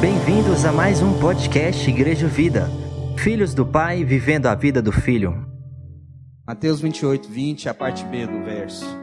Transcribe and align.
Bem-vindos 0.00 0.64
a 0.64 0.70
mais 0.70 1.02
um 1.02 1.18
podcast 1.18 1.90
Igreja 1.90 2.28
Vida. 2.28 2.70
Filhos 3.18 3.52
do 3.52 3.66
Pai 3.66 4.04
vivendo 4.04 4.46
a 4.46 4.54
vida 4.54 4.80
do 4.80 4.92
Filho. 4.92 5.44
Mateus 6.46 6.80
28, 6.80 7.28
20, 7.28 7.68
a 7.68 7.74
parte 7.74 8.04
B 8.04 8.26
do 8.26 8.44
verso. 8.44 9.01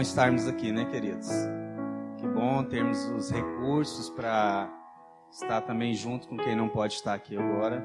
Bom 0.00 0.02
estarmos 0.02 0.48
aqui, 0.48 0.72
né, 0.72 0.86
queridos? 0.86 1.28
Que 2.16 2.26
bom 2.26 2.64
termos 2.64 3.04
os 3.10 3.30
recursos 3.30 4.08
para 4.08 4.66
estar 5.30 5.60
também 5.60 5.92
junto 5.92 6.26
com 6.26 6.38
quem 6.38 6.56
não 6.56 6.70
pode 6.70 6.94
estar 6.94 7.12
aqui 7.12 7.36
agora. 7.36 7.84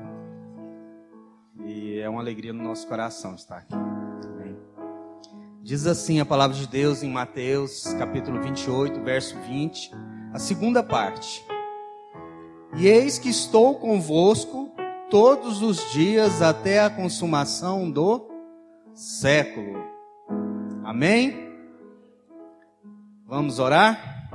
E 1.65 1.99
é 1.99 2.07
uma 2.07 2.21
alegria 2.21 2.53
no 2.53 2.63
nosso 2.63 2.87
coração 2.87 3.35
estar 3.35 3.57
aqui. 3.57 3.75
Amém. 3.75 4.57
Diz 5.61 5.85
assim 5.85 6.21
a 6.21 6.25
palavra 6.25 6.55
de 6.55 6.65
Deus 6.65 7.03
em 7.03 7.11
Mateus, 7.11 7.83
capítulo 7.99 8.41
28, 8.41 9.01
verso 9.01 9.37
20, 9.41 9.91
a 10.33 10.39
segunda 10.39 10.81
parte. 10.81 11.45
E 12.77 12.87
eis 12.87 13.19
que 13.19 13.27
estou 13.27 13.75
convosco 13.75 14.71
todos 15.09 15.61
os 15.61 15.91
dias 15.91 16.41
até 16.41 16.79
a 16.79 16.89
consumação 16.89 17.91
do 17.91 18.25
século. 18.93 19.83
Amém? 20.85 21.44
Vamos 23.27 23.57
orar? 23.57 24.29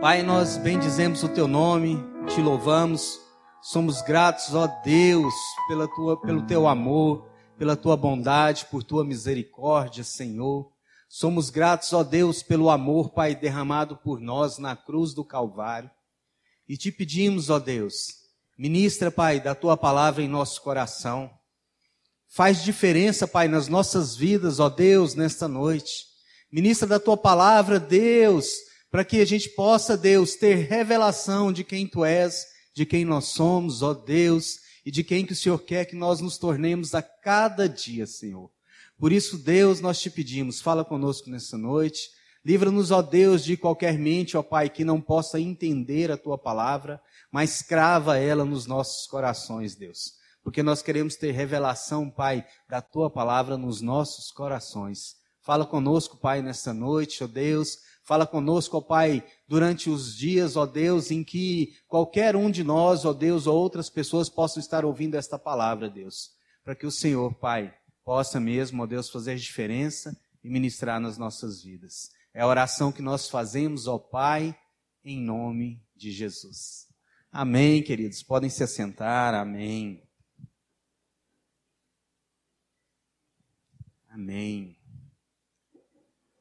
Pai, 0.00 0.22
nós 0.22 0.56
bendizemos 0.56 1.22
o 1.22 1.28
teu 1.28 1.46
nome, 1.46 1.98
te 2.26 2.40
louvamos, 2.40 3.20
somos 3.60 4.00
gratos, 4.00 4.54
ó 4.54 4.66
Deus, 4.82 5.34
pela 5.68 5.86
tua, 5.86 6.18
pelo 6.18 6.46
teu 6.46 6.66
amor, 6.66 7.28
pela 7.58 7.76
tua 7.76 7.98
bondade, 7.98 8.64
por 8.70 8.82
tua 8.82 9.04
misericórdia, 9.04 10.02
Senhor. 10.04 10.72
Somos 11.06 11.50
gratos, 11.50 11.92
ó 11.92 12.02
Deus, 12.02 12.42
pelo 12.42 12.70
amor, 12.70 13.10
Pai, 13.10 13.34
derramado 13.34 13.98
por 13.98 14.20
nós 14.20 14.56
na 14.56 14.74
cruz 14.74 15.12
do 15.12 15.22
Calvário. 15.22 15.90
E 16.66 16.78
te 16.78 16.90
pedimos, 16.90 17.50
ó 17.50 17.58
Deus, 17.58 18.06
ministra, 18.56 19.10
Pai, 19.10 19.38
da 19.38 19.54
tua 19.54 19.76
palavra 19.76 20.22
em 20.22 20.28
nosso 20.28 20.62
coração. 20.62 21.30
Faz 22.26 22.64
diferença, 22.64 23.28
Pai, 23.28 23.48
nas 23.48 23.68
nossas 23.68 24.16
vidas, 24.16 24.58
ó 24.60 24.70
Deus, 24.70 25.14
nesta 25.14 25.46
noite. 25.46 26.07
Ministra 26.50 26.88
da 26.88 26.98
tua 26.98 27.16
palavra, 27.16 27.78
Deus, 27.78 28.56
para 28.90 29.04
que 29.04 29.20
a 29.20 29.24
gente 29.24 29.50
possa, 29.50 29.96
Deus, 29.96 30.34
ter 30.34 30.66
revelação 30.66 31.52
de 31.52 31.62
quem 31.62 31.86
tu 31.86 32.04
és, 32.04 32.46
de 32.74 32.86
quem 32.86 33.04
nós 33.04 33.26
somos, 33.26 33.82
ó 33.82 33.92
Deus, 33.92 34.60
e 34.84 34.90
de 34.90 35.04
quem 35.04 35.26
que 35.26 35.34
o 35.34 35.36
Senhor 35.36 35.58
quer 35.58 35.84
que 35.84 35.94
nós 35.94 36.20
nos 36.20 36.38
tornemos 36.38 36.94
a 36.94 37.02
cada 37.02 37.68
dia, 37.68 38.06
Senhor. 38.06 38.50
Por 38.98 39.12
isso, 39.12 39.36
Deus, 39.36 39.80
nós 39.80 40.00
te 40.00 40.10
pedimos, 40.10 40.60
fala 40.60 40.84
conosco 40.84 41.28
nessa 41.28 41.58
noite. 41.58 42.08
Livra-nos, 42.44 42.90
ó 42.90 43.02
Deus, 43.02 43.44
de 43.44 43.56
qualquer 43.56 43.98
mente, 43.98 44.36
ó 44.36 44.42
Pai, 44.42 44.70
que 44.70 44.84
não 44.84 45.00
possa 45.00 45.38
entender 45.38 46.10
a 46.10 46.16
tua 46.16 46.38
palavra, 46.38 46.98
mas 47.30 47.60
crava 47.60 48.16
ela 48.16 48.44
nos 48.44 48.66
nossos 48.66 49.06
corações, 49.06 49.76
Deus. 49.76 50.14
Porque 50.42 50.62
nós 50.62 50.80
queremos 50.80 51.14
ter 51.14 51.32
revelação, 51.32 52.08
Pai, 52.08 52.46
da 52.66 52.80
tua 52.80 53.10
palavra 53.10 53.58
nos 53.58 53.82
nossos 53.82 54.30
corações. 54.30 55.16
Fala 55.48 55.64
conosco, 55.64 56.18
Pai, 56.18 56.42
nessa 56.42 56.74
noite, 56.74 57.24
ó 57.24 57.26
Deus. 57.26 57.78
Fala 58.04 58.26
conosco, 58.26 58.76
ó 58.76 58.82
Pai, 58.82 59.24
durante 59.48 59.88
os 59.88 60.14
dias, 60.14 60.56
ó 60.56 60.66
Deus, 60.66 61.10
em 61.10 61.24
que 61.24 61.74
qualquer 61.88 62.36
um 62.36 62.50
de 62.50 62.62
nós, 62.62 63.06
ó 63.06 63.14
Deus, 63.14 63.46
ou 63.46 63.56
outras 63.56 63.88
pessoas 63.88 64.28
possam 64.28 64.60
estar 64.60 64.84
ouvindo 64.84 65.14
esta 65.14 65.38
palavra, 65.38 65.88
Deus. 65.88 66.32
Para 66.62 66.74
que 66.74 66.84
o 66.84 66.90
Senhor, 66.90 67.32
Pai, 67.32 67.74
possa 68.04 68.38
mesmo, 68.38 68.82
ó 68.82 68.86
Deus, 68.86 69.08
fazer 69.08 69.36
diferença 69.36 70.14
e 70.44 70.50
ministrar 70.50 71.00
nas 71.00 71.16
nossas 71.16 71.62
vidas. 71.62 72.10
É 72.34 72.42
a 72.42 72.46
oração 72.46 72.92
que 72.92 73.00
nós 73.00 73.30
fazemos, 73.30 73.86
ó 73.86 73.98
Pai, 73.98 74.54
em 75.02 75.18
nome 75.18 75.82
de 75.96 76.12
Jesus. 76.12 76.88
Amém, 77.32 77.82
queridos. 77.82 78.22
Podem 78.22 78.50
se 78.50 78.62
assentar. 78.62 79.32
Amém. 79.32 80.02
Amém. 84.10 84.77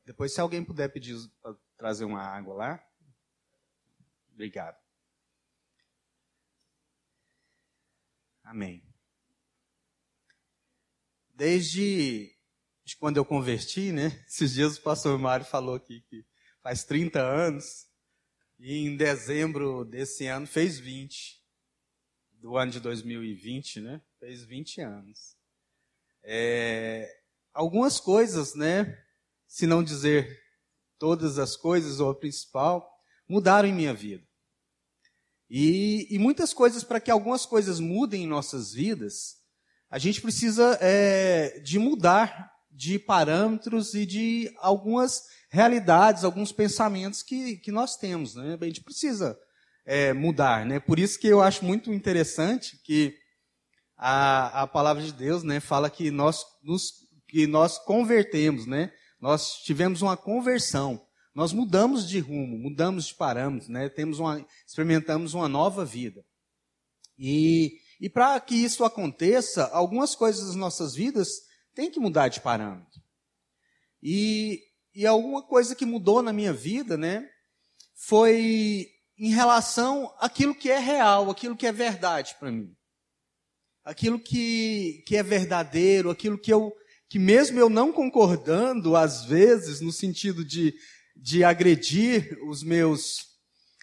Depois, 0.07 0.34
se 0.34 0.40
alguém 0.40 0.63
puder 0.63 0.88
pedir 0.88 1.18
para 1.41 1.53
trazer 1.75 2.06
uma 2.06 2.22
água 2.22 2.53
lá. 2.53 2.88
Obrigado. 4.31 4.81
Amém. 8.41 8.81
Desde 11.35 12.34
de 12.85 12.96
quando 12.96 13.17
eu 13.17 13.25
converti, 13.25 13.91
né? 13.91 14.07
Esses 14.25 14.53
dias 14.53 14.78
o 14.78 14.81
pastor 14.81 15.19
Mário 15.19 15.46
falou 15.46 15.75
aqui 15.75 16.00
que 16.09 16.25
faz 16.63 16.85
30 16.85 17.19
anos. 17.19 17.85
E 18.57 18.78
em 18.88 18.96
dezembro 18.96 19.84
desse 19.84 20.25
ano 20.28 20.47
fez 20.47 20.79
20. 20.79 21.44
Do 22.31 22.56
ano 22.56 22.72
de 22.72 22.79
2020, 22.79 23.81
né? 23.81 24.01
Fez 24.22 24.41
20 24.46 24.79
anos. 24.79 25.35
É, 26.23 27.13
algumas 27.53 28.00
coisas, 28.00 28.56
né? 28.56 29.06
Se 29.47 29.66
não 29.66 29.84
dizer 29.84 30.40
todas 31.00 31.40
as 31.40 31.56
coisas 31.56 32.00
ou 32.00 32.09
a 32.09 32.16
principal, 32.16 32.88
mudaram 33.28 33.68
em 33.68 33.74
minha 33.74 33.94
vida. 33.94 34.24
E, 35.50 36.08
e 36.09 36.19
muitas 36.19 36.53
coisas, 36.53 36.84
para 36.84 37.00
que 37.00 37.09
algumas 37.09 37.46
coisas 37.46 37.80
mudem 37.80 38.24
em 38.24 38.28
nossas 38.28 38.74
vidas, 38.74 39.38
a 39.90 39.97
gente 39.97 40.22
precisa 40.22 40.78
é, 40.81 41.59
de 41.59 41.80
mudar 41.80 42.52
de 42.69 43.00
parâmetros 43.00 43.94
e 43.94 44.06
de 44.06 44.53
algumas 44.58 45.24
realidades, 45.50 46.24
alguns 46.24 46.52
pensamentos 46.52 47.24
que, 47.24 47.58
que 47.58 47.72
nós 47.72 47.96
temos. 47.96 48.35
Né? 48.35 48.58
A 48.59 48.66
gente 48.66 48.84
precisa 48.84 49.38
é, 49.85 50.12
mudar. 50.14 50.66
Né? 50.66 50.79
Por 50.79 51.00
isso 51.00 51.18
que 51.18 51.28
eu 51.28 51.41
acho 51.41 51.64
muito 51.64 51.91
interessante 51.91 52.78
que 52.84 53.18
a, 53.97 54.64
a 54.64 54.68
palavra 54.68 55.02
de 55.02 55.14
Deus 55.14 55.41
né, 55.41 55.59
fala 55.59 55.90
que 55.90 56.12
nós, 56.12 56.46
nos, 56.62 56.94
que 57.28 57.47
nós 57.47 57.79
convertemos, 57.79 58.68
né? 58.68 58.91
Nós 59.19 59.57
tivemos 59.63 60.01
uma 60.01 60.16
conversão. 60.16 61.05
Nós 61.33 61.53
mudamos 61.53 62.07
de 62.07 62.19
rumo, 62.19 62.57
mudamos 62.57 63.07
de 63.07 63.13
parâmetros, 63.13 63.69
né? 63.69 63.89
Temos 63.89 64.19
uma, 64.19 64.44
experimentamos 64.66 65.33
uma 65.33 65.47
nova 65.47 65.85
vida. 65.85 66.25
E, 67.17 67.79
e 68.00 68.09
para 68.09 68.39
que 68.39 68.55
isso 68.55 68.83
aconteça, 68.83 69.66
algumas 69.67 70.16
coisas 70.16 70.47
das 70.47 70.55
nossas 70.55 70.95
vidas 70.95 71.28
têm 71.73 71.91
que 71.91 72.00
mudar 72.00 72.28
de 72.28 72.41
parâmetro. 72.41 73.01
E, 74.01 74.63
e 74.94 75.05
alguma 75.05 75.44
coisa 75.44 75.75
que 75.75 75.85
mudou 75.85 76.22
na 76.22 76.34
minha 76.34 76.53
vida, 76.53 76.97
né? 76.97 77.28
Foi 77.94 78.88
em 79.17 79.29
relação 79.29 80.13
àquilo 80.19 80.53
que 80.53 80.69
é 80.69 80.78
real, 80.78 81.29
aquilo 81.29 81.57
que 81.57 81.66
é 81.66 81.72
verdade 81.72 82.35
para 82.39 82.51
mim. 82.51 82.75
Aquilo 83.84 84.19
que, 84.19 85.03
que 85.07 85.16
é 85.16 85.23
verdadeiro, 85.23 86.09
aquilo 86.09 86.38
que 86.38 86.51
eu 86.51 86.73
que 87.09 87.18
mesmo 87.18 87.59
eu 87.59 87.69
não 87.69 87.91
concordando, 87.91 88.95
às 88.95 89.25
vezes, 89.25 89.79
no 89.79 89.91
sentido 89.91 90.44
de, 90.44 90.73
de 91.16 91.44
agredir 91.44 92.38
os 92.47 92.63
meus, 92.63 93.25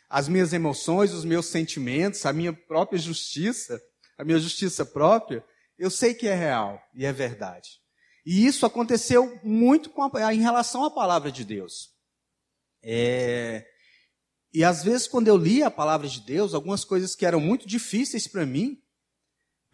as 0.08 0.28
minhas 0.28 0.52
emoções, 0.52 1.12
os 1.12 1.24
meus 1.24 1.46
sentimentos, 1.46 2.26
a 2.26 2.32
minha 2.32 2.52
própria 2.52 2.98
justiça, 2.98 3.80
a 4.18 4.24
minha 4.24 4.38
justiça 4.38 4.84
própria, 4.84 5.44
eu 5.78 5.90
sei 5.90 6.14
que 6.14 6.28
é 6.28 6.34
real 6.34 6.80
e 6.94 7.04
é 7.04 7.12
verdade. 7.12 7.70
E 8.26 8.46
isso 8.46 8.64
aconteceu 8.64 9.38
muito 9.42 9.90
a, 10.14 10.34
em 10.34 10.40
relação 10.40 10.84
à 10.84 10.90
palavra 10.90 11.30
de 11.32 11.44
Deus. 11.44 11.90
É, 12.82 13.66
e 14.52 14.62
às 14.62 14.84
vezes, 14.84 15.08
quando 15.08 15.28
eu 15.28 15.36
li 15.36 15.62
a 15.62 15.70
palavra 15.70 16.06
de 16.06 16.20
Deus, 16.20 16.54
algumas 16.54 16.84
coisas 16.84 17.16
que 17.16 17.26
eram 17.26 17.40
muito 17.40 17.66
difíceis 17.66 18.28
para 18.28 18.46
mim, 18.46 18.78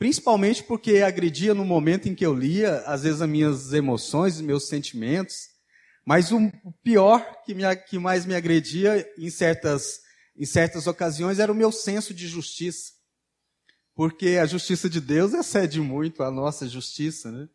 Principalmente 0.01 0.63
porque 0.63 1.03
agredia 1.03 1.53
no 1.53 1.63
momento 1.63 2.09
em 2.09 2.15
que 2.15 2.25
eu 2.25 2.33
lia, 2.33 2.79
às 2.87 3.03
vezes, 3.03 3.21
as 3.21 3.29
minhas 3.29 3.75
emoções, 3.75 4.41
meus 4.41 4.67
sentimentos. 4.67 5.51
Mas 6.07 6.33
o 6.33 6.51
pior 6.83 7.43
que, 7.45 7.55
me, 7.55 7.77
que 7.77 7.99
mais 7.99 8.25
me 8.25 8.35
agredia 8.35 9.07
em 9.19 9.29
certas, 9.29 10.01
em 10.35 10.47
certas 10.47 10.87
ocasiões 10.87 11.39
era 11.39 11.53
o 11.53 11.55
meu 11.55 11.71
senso 11.71 12.15
de 12.15 12.27
justiça. 12.27 12.93
Porque 13.95 14.39
a 14.41 14.47
justiça 14.47 14.89
de 14.89 15.03
Deus 15.03 15.35
excede 15.35 15.83
muito 15.83 16.23
a 16.23 16.31
nossa 16.31 16.67
justiça, 16.67 17.31
né? 17.31 17.47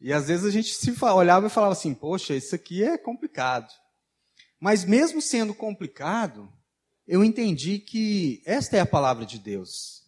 E 0.00 0.12
às 0.12 0.26
vezes 0.26 0.46
a 0.46 0.50
gente 0.50 0.74
se 0.74 0.92
olhava 1.04 1.46
e 1.46 1.50
falava 1.50 1.74
assim: 1.74 1.94
poxa, 1.94 2.34
isso 2.34 2.56
aqui 2.56 2.82
é 2.82 2.98
complicado. 2.98 3.72
Mas 4.58 4.84
mesmo 4.84 5.22
sendo 5.22 5.54
complicado, 5.54 6.52
eu 7.06 7.22
entendi 7.22 7.78
que 7.78 8.42
esta 8.44 8.76
é 8.76 8.80
a 8.80 8.86
palavra 8.86 9.24
de 9.24 9.38
Deus. 9.38 10.07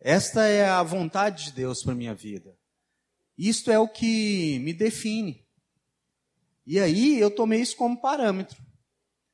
Esta 0.00 0.46
é 0.46 0.68
a 0.68 0.82
vontade 0.82 1.46
de 1.46 1.52
Deus 1.52 1.82
para 1.82 1.94
minha 1.94 2.14
vida. 2.14 2.56
Isto 3.36 3.70
é 3.70 3.78
o 3.78 3.88
que 3.88 4.58
me 4.60 4.72
define. 4.72 5.44
E 6.66 6.78
aí 6.78 7.18
eu 7.18 7.30
tomei 7.30 7.60
isso 7.60 7.76
como 7.76 8.00
parâmetro. 8.00 8.60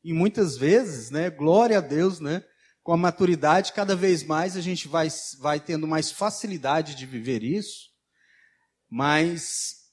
E 0.02 0.12
muitas 0.12 0.56
vezes, 0.56 1.10
né, 1.10 1.30
glória 1.30 1.78
a 1.78 1.80
Deus, 1.80 2.20
né, 2.20 2.44
com 2.82 2.92
a 2.92 2.96
maturidade, 2.96 3.72
cada 3.72 3.96
vez 3.96 4.22
mais 4.22 4.56
a 4.56 4.60
gente 4.60 4.86
vai, 4.86 5.08
vai 5.38 5.58
tendo 5.58 5.86
mais 5.86 6.12
facilidade 6.12 6.94
de 6.94 7.06
viver 7.06 7.42
isso. 7.42 7.90
Mas 8.88 9.84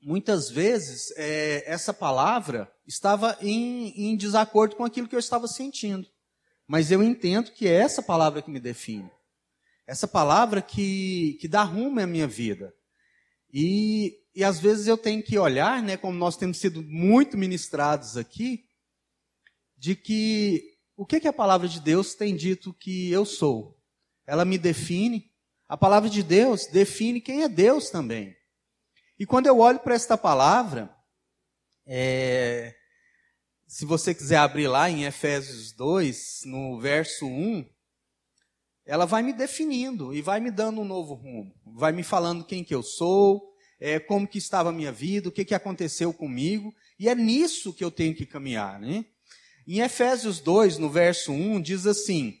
muitas 0.00 0.48
vezes 0.48 1.12
é, 1.16 1.64
essa 1.66 1.92
palavra 1.92 2.72
estava 2.86 3.36
em, 3.40 4.12
em 4.12 4.16
desacordo 4.16 4.76
com 4.76 4.84
aquilo 4.84 5.08
que 5.08 5.14
eu 5.14 5.20
estava 5.20 5.46
sentindo. 5.46 6.08
Mas 6.66 6.90
eu 6.90 7.02
entendo 7.02 7.50
que 7.52 7.68
é 7.68 7.74
essa 7.74 8.02
palavra 8.02 8.40
que 8.40 8.50
me 8.50 8.60
define. 8.60 9.10
Essa 9.86 10.06
palavra 10.06 10.62
que, 10.62 11.36
que 11.40 11.48
dá 11.48 11.62
rumo 11.62 12.00
à 12.00 12.06
minha 12.06 12.26
vida. 12.26 12.72
E, 13.52 14.18
e 14.34 14.42
às 14.42 14.58
vezes 14.60 14.86
eu 14.86 14.96
tenho 14.96 15.22
que 15.22 15.38
olhar, 15.38 15.82
né, 15.82 15.96
como 15.96 16.16
nós 16.16 16.36
temos 16.36 16.58
sido 16.58 16.82
muito 16.82 17.36
ministrados 17.36 18.16
aqui, 18.16 18.64
de 19.76 19.94
que 19.94 20.72
o 20.96 21.04
que, 21.04 21.20
que 21.20 21.28
a 21.28 21.32
palavra 21.32 21.66
de 21.66 21.80
Deus 21.80 22.14
tem 22.14 22.36
dito 22.36 22.72
que 22.72 23.10
eu 23.10 23.24
sou? 23.24 23.76
Ela 24.26 24.44
me 24.44 24.56
define. 24.56 25.30
A 25.68 25.76
palavra 25.76 26.08
de 26.08 26.22
Deus 26.22 26.66
define 26.66 27.20
quem 27.20 27.42
é 27.42 27.48
Deus 27.48 27.90
também. 27.90 28.36
E 29.18 29.26
quando 29.26 29.46
eu 29.46 29.58
olho 29.58 29.80
para 29.80 29.94
esta 29.94 30.16
palavra, 30.16 30.94
é, 31.86 32.74
se 33.66 33.84
você 33.84 34.14
quiser 34.14 34.36
abrir 34.36 34.68
lá 34.68 34.90
em 34.90 35.04
Efésios 35.04 35.72
2, 35.72 36.42
no 36.44 36.78
verso 36.78 37.26
1, 37.26 37.68
ela 38.84 39.06
vai 39.06 39.22
me 39.22 39.32
definindo 39.32 40.12
e 40.14 40.20
vai 40.20 40.40
me 40.40 40.50
dando 40.50 40.80
um 40.80 40.84
novo 40.84 41.14
rumo. 41.14 41.54
Vai 41.64 41.92
me 41.92 42.02
falando 42.02 42.44
quem 42.44 42.64
que 42.64 42.74
eu 42.74 42.82
sou, 42.82 43.54
é, 43.78 43.98
como 43.98 44.26
que 44.26 44.38
estava 44.38 44.70
a 44.70 44.72
minha 44.72 44.92
vida, 44.92 45.28
o 45.28 45.32
que, 45.32 45.44
que 45.44 45.54
aconteceu 45.54 46.12
comigo. 46.12 46.74
E 46.98 47.08
é 47.08 47.14
nisso 47.14 47.72
que 47.72 47.84
eu 47.84 47.90
tenho 47.90 48.14
que 48.14 48.26
caminhar, 48.26 48.80
né? 48.80 49.04
Em 49.66 49.80
Efésios 49.80 50.40
2, 50.40 50.78
no 50.78 50.90
verso 50.90 51.32
1, 51.32 51.60
diz 51.60 51.86
assim: 51.86 52.38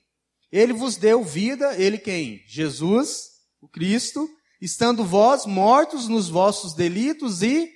Ele 0.50 0.72
vos 0.72 0.96
deu 0.96 1.22
vida, 1.22 1.76
ele 1.80 1.98
quem? 1.98 2.42
Jesus, 2.46 3.30
o 3.60 3.68
Cristo, 3.68 4.28
estando 4.60 5.04
vós 5.04 5.46
mortos 5.46 6.08
nos 6.08 6.28
vossos 6.28 6.74
delitos 6.74 7.42
e, 7.42 7.72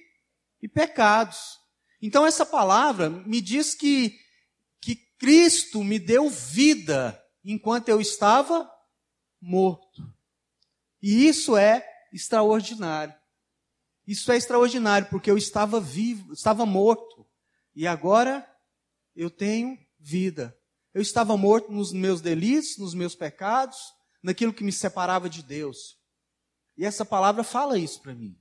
e 0.61 0.69
pecados. 0.69 1.59
Então 2.03 2.27
essa 2.27 2.45
palavra 2.45 3.09
me 3.09 3.41
diz 3.41 3.75
que, 3.75 4.17
que 4.81 4.97
Cristo 5.19 5.83
me 5.83 5.99
deu 5.99 6.29
vida 6.29 7.21
enquanto 7.53 7.89
eu 7.89 8.01
estava 8.01 8.71
morto. 9.41 10.03
E 11.01 11.29
isso 11.29 11.57
é 11.57 11.87
extraordinário. 12.13 13.15
Isso 14.07 14.31
é 14.33 14.37
extraordinário, 14.37 15.09
porque 15.09 15.31
eu 15.31 15.39
estava 15.39 15.81
vivo, 15.81 16.33
estava 16.33 16.67
morto. 16.67 17.27
E 17.75 17.87
agora 17.87 18.49
eu 19.15 19.31
tenho 19.31 19.79
vida. 19.99 20.57
Eu 20.93 21.03
estava 21.03 21.37
morto 21.37 21.71
nos 21.71 21.93
meus 21.93 22.21
delitos, 22.21 22.79
nos 22.79 22.95
meus 22.95 23.15
pecados, 23.15 23.79
naquilo 24.23 24.53
que 24.53 24.65
me 24.65 24.73
separava 24.73 25.29
de 25.29 25.43
Deus. 25.43 25.99
E 26.77 26.85
essa 26.85 27.05
palavra 27.05 27.45
fala 27.45 27.79
isso 27.79 28.01
para 28.01 28.15
mim. 28.15 28.37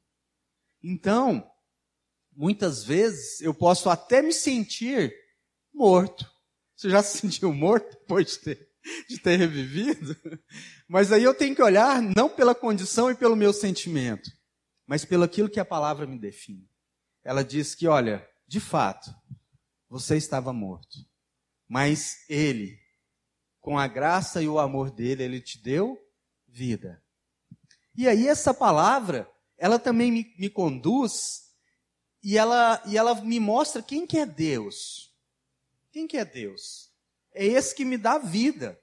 Então, 0.82 1.48
muitas 2.32 2.84
vezes 2.84 3.42
eu 3.42 3.54
posso 3.54 3.90
até 3.90 4.22
me 4.22 4.34
sentir 4.34 5.14
morto. 5.74 6.30
Você 6.76 6.90
já 6.90 7.04
se 7.04 7.18
sentiu 7.18 7.54
morto 7.54 7.90
depois 7.92 8.28
de 8.32 8.40
ter 8.40 8.75
de 9.10 9.20
ter 9.20 9.38
revivido. 9.38 10.16
Mas 10.88 11.12
aí 11.12 11.24
eu 11.24 11.34
tenho 11.34 11.56
que 11.56 11.62
olhar 11.62 12.02
não 12.02 12.30
pela 12.30 12.56
condição 12.56 13.10
e 13.10 13.16
pelo 13.16 13.36
meu 13.36 13.54
sentimento, 13.54 14.30
mas 14.86 15.04
pelo 15.04 15.24
aquilo 15.24 15.50
que 15.50 15.60
a 15.60 15.66
palavra 15.66 16.06
me 16.06 16.18
define. 16.18 16.70
Ela 17.24 17.44
diz 17.44 17.74
que, 17.74 17.88
olha, 17.88 18.28
de 18.48 18.60
fato, 18.60 19.14
você 19.90 20.16
estava 20.16 20.54
morto, 20.54 20.98
mas 21.68 22.26
ele, 22.30 22.78
com 23.60 23.78
a 23.78 23.88
graça 23.88 24.42
e 24.42 24.48
o 24.48 24.60
amor 24.60 24.92
dele, 24.92 25.24
ele 25.24 25.42
te 25.42 25.62
deu 25.62 25.98
vida. 26.48 27.02
E 27.96 28.08
aí 28.08 28.28
essa 28.28 28.54
palavra, 28.54 29.30
ela 29.58 29.80
também 29.80 30.12
me, 30.12 30.36
me 30.38 30.50
conduz 30.50 31.46
e 32.22 32.38
ela, 32.38 32.82
e 32.86 32.98
ela 32.98 33.16
me 33.16 33.40
mostra 33.40 33.82
quem 33.82 34.06
que 34.06 34.18
é 34.18 34.26
Deus. 34.26 35.14
Quem 35.92 36.08
que 36.08 36.18
é 36.18 36.26
Deus? 36.26 36.92
É 37.36 37.46
esse 37.46 37.76
que 37.76 37.86
me 37.86 37.98
dá 37.98 38.18
vida. 38.18 38.80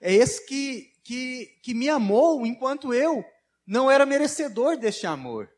É 0.00 0.12
esse 0.12 0.46
que, 0.46 0.92
que, 1.04 1.46
que 1.62 1.74
me 1.74 1.88
amou 1.88 2.46
enquanto 2.46 2.92
eu 2.92 3.24
não 3.66 3.90
era 3.90 4.04
merecedor 4.04 4.76
deste 4.76 5.06
amor. 5.06 5.50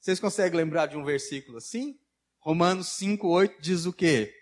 Vocês 0.00 0.18
conseguem 0.18 0.56
lembrar 0.56 0.86
de 0.86 0.96
um 0.96 1.04
versículo 1.04 1.58
assim? 1.58 1.98
Romanos 2.38 2.98
5,8 2.98 3.56
diz 3.60 3.84
o 3.84 3.92
quê? 3.92 4.32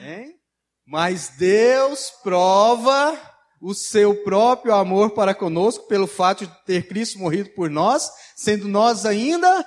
Hein? 0.00 0.38
Mas 0.86 1.30
Deus 1.30 2.12
prova 2.22 3.20
o 3.60 3.74
seu 3.74 4.22
próprio 4.22 4.72
amor 4.72 5.10
para 5.10 5.34
conosco 5.34 5.88
pelo 5.88 6.06
fato 6.06 6.46
de 6.46 6.64
ter 6.64 6.86
Cristo 6.86 7.18
morrido 7.18 7.50
por 7.50 7.68
nós, 7.68 8.08
sendo 8.36 8.68
nós 8.68 9.04
ainda 9.04 9.66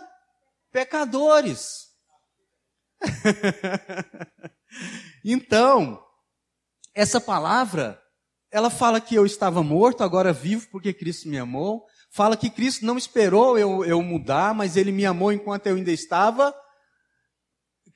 pecadores. 0.72 1.90
então, 5.26 6.02
essa 6.94 7.22
palavra, 7.22 8.00
ela 8.52 8.70
fala 8.70 9.00
que 9.00 9.16
eu 9.16 9.26
estava 9.26 9.64
morto, 9.64 10.04
agora 10.04 10.34
vivo 10.34 10.68
porque 10.72 10.94
Cristo 10.94 11.30
me 11.30 11.38
amou. 11.38 11.86
Fala 12.12 12.36
que 12.36 12.50
Cristo 12.50 12.86
não 12.86 12.98
esperou 12.98 13.58
eu, 13.58 13.86
eu 13.86 14.02
mudar, 14.02 14.54
mas 14.54 14.76
Ele 14.76 14.92
me 14.92 15.06
amou 15.06 15.32
enquanto 15.32 15.68
eu 15.68 15.76
ainda 15.76 15.92
estava, 15.92 16.54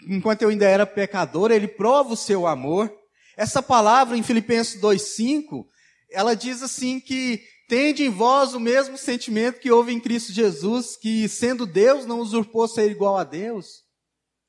enquanto 0.08 0.44
eu 0.44 0.50
ainda 0.50 0.66
era 0.66 0.86
pecador, 0.86 1.52
Ele 1.52 1.68
prova 1.68 2.14
o 2.14 2.18
seu 2.18 2.46
amor. 2.46 2.94
Essa 3.36 3.64
palavra 3.64 4.16
em 4.16 4.22
Filipenses 4.22 4.80
2,5, 4.80 5.66
ela 6.12 6.36
diz 6.36 6.62
assim 6.62 7.00
que 7.00 7.42
tende 7.68 8.04
em 8.04 8.10
vós 8.10 8.54
o 8.54 8.60
mesmo 8.60 8.98
sentimento 8.98 9.60
que 9.60 9.72
houve 9.72 9.92
em 9.92 10.00
Cristo 10.00 10.32
Jesus, 10.32 10.96
que 10.96 11.28
sendo 11.28 11.66
Deus 11.66 12.06
não 12.06 12.20
usurpou 12.20 12.68
ser 12.68 12.92
igual 12.92 13.18
a 13.18 13.24
Deus 13.24 13.83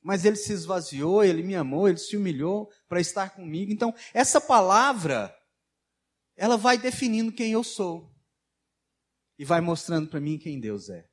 mas 0.05 0.23
ele 0.23 0.35
se 0.35 0.53
esvaziou, 0.53 1.23
ele 1.23 1.41
me 1.41 1.55
amou, 1.55 1.89
ele 1.89 1.97
se 1.97 2.15
humilhou 2.15 2.71
para 2.87 3.01
estar 3.01 3.31
comigo. 3.31 3.71
Então, 3.71 3.91
essa 4.13 4.39
palavra, 4.39 5.35
ela 6.35 6.57
vai 6.57 6.77
definindo 6.77 7.33
quem 7.33 7.53
eu 7.53 7.63
sou 7.63 8.15
e 9.35 9.43
vai 9.43 9.61
mostrando 9.61 10.07
para 10.07 10.21
mim 10.21 10.37
quem 10.37 10.59
Deus 10.59 10.89
é. 10.89 11.09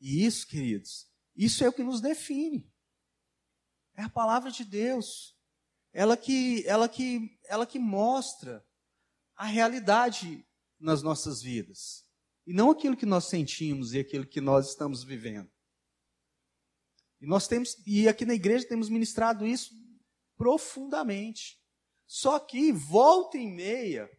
E 0.00 0.24
isso, 0.24 0.46
queridos, 0.46 1.10
isso 1.34 1.64
é 1.64 1.68
o 1.68 1.72
que 1.72 1.82
nos 1.82 2.00
define. 2.00 2.72
É 3.96 4.04
a 4.04 4.08
palavra 4.08 4.52
de 4.52 4.64
Deus. 4.64 5.36
Ela 5.92 6.16
que, 6.16 6.64
ela 6.68 6.88
que, 6.88 7.36
ela 7.46 7.66
que 7.66 7.80
mostra 7.80 8.64
a 9.34 9.46
realidade 9.46 10.46
nas 10.78 11.02
nossas 11.02 11.42
vidas. 11.42 12.06
E 12.46 12.52
não 12.52 12.70
aquilo 12.70 12.96
que 12.96 13.06
nós 13.06 13.24
sentimos 13.24 13.92
e 13.92 13.98
aquilo 13.98 14.24
que 14.24 14.40
nós 14.40 14.68
estamos 14.68 15.02
vivendo. 15.02 15.51
E 17.22 17.26
nós 17.26 17.46
temos, 17.46 17.76
e 17.86 18.08
aqui 18.08 18.26
na 18.26 18.34
igreja 18.34 18.66
temos 18.66 18.88
ministrado 18.88 19.46
isso 19.46 19.72
profundamente. 20.36 21.56
Só 22.04 22.40
que, 22.40 22.72
volta 22.72 23.38
e 23.38 23.46
meia, 23.46 24.10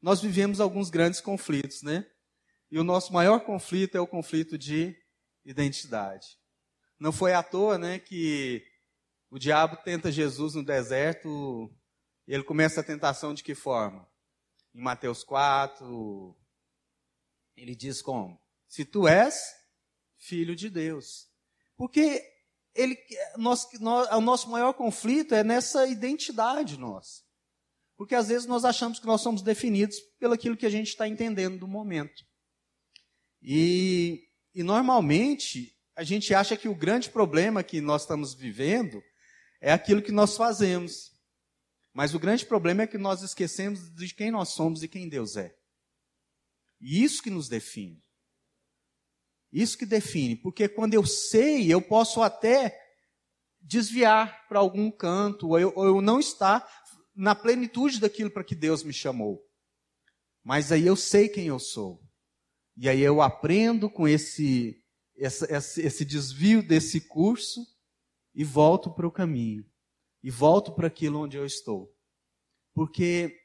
nós 0.00 0.22
vivemos 0.22 0.60
alguns 0.60 0.90
grandes 0.90 1.20
conflitos, 1.20 1.82
né? 1.82 2.08
E 2.70 2.78
o 2.78 2.84
nosso 2.84 3.12
maior 3.12 3.40
conflito 3.44 3.96
é 3.96 4.00
o 4.00 4.06
conflito 4.06 4.56
de 4.56 4.96
identidade. 5.44 6.38
Não 7.00 7.10
foi 7.10 7.32
à 7.32 7.42
toa, 7.42 7.76
né, 7.76 7.98
que 7.98 8.64
o 9.28 9.36
diabo 9.36 9.76
tenta 9.78 10.12
Jesus 10.12 10.54
no 10.54 10.64
deserto, 10.64 11.68
e 12.28 12.32
ele 12.32 12.44
começa 12.44 12.80
a 12.80 12.84
tentação 12.84 13.34
de 13.34 13.42
que 13.42 13.56
forma? 13.56 14.08
Em 14.72 14.80
Mateus 14.80 15.24
4, 15.24 16.36
ele 17.56 17.74
diz 17.74 18.00
como? 18.00 18.40
Se 18.68 18.84
tu 18.84 19.08
és 19.08 19.52
filho 20.16 20.54
de 20.54 20.70
Deus. 20.70 21.33
Porque 21.84 22.26
ele, 22.74 22.98
nós, 23.36 23.68
nós, 23.78 24.10
o 24.10 24.20
nosso 24.22 24.48
maior 24.48 24.72
conflito 24.72 25.34
é 25.34 25.44
nessa 25.44 25.86
identidade 25.86 26.78
nossa. 26.78 27.22
Porque 27.94 28.14
às 28.14 28.28
vezes 28.28 28.46
nós 28.46 28.64
achamos 28.64 28.98
que 28.98 29.04
nós 29.04 29.20
somos 29.20 29.42
definidos 29.42 30.00
pelo 30.18 30.32
aquilo 30.32 30.56
que 30.56 30.64
a 30.64 30.70
gente 30.70 30.88
está 30.88 31.06
entendendo 31.06 31.58
do 31.58 31.68
momento. 31.68 32.24
E, 33.42 34.26
e 34.54 34.62
normalmente 34.62 35.76
a 35.94 36.02
gente 36.02 36.34
acha 36.34 36.56
que 36.56 36.70
o 36.70 36.74
grande 36.74 37.10
problema 37.10 37.62
que 37.62 37.82
nós 37.82 38.00
estamos 38.00 38.32
vivendo 38.32 39.02
é 39.60 39.70
aquilo 39.70 40.00
que 40.00 40.10
nós 40.10 40.38
fazemos. 40.38 41.12
Mas 41.92 42.14
o 42.14 42.18
grande 42.18 42.46
problema 42.46 42.84
é 42.84 42.86
que 42.86 42.96
nós 42.96 43.20
esquecemos 43.20 43.94
de 43.94 44.14
quem 44.14 44.30
nós 44.30 44.48
somos 44.48 44.82
e 44.82 44.88
quem 44.88 45.06
Deus 45.06 45.36
é. 45.36 45.54
E 46.80 47.04
isso 47.04 47.22
que 47.22 47.28
nos 47.28 47.46
define. 47.46 48.02
Isso 49.54 49.78
que 49.78 49.86
define, 49.86 50.34
porque 50.34 50.68
quando 50.68 50.94
eu 50.94 51.06
sei, 51.06 51.72
eu 51.72 51.80
posso 51.80 52.20
até 52.20 52.76
desviar 53.60 54.48
para 54.48 54.58
algum 54.58 54.90
canto, 54.90 55.50
ou 55.50 55.60
eu, 55.60 55.72
ou 55.76 55.86
eu 55.86 56.00
não 56.02 56.18
estar 56.18 56.68
na 57.14 57.36
plenitude 57.36 58.00
daquilo 58.00 58.32
para 58.32 58.42
que 58.42 58.56
Deus 58.56 58.82
me 58.82 58.92
chamou. 58.92 59.40
Mas 60.42 60.72
aí 60.72 60.84
eu 60.84 60.96
sei 60.96 61.28
quem 61.28 61.46
eu 61.46 61.60
sou. 61.60 62.02
E 62.76 62.88
aí 62.88 63.00
eu 63.00 63.22
aprendo 63.22 63.88
com 63.88 64.08
esse 64.08 64.82
essa, 65.16 65.46
esse 65.80 66.04
desvio 66.04 66.60
desse 66.60 67.00
curso 67.00 67.64
e 68.34 68.42
volto 68.42 68.92
para 68.92 69.06
o 69.06 69.12
caminho. 69.12 69.64
E 70.20 70.32
volto 70.32 70.74
para 70.74 70.88
aquilo 70.88 71.20
onde 71.20 71.36
eu 71.36 71.46
estou. 71.46 71.94
Porque 72.74 73.38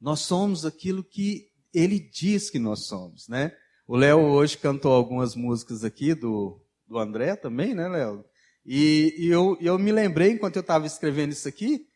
nós 0.00 0.20
somos 0.20 0.64
aquilo 0.64 1.02
que 1.02 1.50
ele 1.74 1.98
diz 1.98 2.48
que 2.48 2.60
nós 2.60 2.86
somos, 2.86 3.26
né? 3.26 3.50
O 3.88 3.96
Léo 3.96 4.18
hoje 4.18 4.58
cantou 4.58 4.92
algumas 4.92 5.36
músicas 5.36 5.84
aqui 5.84 6.12
do, 6.12 6.60
do 6.88 6.98
André 6.98 7.36
também, 7.36 7.72
né, 7.72 7.86
Léo? 7.88 8.24
E, 8.64 9.14
e 9.16 9.28
eu, 9.28 9.56
eu 9.60 9.78
me 9.78 9.92
lembrei, 9.92 10.32
enquanto 10.32 10.56
eu 10.56 10.60
estava 10.60 10.86
escrevendo 10.86 11.30
isso 11.30 11.46
aqui, 11.46 11.86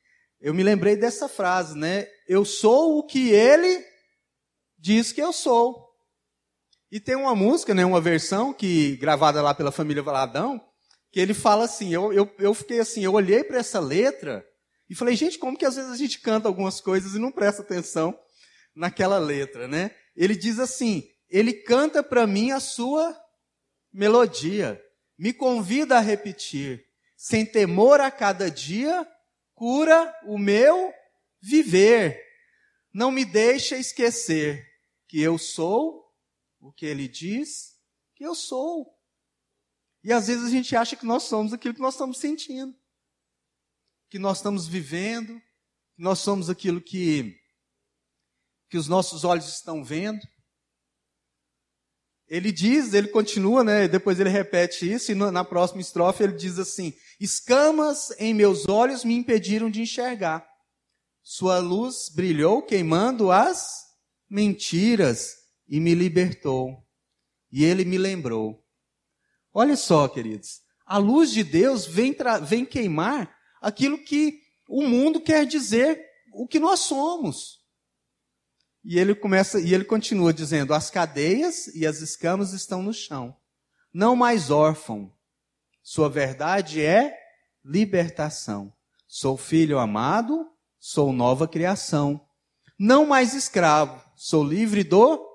eu 0.41 0.55
me 0.55 0.63
lembrei 0.63 0.95
dessa 0.95 1.29
frase, 1.29 1.77
né? 1.77 2.07
Eu 2.29 2.45
sou 2.45 2.97
o 2.97 3.03
que 3.03 3.31
ele 3.31 3.85
diz 4.79 5.11
que 5.11 5.21
eu 5.21 5.33
sou. 5.33 5.91
E 6.93 7.01
tem 7.01 7.17
uma 7.17 7.35
música, 7.35 7.75
né, 7.75 7.85
uma 7.85 8.01
versão 8.01 8.53
que 8.53 8.97
gravada 8.97 9.43
lá 9.43 9.53
pela 9.53 9.73
família 9.73 10.03
Valadão, 10.03 10.61
que 11.11 11.19
ele 11.19 11.35
fala 11.35 11.65
assim, 11.65 11.93
eu, 11.93 12.13
eu, 12.13 12.33
eu 12.39 12.55
fiquei 12.55 12.79
assim, 12.79 13.03
eu 13.03 13.15
olhei 13.15 13.43
para 13.43 13.59
essa 13.59 13.81
letra 13.81 14.47
e 14.89 14.95
falei, 14.95 15.17
gente, 15.17 15.39
como 15.39 15.59
que 15.59 15.65
às 15.65 15.75
vezes 15.75 15.91
a 15.91 15.97
gente 15.97 16.21
canta 16.21 16.47
algumas 16.47 16.81
coisas 16.81 17.15
e 17.15 17.19
não 17.19 17.33
presta 17.33 17.63
atenção 17.63 18.17
naquela 18.77 19.19
letra, 19.19 19.67
né? 19.67 19.91
Ele 20.17 20.37
diz 20.37 20.61
assim, 20.61 21.05
ele 21.31 21.53
canta 21.53 22.03
para 22.03 22.27
mim 22.27 22.51
a 22.51 22.61
sua 22.61 23.19
melodia, 23.93 24.83
me 25.17 25.33
convida 25.33 25.97
a 25.97 26.01
repetir, 26.01 26.87
sem 27.17 27.47
temor 27.47 28.01
a 28.01 28.11
cada 28.11 28.51
dia, 28.51 29.07
cura 29.55 30.15
o 30.25 30.39
meu 30.39 30.93
viver. 31.41 32.21
Não 32.93 33.11
me 33.11 33.25
deixa 33.25 33.77
esquecer 33.77 34.67
que 35.07 35.21
eu 35.21 35.39
sou 35.39 36.11
o 36.59 36.73
que 36.73 36.87
ele 36.87 37.09
diz 37.09 37.79
que 38.21 38.27
eu 38.27 38.35
sou. 38.35 38.87
E 40.05 40.13
às 40.13 40.27
vezes 40.27 40.45
a 40.45 40.51
gente 40.51 40.77
acha 40.77 40.95
que 40.95 41.07
nós 41.07 41.23
somos 41.23 41.55
aquilo 41.55 41.73
que 41.73 41.81
nós 41.81 41.95
estamos 41.95 42.19
sentindo, 42.19 42.79
que 44.11 44.19
nós 44.19 44.37
estamos 44.37 44.67
vivendo, 44.67 45.41
que 45.97 46.03
nós 46.03 46.19
somos 46.19 46.51
aquilo 46.51 46.83
que, 46.83 47.41
que 48.69 48.77
os 48.77 48.89
nossos 48.89 49.25
olhos 49.25 49.49
estão 49.49 49.83
vendo. 49.83 50.21
Ele 52.31 52.53
diz, 52.53 52.95
ele 52.95 53.09
continua, 53.09 53.65
né? 53.65 53.89
Depois 53.89 54.21
ele 54.21 54.31
repete 54.31 54.91
isso, 54.91 55.11
e 55.11 55.17
na 55.17 55.45
próxima 55.45 55.81
estrofe 55.81 56.23
ele 56.23 56.35
diz 56.35 56.61
assim: 56.61 56.95
Escamas 57.19 58.13
em 58.21 58.33
meus 58.33 58.69
olhos 58.69 59.05
me 59.05 59.15
impediram 59.15 59.69
de 59.69 59.83
enxergar. 59.83 60.47
Sua 61.25 61.59
luz 61.59 62.09
brilhou, 62.15 62.63
queimando 62.63 63.33
as 63.33 63.81
mentiras 64.29 65.35
e 65.69 65.81
me 65.81 65.93
libertou. 65.93 66.87
E 67.51 67.65
ele 67.65 67.85
me 67.85 67.99
lembrou. 67.99 68.65
Olha 69.53 69.77
só, 69.77 70.07
queridos, 70.07 70.61
a 70.87 70.99
luz 70.99 71.33
de 71.33 71.43
Deus 71.43 71.85
vem, 71.85 72.17
vem 72.47 72.65
queimar 72.65 73.35
aquilo 73.61 73.99
que 73.99 74.41
o 74.69 74.83
mundo 74.83 75.21
quer 75.21 75.45
dizer 75.45 76.01
o 76.33 76.47
que 76.47 76.61
nós 76.61 76.81
somos. 76.81 77.60
E 78.85 78.99
ele 78.99 79.15
começa 79.15 79.61
e 79.61 79.75
ele 79.75 79.85
continua 79.85 80.33
dizendo: 80.33 80.73
as 80.73 80.91
cadeias 80.91 81.67
e 81.69 81.87
as 81.87 82.01
escamas 82.01 82.53
estão 82.53 82.83
no 82.83 82.93
chão. 82.93 83.37
Não 83.93 84.17
mais 84.17 84.51
órfão. 84.51 85.13
Sua 85.83 86.09
verdade 86.09 86.83
é 86.83 87.17
libertação. 87.65 88.73
Sou 89.07 89.37
filho 89.37 89.79
amado, 89.79 90.49
sou 90.79 91.13
nova 91.13 91.49
criação. 91.49 92.25
Não 92.79 93.05
mais 93.05 93.35
escravo, 93.35 94.03
sou 94.17 94.45
livre 94.45 94.85
do 94.85 95.27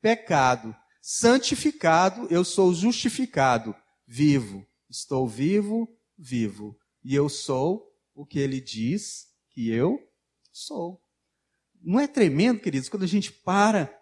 pecado. 0.00 0.76
Santificado, 1.00 2.28
eu 2.30 2.44
sou 2.44 2.72
justificado. 2.72 3.74
Vivo, 4.06 4.64
estou 4.88 5.26
vivo, 5.26 5.88
vivo. 6.16 6.76
E 7.02 7.14
eu 7.14 7.28
sou 7.28 7.90
o 8.14 8.24
que 8.24 8.38
ele 8.38 8.60
diz 8.60 9.26
que 9.50 9.70
eu 9.70 9.98
sou. 10.52 11.02
Não 11.82 11.98
é 11.98 12.06
tremendo, 12.06 12.60
queridos, 12.60 12.88
quando 12.88 13.02
a 13.02 13.08
gente 13.08 13.32
para 13.32 13.92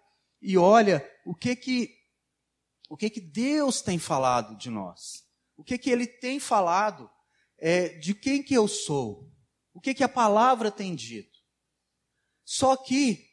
e 0.40 0.56
olha 0.56 1.08
o 1.25 1.34
que 1.34 1.56
que 1.56 1.96
o 2.88 2.96
que 2.96 3.08
que 3.08 3.20
Deus 3.20 3.80
tem 3.80 3.99
falado 3.99 4.56
de 4.56 4.68
nós? 4.68 5.25
O 5.56 5.62
que 5.62 5.78
que 5.78 5.90
ele 5.90 6.06
tem 6.06 6.40
falado 6.40 7.08
é, 7.58 7.90
de 7.99 8.14
quem 8.14 8.42
que 8.42 8.54
eu 8.54 8.66
sou? 8.66 9.30
O 9.72 9.80
que 9.80 9.94
que 9.94 10.02
a 10.02 10.08
palavra 10.08 10.70
tem 10.72 10.94
dito? 10.94 11.38
Só 12.44 12.76
que 12.76 13.30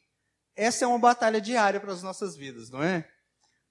essa 0.56 0.86
é 0.86 0.88
uma 0.88 1.00
batalha 1.00 1.42
diária 1.42 1.80
para 1.80 1.92
as 1.92 2.04
nossas 2.04 2.36
vidas, 2.36 2.70
não 2.70 2.84
é? 2.84 3.10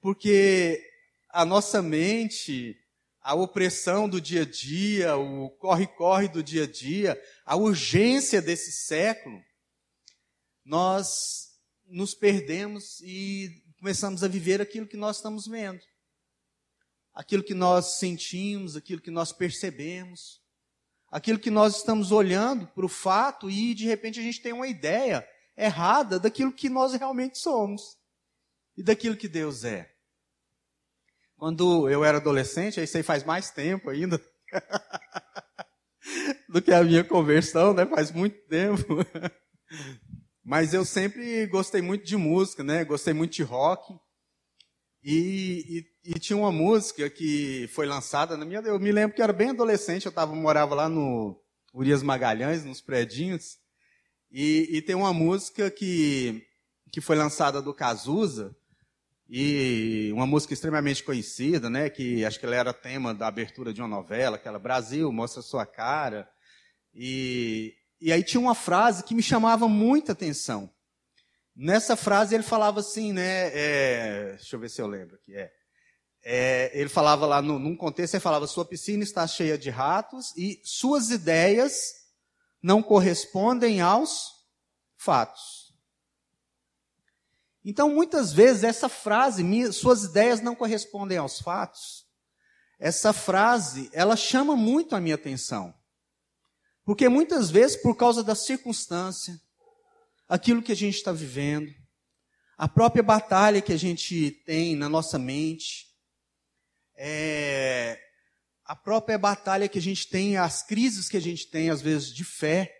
Porque 0.00 0.82
a 1.30 1.44
nossa 1.44 1.80
mente, 1.80 2.76
a 3.20 3.34
opressão 3.34 4.08
do 4.08 4.20
dia 4.20 4.42
a 4.42 4.44
dia, 4.44 5.16
o 5.16 5.50
corre-corre 5.50 6.28
do 6.28 6.42
dia 6.42 6.64
a 6.64 6.66
dia, 6.66 7.20
a 7.44 7.56
urgência 7.56 8.42
desse 8.42 8.72
século, 8.72 9.40
nós 10.66 11.52
nos 11.86 12.12
perdemos 12.12 13.00
e 13.00 13.62
começamos 13.78 14.24
a 14.24 14.28
viver 14.28 14.60
aquilo 14.60 14.86
que 14.86 14.96
nós 14.96 15.16
estamos 15.16 15.46
vendo. 15.46 15.80
Aquilo 17.14 17.44
que 17.44 17.54
nós 17.54 17.98
sentimos, 17.98 18.76
aquilo 18.76 19.00
que 19.00 19.10
nós 19.10 19.32
percebemos, 19.32 20.42
aquilo 21.08 21.38
que 21.38 21.50
nós 21.50 21.76
estamos 21.76 22.10
olhando 22.10 22.66
para 22.66 22.84
o 22.84 22.88
fato 22.88 23.48
e 23.48 23.74
de 23.74 23.86
repente 23.86 24.18
a 24.18 24.22
gente 24.22 24.42
tem 24.42 24.52
uma 24.52 24.66
ideia 24.66 25.26
errada 25.56 26.18
daquilo 26.18 26.52
que 26.52 26.68
nós 26.68 26.92
realmente 26.94 27.38
somos 27.38 27.96
e 28.76 28.82
daquilo 28.82 29.16
que 29.16 29.28
Deus 29.28 29.62
é. 29.64 29.90
Quando 31.36 31.88
eu 31.88 32.04
era 32.04 32.18
adolescente, 32.18 32.80
aí 32.80 33.02
faz 33.04 33.22
mais 33.22 33.50
tempo 33.50 33.88
ainda 33.88 34.20
do 36.48 36.60
que 36.60 36.72
a 36.72 36.82
minha 36.82 37.04
conversão, 37.04 37.72
né? 37.72 37.86
Faz 37.86 38.10
muito 38.10 38.36
tempo. 38.48 38.96
Mas 40.48 40.72
eu 40.72 40.84
sempre 40.84 41.44
gostei 41.48 41.82
muito 41.82 42.04
de 42.04 42.16
música, 42.16 42.62
né? 42.62 42.84
Gostei 42.84 43.12
muito 43.12 43.32
de 43.32 43.42
rock. 43.42 43.98
E, 45.02 45.84
e, 46.04 46.12
e, 46.12 46.20
tinha 46.20 46.36
uma 46.36 46.52
música 46.52 47.10
que 47.10 47.68
foi 47.72 47.84
lançada 47.84 48.36
na 48.36 48.44
minha. 48.44 48.60
Eu 48.60 48.78
me 48.78 48.92
lembro 48.92 49.16
que 49.16 49.22
era 49.22 49.32
bem 49.32 49.50
adolescente, 49.50 50.06
eu 50.06 50.12
tava, 50.12 50.36
morava 50.36 50.72
lá 50.72 50.88
no 50.88 51.36
Urias 51.74 52.00
Magalhães, 52.00 52.64
nos 52.64 52.80
predinhos. 52.80 53.58
E, 54.30 54.68
e, 54.70 54.82
tem 54.82 54.94
uma 54.94 55.12
música 55.12 55.68
que, 55.68 56.46
que 56.92 57.00
foi 57.00 57.16
lançada 57.16 57.60
do 57.60 57.74
Cazuza, 57.74 58.54
e 59.28 60.12
uma 60.12 60.28
música 60.28 60.54
extremamente 60.54 61.02
conhecida, 61.02 61.68
né? 61.68 61.90
Que 61.90 62.24
acho 62.24 62.38
que 62.38 62.46
ela 62.46 62.54
era 62.54 62.72
tema 62.72 63.12
da 63.12 63.26
abertura 63.26 63.72
de 63.72 63.82
uma 63.82 63.88
novela, 63.88 64.36
aquela 64.36 64.60
Brasil, 64.60 65.10
mostra 65.10 65.42
sua 65.42 65.66
cara. 65.66 66.30
E, 66.94 67.74
e 68.00 68.12
aí 68.12 68.22
tinha 68.22 68.40
uma 68.40 68.54
frase 68.54 69.02
que 69.02 69.14
me 69.14 69.22
chamava 69.22 69.68
muita 69.68 70.12
atenção. 70.12 70.70
Nessa 71.54 71.96
frase 71.96 72.34
ele 72.34 72.42
falava 72.42 72.80
assim, 72.80 73.12
né? 73.12 73.50
É, 73.54 74.34
deixa 74.36 74.56
eu 74.56 74.60
ver 74.60 74.68
se 74.68 74.80
eu 74.80 74.86
lembro 74.86 75.16
aqui. 75.16 75.34
É, 75.34 75.50
é, 76.22 76.70
ele 76.74 76.88
falava 76.88 77.24
lá, 77.24 77.40
no, 77.40 77.58
num 77.58 77.76
contexto, 77.76 78.14
ele 78.14 78.20
falava: 78.20 78.46
sua 78.46 78.64
piscina 78.64 79.02
está 79.02 79.26
cheia 79.26 79.56
de 79.56 79.70
ratos 79.70 80.36
e 80.36 80.60
suas 80.64 81.10
ideias 81.10 81.78
não 82.62 82.82
correspondem 82.82 83.80
aos 83.80 84.32
fatos. 84.96 85.72
Então, 87.64 87.90
muitas 87.90 88.32
vezes, 88.32 88.62
essa 88.62 88.88
frase, 88.88 89.42
suas 89.72 90.04
ideias 90.04 90.40
não 90.40 90.54
correspondem 90.54 91.18
aos 91.18 91.40
fatos, 91.40 92.06
essa 92.78 93.12
frase, 93.12 93.90
ela 93.92 94.14
chama 94.14 94.54
muito 94.54 94.94
a 94.94 95.00
minha 95.00 95.14
atenção. 95.14 95.74
Porque 96.86 97.08
muitas 97.08 97.50
vezes, 97.50 97.76
por 97.76 97.96
causa 97.96 98.22
da 98.22 98.36
circunstância, 98.36 99.40
aquilo 100.28 100.62
que 100.62 100.70
a 100.70 100.76
gente 100.76 100.94
está 100.94 101.10
vivendo, 101.10 101.74
a 102.56 102.68
própria 102.68 103.02
batalha 103.02 103.60
que 103.60 103.72
a 103.72 103.76
gente 103.76 104.30
tem 104.46 104.76
na 104.76 104.88
nossa 104.88 105.18
mente, 105.18 105.88
é, 106.96 108.00
a 108.64 108.76
própria 108.76 109.18
batalha 109.18 109.68
que 109.68 109.80
a 109.80 109.82
gente 109.82 110.08
tem, 110.08 110.36
as 110.36 110.62
crises 110.62 111.08
que 111.08 111.16
a 111.16 111.20
gente 111.20 111.48
tem, 111.48 111.70
às 111.70 111.82
vezes, 111.82 112.14
de 112.14 112.22
fé. 112.22 112.72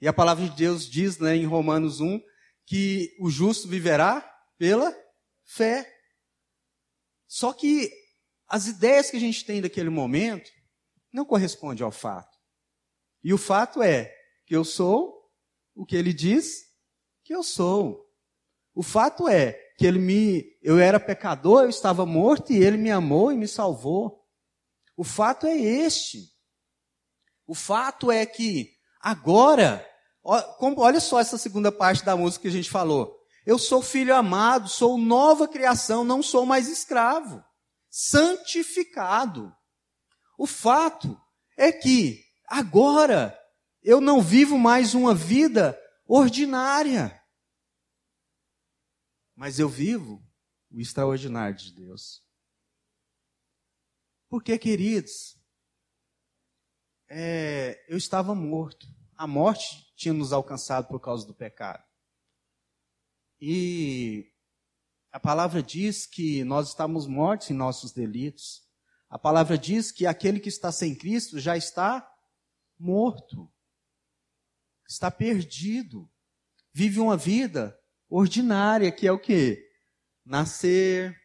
E 0.00 0.06
a 0.06 0.12
palavra 0.12 0.48
de 0.48 0.54
Deus 0.54 0.88
diz 0.88 1.18
né, 1.18 1.34
em 1.34 1.44
Romanos 1.44 2.00
1 2.00 2.20
que 2.64 3.12
o 3.18 3.28
justo 3.28 3.66
viverá 3.66 4.20
pela 4.56 4.96
fé. 5.44 5.92
Só 7.26 7.52
que 7.52 7.90
as 8.46 8.68
ideias 8.68 9.10
que 9.10 9.16
a 9.16 9.20
gente 9.20 9.44
tem 9.44 9.60
daquele 9.60 9.90
momento 9.90 10.48
não 11.12 11.24
correspondem 11.24 11.84
ao 11.84 11.90
fato. 11.90 12.29
E 13.22 13.32
o 13.34 13.38
fato 13.38 13.82
é 13.82 14.14
que 14.46 14.56
eu 14.56 14.64
sou 14.64 15.30
o 15.74 15.84
que 15.84 15.96
ele 15.96 16.12
diz 16.12 16.70
que 17.22 17.34
eu 17.34 17.42
sou. 17.42 18.06
O 18.74 18.82
fato 18.82 19.28
é 19.28 19.52
que 19.76 19.86
ele 19.86 19.98
me, 19.98 20.58
eu 20.62 20.78
era 20.78 20.98
pecador, 20.98 21.62
eu 21.62 21.70
estava 21.70 22.04
morto 22.04 22.52
e 22.52 22.56
ele 22.56 22.76
me 22.76 22.90
amou 22.90 23.32
e 23.32 23.36
me 23.36 23.48
salvou. 23.48 24.24
O 24.96 25.04
fato 25.04 25.46
é 25.46 25.56
este. 25.56 26.28
O 27.46 27.54
fato 27.54 28.10
é 28.12 28.26
que 28.26 28.72
agora, 29.00 29.86
olha 30.22 31.00
só 31.00 31.18
essa 31.18 31.38
segunda 31.38 31.72
parte 31.72 32.04
da 32.04 32.16
música 32.16 32.42
que 32.42 32.48
a 32.48 32.52
gente 32.52 32.70
falou. 32.70 33.18
Eu 33.46 33.58
sou 33.58 33.82
filho 33.82 34.14
amado, 34.14 34.68
sou 34.68 34.98
nova 34.98 35.48
criação, 35.48 36.04
não 36.04 36.22
sou 36.22 36.44
mais 36.44 36.68
escravo. 36.68 37.42
santificado. 37.90 39.52
O 40.38 40.46
fato 40.46 41.20
é 41.56 41.72
que 41.72 42.22
agora 42.50 43.38
eu 43.82 44.00
não 44.00 44.20
vivo 44.20 44.58
mais 44.58 44.94
uma 44.94 45.14
vida 45.14 45.80
ordinária, 46.04 47.16
mas 49.36 49.58
eu 49.58 49.68
vivo 49.68 50.22
o 50.70 50.80
extraordinário 50.80 51.56
de 51.56 51.72
Deus. 51.72 52.22
Porque, 54.28 54.58
queridos, 54.58 55.40
é, 57.08 57.84
eu 57.88 57.96
estava 57.96 58.34
morto. 58.34 58.86
A 59.16 59.26
morte 59.26 59.92
tinha 59.96 60.12
nos 60.12 60.32
alcançado 60.32 60.88
por 60.88 61.00
causa 61.00 61.26
do 61.26 61.34
pecado. 61.34 61.84
E 63.40 64.30
a 65.10 65.18
palavra 65.18 65.62
diz 65.62 66.06
que 66.06 66.44
nós 66.44 66.68
estamos 66.68 67.06
mortos 67.06 67.50
em 67.50 67.54
nossos 67.54 67.92
delitos. 67.92 68.62
A 69.08 69.18
palavra 69.18 69.56
diz 69.58 69.90
que 69.90 70.06
aquele 70.06 70.38
que 70.38 70.48
está 70.48 70.70
sem 70.70 70.94
Cristo 70.94 71.40
já 71.40 71.56
está 71.56 72.09
morto. 72.80 73.52
Está 74.88 75.10
perdido. 75.10 76.10
Vive 76.72 76.98
uma 76.98 77.16
vida 77.16 77.78
ordinária, 78.08 78.90
que 78.90 79.06
é 79.06 79.12
o 79.12 79.18
quê? 79.18 79.70
Nascer, 80.24 81.16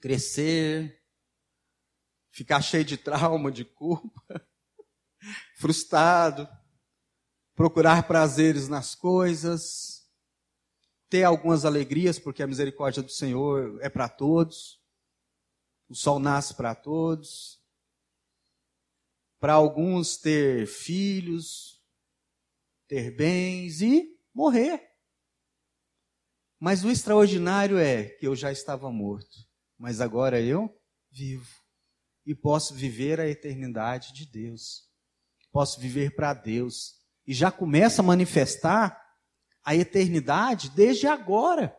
crescer, 0.00 1.02
ficar 2.30 2.60
cheio 2.62 2.84
de 2.84 2.96
trauma, 2.96 3.52
de 3.52 3.64
culpa, 3.64 4.46
frustrado, 5.56 6.48
procurar 7.54 8.06
prazeres 8.06 8.68
nas 8.68 8.94
coisas, 8.94 10.10
ter 11.08 11.24
algumas 11.24 11.64
alegrias, 11.64 12.18
porque 12.18 12.42
a 12.42 12.46
misericórdia 12.46 13.02
do 13.02 13.10
Senhor 13.10 13.78
é 13.82 13.88
para 13.88 14.08
todos. 14.08 14.80
O 15.88 15.94
sol 15.94 16.18
nasce 16.18 16.54
para 16.54 16.74
todos. 16.74 17.61
Para 19.42 19.54
alguns 19.54 20.16
ter 20.16 20.68
filhos, 20.68 21.82
ter 22.86 23.10
bens 23.10 23.82
e 23.82 24.16
morrer. 24.32 24.80
Mas 26.60 26.84
o 26.84 26.90
extraordinário 26.92 27.76
é 27.76 28.04
que 28.04 28.28
eu 28.28 28.36
já 28.36 28.52
estava 28.52 28.88
morto, 28.88 29.36
mas 29.76 30.00
agora 30.00 30.40
eu 30.40 30.72
vivo 31.10 31.50
e 32.24 32.36
posso 32.36 32.72
viver 32.72 33.18
a 33.18 33.26
eternidade 33.26 34.12
de 34.12 34.26
Deus. 34.26 34.88
Posso 35.50 35.80
viver 35.80 36.14
para 36.14 36.34
Deus 36.34 37.00
e 37.26 37.34
já 37.34 37.50
começa 37.50 38.00
a 38.00 38.04
manifestar 38.04 38.96
a 39.64 39.74
eternidade 39.74 40.70
desde 40.70 41.08
agora. 41.08 41.76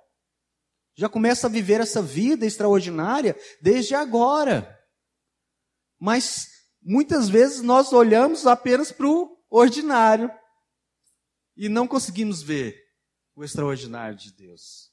Já 0.95 1.07
começa 1.07 1.47
a 1.47 1.49
viver 1.49 1.79
essa 1.79 2.01
vida 2.01 2.45
extraordinária 2.45 3.37
desde 3.61 3.95
agora. 3.95 4.77
Mas 5.97 6.52
muitas 6.85 7.29
vezes 7.29 7.61
nós 7.61 7.93
olhamos 7.93 8.45
apenas 8.45 8.91
para 8.91 9.07
o 9.07 9.37
ordinário 9.49 10.31
e 11.55 11.69
não 11.69 11.87
conseguimos 11.87 12.41
ver 12.41 12.83
o 13.35 13.43
extraordinário 13.43 14.17
de 14.17 14.31
Deus. 14.31 14.91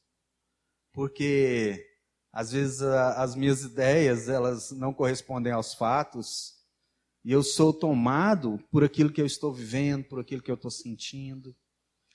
Porque 0.92 1.87
às 2.32 2.52
vezes 2.52 2.80
as 2.82 3.35
minhas 3.35 3.62
ideias, 3.62 4.28
elas 4.28 4.70
não 4.70 4.94
correspondem 4.94 5.52
aos 5.52 5.75
fatos, 5.75 6.61
e 7.25 7.32
eu 7.32 7.42
sou 7.42 7.73
tomado 7.73 8.59
por 8.70 8.82
aquilo 8.82 9.12
que 9.12 9.20
eu 9.20 9.26
estou 9.26 9.52
vivendo, 9.52 10.04
por 10.04 10.20
aquilo 10.20 10.42
que 10.42 10.50
eu 10.50 10.54
estou 10.54 10.70
sentindo. 10.70 11.54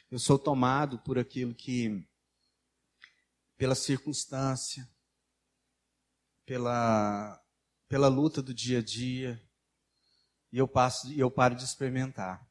Eu 0.10 0.18
sou 0.18 0.40
tomado 0.40 0.98
por 1.00 1.20
aquilo 1.20 1.54
que, 1.54 2.08
pela 3.58 3.76
circunstância, 3.76 4.90
pela, 6.46 7.40
pela 7.88 8.08
luta 8.08 8.42
do 8.42 8.54
dia 8.54 8.80
a 8.80 8.82
dia, 8.82 9.45
e 10.56 10.58
eu 10.58 10.70
passo, 10.70 11.12
eu 11.12 11.30
paro 11.30 11.54
de 11.54 11.66
experimentar 11.66 12.42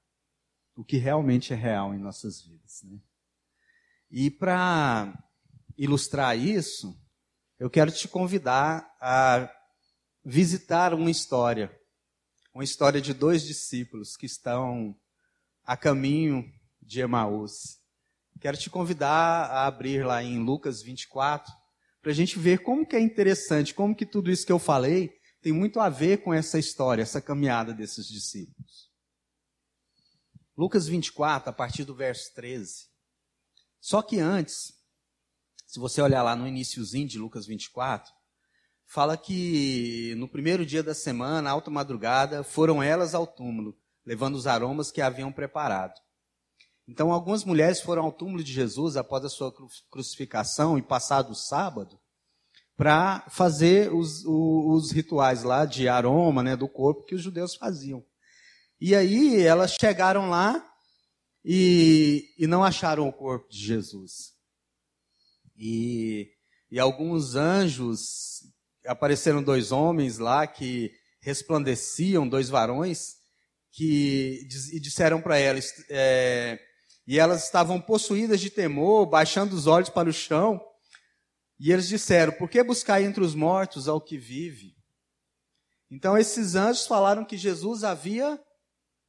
o 0.76 0.84
que 0.84 0.98
realmente 0.98 1.54
é 1.54 1.56
real 1.56 1.94
em 1.94 1.98
nossas 1.98 2.42
vidas, 2.42 2.82
né? 2.82 3.00
E 4.10 4.30
para 4.30 5.10
ilustrar 5.74 6.38
isso, 6.38 6.94
eu 7.58 7.70
quero 7.70 7.90
te 7.90 8.06
convidar 8.06 8.94
a 9.00 9.50
visitar 10.22 10.92
uma 10.92 11.10
história, 11.10 11.74
uma 12.52 12.62
história 12.62 13.00
de 13.00 13.14
dois 13.14 13.42
discípulos 13.42 14.18
que 14.18 14.26
estão 14.26 14.94
a 15.64 15.74
caminho 15.74 16.44
de 16.82 17.00
Emaús. 17.00 17.80
Quero 18.38 18.58
te 18.58 18.68
convidar 18.68 19.46
a 19.46 19.66
abrir 19.66 20.04
lá 20.04 20.22
em 20.22 20.44
Lucas 20.44 20.82
24, 20.82 21.50
para 22.02 22.10
a 22.10 22.14
gente 22.14 22.38
ver 22.38 22.58
como 22.58 22.86
que 22.86 22.96
é 22.96 23.00
interessante, 23.00 23.72
como 23.72 23.96
que 23.96 24.04
tudo 24.04 24.30
isso 24.30 24.44
que 24.44 24.52
eu 24.52 24.58
falei 24.58 25.23
tem 25.44 25.52
muito 25.52 25.78
a 25.78 25.90
ver 25.90 26.22
com 26.22 26.32
essa 26.32 26.58
história, 26.58 27.02
essa 27.02 27.20
caminhada 27.20 27.74
desses 27.74 28.08
discípulos. 28.08 28.90
Lucas 30.56 30.86
24, 30.86 31.50
a 31.50 31.52
partir 31.52 31.84
do 31.84 31.94
verso 31.94 32.32
13. 32.34 32.88
Só 33.78 34.00
que 34.00 34.18
antes, 34.18 34.72
se 35.66 35.78
você 35.78 36.00
olhar 36.00 36.22
lá 36.22 36.34
no 36.34 36.48
iníciozinho 36.48 37.06
de 37.06 37.18
Lucas 37.18 37.44
24, 37.44 38.10
fala 38.86 39.18
que 39.18 40.14
no 40.16 40.26
primeiro 40.26 40.64
dia 40.64 40.82
da 40.82 40.94
semana, 40.94 41.50
alta 41.50 41.70
madrugada, 41.70 42.42
foram 42.42 42.82
elas 42.82 43.14
ao 43.14 43.26
túmulo, 43.26 43.78
levando 44.02 44.36
os 44.36 44.46
aromas 44.46 44.90
que 44.90 45.02
haviam 45.02 45.30
preparado. 45.30 46.00
Então, 46.88 47.12
algumas 47.12 47.44
mulheres 47.44 47.82
foram 47.82 48.04
ao 48.04 48.12
túmulo 48.12 48.42
de 48.42 48.50
Jesus 48.50 48.96
após 48.96 49.22
a 49.26 49.28
sua 49.28 49.52
crucificação 49.90 50.78
e 50.78 50.82
passado 50.82 51.32
o 51.32 51.36
sábado 51.36 52.00
para 52.76 53.24
fazer 53.30 53.92
os, 53.92 54.24
os, 54.24 54.90
rituais 54.90 55.42
lá 55.42 55.64
de 55.64 55.88
aroma 55.88 56.42
né, 56.42 56.56
do 56.56 56.68
corpo 56.68 57.04
que 57.04 57.14
os 57.14 57.22
judeus 57.22 57.54
faziam. 57.54 58.04
E 58.80 58.94
aí 58.94 59.40
elas 59.40 59.76
chegaram 59.80 60.28
lá 60.28 60.64
e, 61.44 62.34
e 62.38 62.46
não 62.46 62.64
acharam 62.64 63.08
o 63.08 63.12
corpo 63.12 63.48
de 63.48 63.58
Jesus. 63.58 64.32
E, 65.56 66.30
e 66.70 66.80
alguns 66.80 67.36
anjos, 67.36 68.42
apareceram 68.86 69.42
dois 69.42 69.70
homens 69.70 70.18
lá 70.18 70.46
que 70.46 70.92
resplandeciam, 71.20 72.28
dois 72.28 72.48
varões, 72.48 73.14
que 73.72 74.46
e 74.72 74.80
disseram 74.80 75.20
para 75.20 75.38
elas, 75.38 75.72
é, 75.88 76.58
e 77.06 77.18
elas 77.18 77.44
estavam 77.44 77.80
possuídas 77.80 78.40
de 78.40 78.50
temor, 78.50 79.06
baixando 79.06 79.54
os 79.54 79.66
olhos 79.66 79.88
para 79.88 80.08
o 80.08 80.12
chão. 80.12 80.60
E 81.64 81.72
eles 81.72 81.88
disseram: 81.88 82.30
Por 82.34 82.50
que 82.50 82.62
buscar 82.62 83.00
entre 83.00 83.24
os 83.24 83.34
mortos 83.34 83.88
ao 83.88 83.98
que 83.98 84.18
vive? 84.18 84.76
Então 85.90 86.14
esses 86.18 86.54
anjos 86.54 86.86
falaram 86.86 87.24
que 87.24 87.38
Jesus 87.38 87.82
havia 87.82 88.38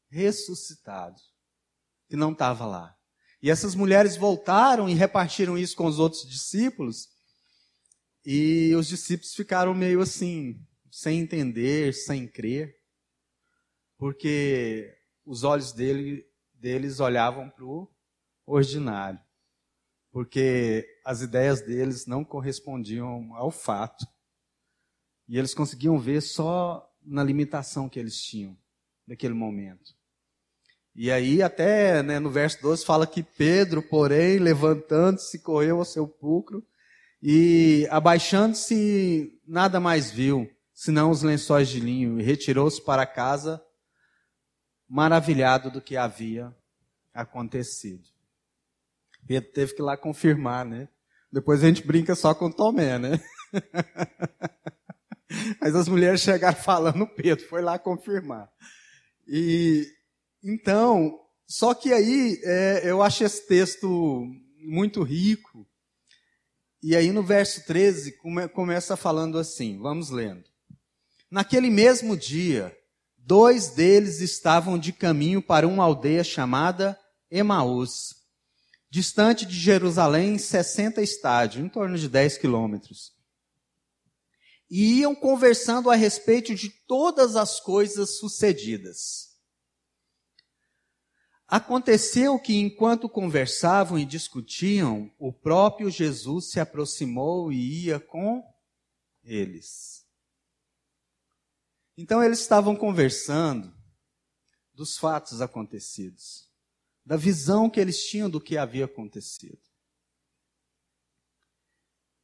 ressuscitado, 0.10 1.20
que 2.08 2.16
não 2.16 2.32
estava 2.32 2.66
lá. 2.66 2.96
E 3.42 3.52
essas 3.52 3.76
mulheres 3.76 4.16
voltaram 4.16 4.88
e 4.88 4.94
repartiram 4.94 5.58
isso 5.58 5.76
com 5.76 5.86
os 5.86 6.00
outros 6.00 6.26
discípulos. 6.26 7.10
E 8.24 8.74
os 8.74 8.88
discípulos 8.88 9.36
ficaram 9.36 9.74
meio 9.74 10.00
assim, 10.00 10.58
sem 10.90 11.20
entender, 11.20 11.94
sem 11.94 12.26
crer, 12.26 12.74
porque 13.98 14.98
os 15.26 15.44
olhos 15.44 15.74
dele 15.74 16.26
deles 16.54 17.02
olhavam 17.02 17.50
para 17.50 17.66
o 17.66 17.92
ordinário, 18.46 19.20
porque 20.10 20.95
as 21.06 21.22
ideias 21.22 21.62
deles 21.62 22.08
não 22.08 22.26
correspondiam 22.26 23.36
ao 23.36 23.52
fato. 23.52 24.08
E 25.30 25.38
eles 25.38 25.54
conseguiam 25.54 26.00
ver 26.00 26.22
só 26.22 26.92
na 27.06 27.24
limitação 27.24 27.88
que 27.88 28.00
eles 28.00 28.20
tinham 28.20 28.58
naquele 29.08 29.36
momento. 29.36 29.94
E 30.96 31.12
aí, 31.12 31.44
até 31.44 32.02
né, 32.02 32.20
no 32.20 32.32
verso 32.32 32.60
12, 32.62 32.84
fala 32.84 33.06
que 33.06 33.22
Pedro, 33.22 33.84
porém, 33.84 34.40
levantando-se, 34.40 35.38
correu 35.40 35.78
ao 35.78 35.86
sepulcro 35.86 36.66
e, 37.22 37.88
abaixando-se, 37.92 39.40
nada 39.46 39.80
mais 39.80 40.10
viu, 40.10 40.50
senão 40.74 41.12
os 41.12 41.22
lençóis 41.22 41.70
de 41.70 41.80
linho, 41.80 42.20
e 42.20 42.24
retirou-se 42.24 42.82
para 42.82 43.06
casa 43.06 43.64
maravilhado 44.88 45.70
do 45.70 45.82
que 45.82 45.98
havia 45.98 46.56
acontecido. 47.14 48.08
Pedro 49.28 49.52
teve 49.52 49.74
que 49.74 49.82
ir 49.82 49.86
lá 49.86 49.98
confirmar, 49.98 50.66
né? 50.66 50.88
Depois 51.36 51.62
a 51.62 51.68
gente 51.68 51.86
brinca 51.86 52.16
só 52.16 52.34
com 52.34 52.50
Tomé, 52.50 52.98
né? 52.98 53.20
Mas 55.60 55.76
as 55.76 55.90
mulheres 55.90 56.22
chegaram 56.22 56.56
falando, 56.56 57.06
Pedro 57.06 57.46
foi 57.50 57.62
lá 57.62 57.78
confirmar. 57.78 58.50
E 59.28 59.86
então, 60.42 61.20
só 61.46 61.74
que 61.74 61.92
aí 61.92 62.40
é, 62.42 62.90
eu 62.90 63.04
acho 63.04 63.26
esse 63.26 63.46
texto 63.46 64.26
muito 64.66 65.04
rico. 65.04 65.68
E 66.82 66.96
aí 66.96 67.12
no 67.12 67.22
verso 67.22 67.66
13 67.66 68.14
come, 68.14 68.48
começa 68.48 68.96
falando 68.96 69.38
assim, 69.38 69.78
vamos 69.78 70.10
lendo. 70.10 70.46
Naquele 71.30 71.70
mesmo 71.70 72.16
dia, 72.16 72.74
Dois 73.18 73.70
deles 73.70 74.22
estavam 74.22 74.78
de 74.78 74.94
caminho 74.94 75.42
para 75.42 75.68
uma 75.68 75.84
aldeia 75.84 76.24
chamada 76.24 76.98
Emaús, 77.30 78.25
distante 78.96 79.46
de 79.46 79.60
Jerusalém 79.60 80.38
60 80.38 81.02
estádios, 81.02 81.66
em 81.66 81.68
torno 81.68 81.98
de 81.98 82.08
10 82.08 82.38
quilômetros. 82.38 83.14
e 84.70 85.02
iam 85.02 85.14
conversando 85.14 85.92
a 85.92 85.96
respeito 85.96 86.56
de 86.56 86.70
todas 86.70 87.36
as 87.36 87.60
coisas 87.60 88.18
sucedidas. 88.18 89.38
Aconteceu 91.46 92.40
que, 92.40 92.56
enquanto 92.56 93.10
conversavam 93.10 94.00
e 94.00 94.06
discutiam, 94.06 95.14
o 95.20 95.32
próprio 95.32 95.92
Jesus 95.92 96.52
se 96.52 96.60
aproximou 96.62 97.52
e 97.52 97.84
ia 97.84 98.00
com 98.00 98.42
eles. 99.24 100.08
Então, 101.98 102.24
eles 102.24 102.40
estavam 102.40 102.78
conversando 102.78 103.76
dos 104.74 104.98
fatos 104.98 105.42
acontecidos, 105.42 106.45
da 107.06 107.16
visão 107.16 107.70
que 107.70 107.80
eles 107.80 108.04
tinham 108.04 108.30
do 108.30 108.42
que 108.42 108.58
havia 108.58 108.86
acontecido. 108.86 109.62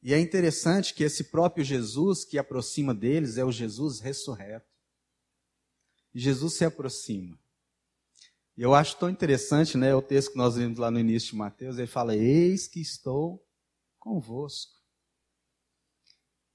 E 0.02 0.12
é 0.12 0.18
interessante 0.18 0.92
que 0.92 1.04
esse 1.04 1.24
próprio 1.24 1.64
Jesus 1.64 2.24
que 2.24 2.36
aproxima 2.36 2.92
deles 2.92 3.38
é 3.38 3.44
o 3.44 3.52
Jesus 3.52 4.00
ressurreto. 4.00 4.66
Jesus 6.12 6.54
se 6.54 6.64
aproxima. 6.64 7.38
E 8.56 8.62
eu 8.62 8.74
acho 8.74 8.98
tão 8.98 9.08
interessante, 9.08 9.78
né, 9.78 9.94
o 9.94 10.02
texto 10.02 10.32
que 10.32 10.36
nós 10.36 10.56
lemos 10.56 10.78
lá 10.78 10.90
no 10.90 10.98
início 10.98 11.30
de 11.30 11.36
Mateus, 11.36 11.78
ele 11.78 11.86
fala: 11.86 12.16
"Eis 12.16 12.66
que 12.66 12.80
estou 12.80 13.46
convosco". 13.98 14.82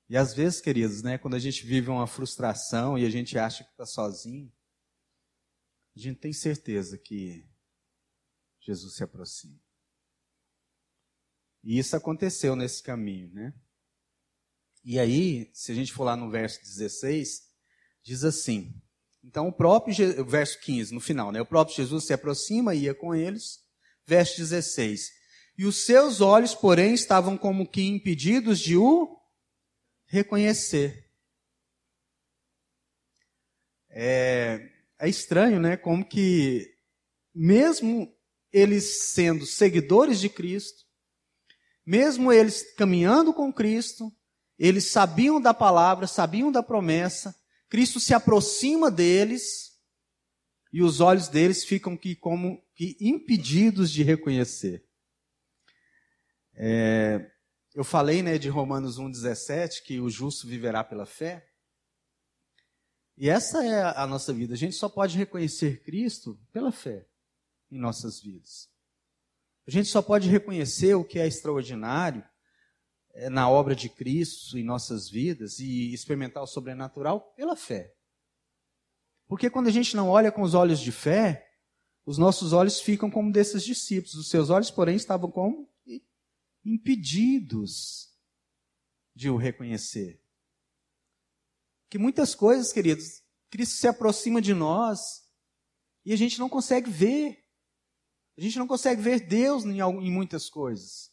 E 0.10 0.16
às 0.16 0.34
vezes, 0.34 0.62
queridos, 0.62 1.02
né, 1.02 1.18
quando 1.18 1.36
a 1.36 1.40
gente 1.40 1.66
vive 1.66 1.90
uma 1.90 2.06
frustração 2.06 2.98
e 2.98 3.06
a 3.06 3.10
gente 3.10 3.38
acha 3.38 3.64
que 3.64 3.72
está 3.72 3.86
sozinho, 3.86 4.52
a 5.96 6.00
gente 6.00 6.20
tem 6.20 6.32
certeza 6.32 6.98
que 6.98 7.46
Jesus 8.68 8.96
se 8.96 9.04
aproxima. 9.04 9.60
E 11.64 11.78
isso 11.80 11.96
aconteceu 11.96 12.56
nesse 12.56 12.84
caminho, 12.84 13.34
né? 13.34 13.54
E 14.84 15.00
aí, 15.00 15.50
se 15.54 15.72
a 15.72 15.76
gente 15.76 15.92
for 15.92 16.04
lá 16.04 16.16
no 16.16 16.30
verso 16.30 16.62
16, 16.62 17.42
diz 18.04 18.24
assim: 18.24 18.82
então, 19.28 19.50
o 19.50 19.52
próprio, 19.52 20.26
verso 20.26 20.58
15, 20.62 20.94
no 20.94 21.02
final, 21.02 21.34
né? 21.34 21.42
O 21.42 21.46
próprio 21.46 21.76
Jesus 21.76 22.06
se 22.06 22.14
aproxima 22.14 22.74
e 22.74 22.84
ia 22.84 22.96
com 22.96 23.14
eles. 23.14 23.60
Verso 24.06 24.38
16. 24.38 25.12
E 25.58 25.66
os 25.66 25.84
seus 25.86 26.22
olhos, 26.22 26.56
porém, 26.56 26.94
estavam 26.94 27.38
como 27.38 27.68
que 27.68 27.82
impedidos 27.82 28.58
de 28.58 28.78
o 28.78 29.20
reconhecer. 30.06 31.12
É, 33.90 34.70
é 34.98 35.10
estranho, 35.10 35.60
né? 35.60 35.76
Como 35.76 36.08
que, 36.08 36.66
mesmo 37.36 38.17
eles 38.52 39.10
sendo 39.10 39.46
seguidores 39.46 40.20
de 40.20 40.30
Cristo, 40.30 40.86
mesmo 41.86 42.32
eles 42.32 42.74
caminhando 42.76 43.34
com 43.34 43.52
Cristo, 43.52 44.14
eles 44.58 44.86
sabiam 44.86 45.40
da 45.40 45.54
palavra, 45.54 46.08
sabiam 46.08 46.52
da 46.52 46.64
promessa, 46.64 47.36
Cristo 47.70 48.00
se 48.00 48.14
aproxima 48.14 48.90
deles 48.90 49.78
e 50.72 50.82
os 50.82 51.00
olhos 51.00 51.28
deles 51.28 51.64
ficam 51.64 51.96
que, 51.96 52.16
como 52.16 52.62
que 52.76 52.98
impedidos 53.00 53.92
de 53.92 54.04
reconhecer. 54.04 54.86
É, 56.54 57.30
eu 57.74 57.84
falei 57.84 58.22
né, 58.22 58.38
de 58.38 58.50
Romanos 58.50 59.00
1,17 59.00 59.84
que 59.84 60.00
o 60.00 60.10
justo 60.10 60.48
viverá 60.48 60.84
pela 60.84 61.06
fé. 61.06 61.48
E 63.18 63.30
essa 63.30 63.64
é 63.66 63.82
a 63.82 64.06
nossa 64.06 64.34
vida. 64.34 64.54
A 64.54 64.58
gente 64.58 64.76
só 64.76 64.90
pode 64.90 65.18
reconhecer 65.18 65.84
Cristo 65.84 66.40
pela 66.52 66.72
fé 66.72 67.07
em 67.72 67.78
nossas 67.78 68.22
vidas. 68.22 68.70
A 69.68 69.72
gente 69.72 69.90
só 69.90 70.02
pode 70.02 70.30
reconhecer 70.30 70.96
o 70.96 71.04
que 71.04 71.20
é 71.20 71.28
extraordinário 71.28 72.24
é, 73.14 73.30
na 73.30 73.50
obra 73.50 73.76
de 73.76 73.90
Cristo 73.90 74.58
em 74.58 74.64
nossas 74.64 75.10
vidas 75.10 75.60
e 75.60 75.94
experimentar 75.94 76.42
o 76.42 76.48
sobrenatural 76.48 77.34
pela 77.36 77.56
fé. 77.56 77.94
Porque 79.28 79.50
quando 79.50 79.68
a 79.68 79.72
gente 79.72 79.96
não 79.96 80.10
olha 80.10 80.32
com 80.32 80.42
os 80.42 80.54
olhos 80.54 80.80
de 80.80 80.92
fé, 80.92 81.46
os 82.06 82.18
nossos 82.18 82.54
olhos 82.54 82.80
ficam 82.80 83.12
como 83.12 83.32
desses 83.32 83.64
discípulos. 83.64 84.16
Os 84.16 84.30
seus 84.30 84.50
olhos, 84.50 84.72
porém, 84.72 84.96
estavam 84.96 85.30
como 85.30 85.70
impedidos 86.64 88.14
de 89.14 89.30
o 89.30 89.36
reconhecer. 89.36 90.22
Que 91.90 91.98
muitas 91.98 92.36
coisas, 92.36 92.72
queridos, 92.72 93.24
Cristo 93.50 93.76
se 93.76 93.88
aproxima 93.88 94.42
de 94.42 94.54
nós 94.54 95.26
e 96.06 96.14
a 96.14 96.16
gente 96.16 96.40
não 96.40 96.48
consegue 96.48 96.90
ver. 96.90 97.47
A 98.38 98.42
gente 98.42 98.60
não 98.60 98.68
consegue 98.68 99.02
ver 99.02 99.22
Deus 99.22 99.66
em, 99.66 99.80
em 99.80 100.12
muitas 100.12 100.50
coisas. 100.50 101.12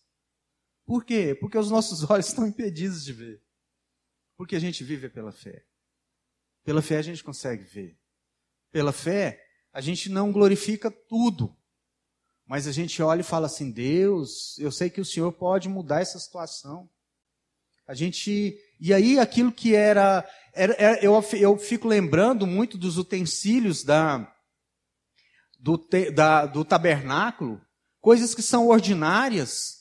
Por 0.85 1.05
quê? 1.05 1.35
Porque 1.35 1.57
os 1.57 1.71
nossos 1.71 2.05
olhos 2.11 2.29
estão 2.29 2.47
impedidos 2.47 3.03
de 3.05 3.13
ver. 3.13 3.43
Porque 4.37 4.55
a 4.55 4.61
gente 4.61 4.85
vive 4.85 5.09
pela 5.09 5.33
fé. 5.33 5.65
Pela 6.65 6.83
fé 6.83 6.99
a 6.99 7.03
gente 7.03 7.25
consegue 7.25 7.63
ver. 7.63 7.99
Pela 8.71 8.93
fé, 8.93 9.43
a 9.73 9.81
gente 9.81 10.11
não 10.11 10.33
glorifica 10.33 10.91
tudo. 10.91 11.57
Mas 12.47 12.67
a 12.67 12.73
gente 12.73 13.01
olha 13.03 13.21
e 13.21 13.25
fala 13.25 13.47
assim: 13.47 13.71
Deus, 13.71 14.59
eu 14.59 14.71
sei 14.71 14.91
que 14.91 15.01
o 15.01 15.05
Senhor 15.05 15.33
pode 15.33 15.69
mudar 15.69 16.01
essa 16.01 16.19
situação. 16.19 16.91
A 17.87 17.95
gente. 17.95 18.59
E 18.81 18.93
aí, 18.93 19.19
aquilo 19.19 19.53
que 19.53 19.75
era. 19.75 20.29
era, 20.53 20.75
era 20.75 21.05
eu, 21.05 21.15
eu 21.35 21.57
fico 21.57 21.87
lembrando 21.87 22.47
muito 22.47 22.77
dos 22.77 22.99
utensílios 22.99 23.85
da, 23.85 24.34
do, 25.65 25.79
da, 26.13 26.45
do 26.45 26.63
tabernáculo, 26.63 27.59
coisas 27.99 28.35
que 28.35 28.43
são 28.43 28.69
ordinárias, 28.69 29.77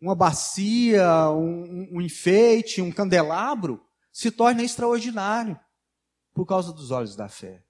uma 0.00 0.14
bacia, 0.14 1.28
um, 1.30 1.88
um 1.96 2.00
enfeite, 2.00 2.80
um 2.80 2.92
candelabro, 2.92 3.82
se 4.12 4.30
torna 4.30 4.62
extraordinário 4.62 5.58
por 6.32 6.46
causa 6.46 6.72
dos 6.72 6.92
olhos 6.92 7.16
da 7.16 7.28
fé. 7.28 7.64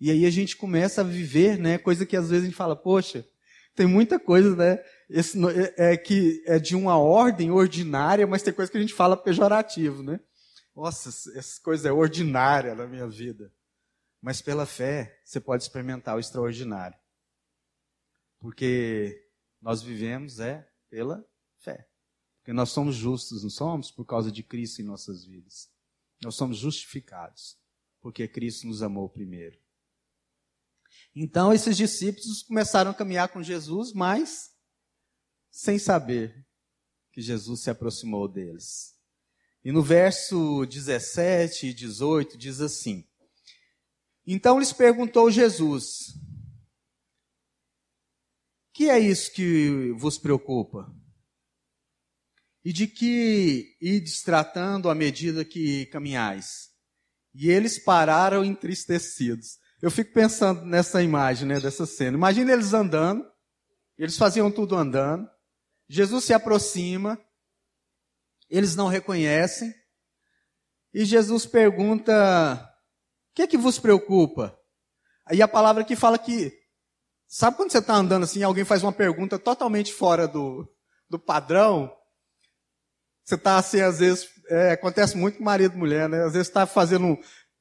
E 0.00 0.10
aí 0.10 0.26
a 0.26 0.30
gente 0.30 0.56
começa 0.56 1.02
a 1.02 1.04
viver, 1.04 1.56
né, 1.58 1.78
coisa 1.78 2.04
que 2.04 2.16
às 2.16 2.28
vezes 2.28 2.42
a 2.42 2.46
gente 2.48 2.56
fala, 2.56 2.74
poxa, 2.74 3.24
tem 3.76 3.86
muita 3.86 4.18
coisa, 4.18 4.56
né, 4.56 4.82
esse, 5.08 5.38
é, 5.76 5.92
é, 5.92 5.96
que 5.96 6.42
é 6.44 6.58
de 6.58 6.74
uma 6.74 6.98
ordem 6.98 7.52
ordinária, 7.52 8.26
mas 8.26 8.42
tem 8.42 8.52
coisa 8.52 8.70
que 8.70 8.78
a 8.78 8.80
gente 8.80 8.94
fala 8.94 9.16
pejorativo, 9.16 10.02
né? 10.02 10.18
Nossa, 10.74 11.08
essa 11.38 11.60
coisa 11.62 11.88
é 11.88 11.92
ordinária 11.92 12.74
na 12.74 12.86
minha 12.86 13.06
vida. 13.06 13.52
Mas 14.20 14.42
pela 14.42 14.66
fé, 14.66 15.20
você 15.24 15.40
pode 15.40 15.62
experimentar 15.62 16.16
o 16.16 16.20
extraordinário. 16.20 16.98
Porque 18.38 19.30
nós 19.60 19.82
vivemos 19.82 20.40
é 20.40 20.68
pela 20.90 21.24
fé. 21.58 21.88
Porque 22.38 22.52
nós 22.52 22.70
somos 22.70 22.96
justos, 22.96 23.42
não 23.42 23.50
somos? 23.50 23.90
Por 23.90 24.04
causa 24.04 24.30
de 24.30 24.42
Cristo 24.42 24.80
em 24.80 24.84
nossas 24.84 25.24
vidas. 25.24 25.70
Nós 26.22 26.34
somos 26.34 26.58
justificados. 26.58 27.58
Porque 28.00 28.26
Cristo 28.28 28.66
nos 28.66 28.82
amou 28.82 29.08
primeiro. 29.08 29.58
Então, 31.14 31.52
esses 31.52 31.76
discípulos 31.76 32.42
começaram 32.42 32.90
a 32.90 32.94
caminhar 32.94 33.28
com 33.28 33.42
Jesus, 33.42 33.92
mas 33.92 34.50
sem 35.50 35.78
saber 35.78 36.46
que 37.12 37.20
Jesus 37.20 37.60
se 37.62 37.70
aproximou 37.70 38.28
deles. 38.28 38.96
E 39.64 39.72
no 39.72 39.82
verso 39.82 40.64
17 40.66 41.66
e 41.66 41.74
18 41.74 42.38
diz 42.38 42.60
assim: 42.60 43.07
Então 44.30 44.58
lhes 44.58 44.74
perguntou 44.74 45.30
Jesus: 45.30 46.12
que 48.74 48.90
é 48.90 48.98
isso 48.98 49.32
que 49.32 49.90
vos 49.92 50.18
preocupa? 50.18 50.94
E 52.62 52.70
de 52.70 52.86
que 52.86 53.74
ides 53.80 54.22
tratando 54.22 54.90
à 54.90 54.94
medida 54.94 55.46
que 55.46 55.86
caminhais? 55.86 56.68
E 57.34 57.48
eles 57.48 57.78
pararam 57.78 58.44
entristecidos. 58.44 59.58
Eu 59.80 59.90
fico 59.90 60.12
pensando 60.12 60.62
nessa 60.66 61.02
imagem, 61.02 61.48
né, 61.48 61.58
dessa 61.58 61.86
cena. 61.86 62.18
Imagina 62.18 62.52
eles 62.52 62.74
andando, 62.74 63.24
eles 63.96 64.18
faziam 64.18 64.50
tudo 64.50 64.76
andando. 64.76 65.26
Jesus 65.88 66.24
se 66.24 66.34
aproxima, 66.34 67.18
eles 68.50 68.76
não 68.76 68.88
reconhecem. 68.88 69.72
E 70.92 71.06
Jesus 71.06 71.46
pergunta: 71.46 72.67
que 73.34 73.42
é 73.42 73.46
que 73.46 73.56
vos 73.56 73.78
preocupa? 73.78 74.58
Aí 75.26 75.42
a 75.42 75.48
palavra 75.48 75.84
que 75.84 75.96
fala 75.96 76.18
que 76.18 76.52
Sabe 77.30 77.58
quando 77.58 77.70
você 77.70 77.78
está 77.78 77.94
andando 77.94 78.22
assim, 78.22 78.42
alguém 78.42 78.64
faz 78.64 78.82
uma 78.82 78.92
pergunta 78.92 79.38
totalmente 79.38 79.92
fora 79.92 80.26
do, 80.26 80.66
do 81.10 81.18
padrão? 81.18 81.94
Você 83.22 83.34
está 83.34 83.58
assim, 83.58 83.82
às 83.82 83.98
vezes, 83.98 84.30
é, 84.48 84.72
acontece 84.72 85.14
muito 85.14 85.36
com 85.36 85.44
marido 85.44 85.74
e 85.74 85.78
mulher, 85.78 86.08
né? 86.08 86.24
Às 86.24 86.32
vezes 86.32 86.48
está 86.48 86.66
fazendo, 86.66 87.18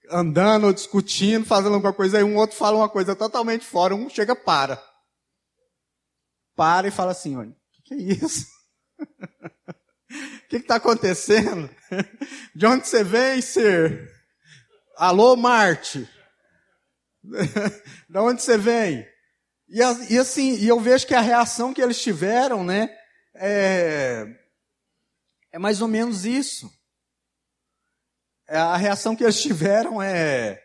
andando, 0.09 0.73
discutindo, 0.73 1.45
fazendo 1.45 1.75
alguma 1.75 1.91
coisa, 1.91 2.17
aí 2.17 2.23
um 2.23 2.37
outro 2.37 2.55
fala 2.55 2.77
uma 2.77 2.87
coisa 2.87 3.13
totalmente 3.13 3.65
fora, 3.65 3.93
um 3.93 4.09
chega 4.09 4.33
para. 4.33 4.81
Para 6.55 6.87
e 6.87 6.91
fala 6.91 7.11
assim, 7.11 7.35
olha, 7.35 7.49
o 7.49 7.55
que, 7.73 7.81
que 7.83 7.93
é 7.93 7.97
isso? 7.97 8.47
O 9.01 10.47
que 10.47 10.55
está 10.55 10.75
acontecendo? 10.75 11.69
De 12.55 12.65
onde 12.65 12.87
você 12.87 13.03
vem, 13.03 13.41
ser? 13.41 14.16
Alô, 14.99 15.35
Marte? 15.35 16.09
De 18.09 18.17
onde 18.17 18.41
você 18.41 18.57
vem? 18.57 19.07
E, 19.69 19.77
e, 20.09 20.17
assim, 20.17 20.55
e 20.55 20.67
eu 20.67 20.79
vejo 20.79 21.05
que 21.05 21.13
a 21.13 21.21
reação 21.21 21.71
que 21.71 21.79
eles 21.79 22.01
tiveram, 22.01 22.63
né, 22.63 22.89
é, 23.35 24.25
é 25.51 25.59
mais 25.59 25.83
ou 25.83 25.87
menos 25.87 26.25
isso. 26.25 26.67
é, 28.47 28.57
a 28.57 28.75
reação 28.75 29.15
que 29.15 29.23
eles 29.23 29.39
tiveram 29.39 30.01
é: 30.01 30.59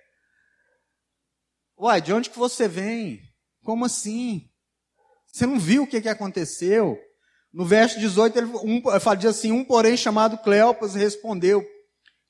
Uai, 1.79 2.01
de 2.01 2.14
onde 2.14 2.31
que 2.31 2.38
você 2.38 2.66
vem? 2.66 3.21
Como 3.62 3.85
assim? 3.85 4.49
Você 5.31 5.45
não 5.45 5.59
viu 5.59 5.83
o 5.83 5.87
que, 5.87 6.01
que 6.01 6.09
aconteceu? 6.09 6.99
No 7.53 7.66
verso 7.66 8.01
18, 8.01 8.38
ele 8.38 8.47
um, 8.47 8.83
fala, 8.99 9.16
diz 9.16 9.29
assim: 9.29 9.53
Um, 9.53 9.62
porém, 9.62 9.95
chamado 9.95 10.38
Cleopas, 10.38 10.95
respondeu, 10.95 11.62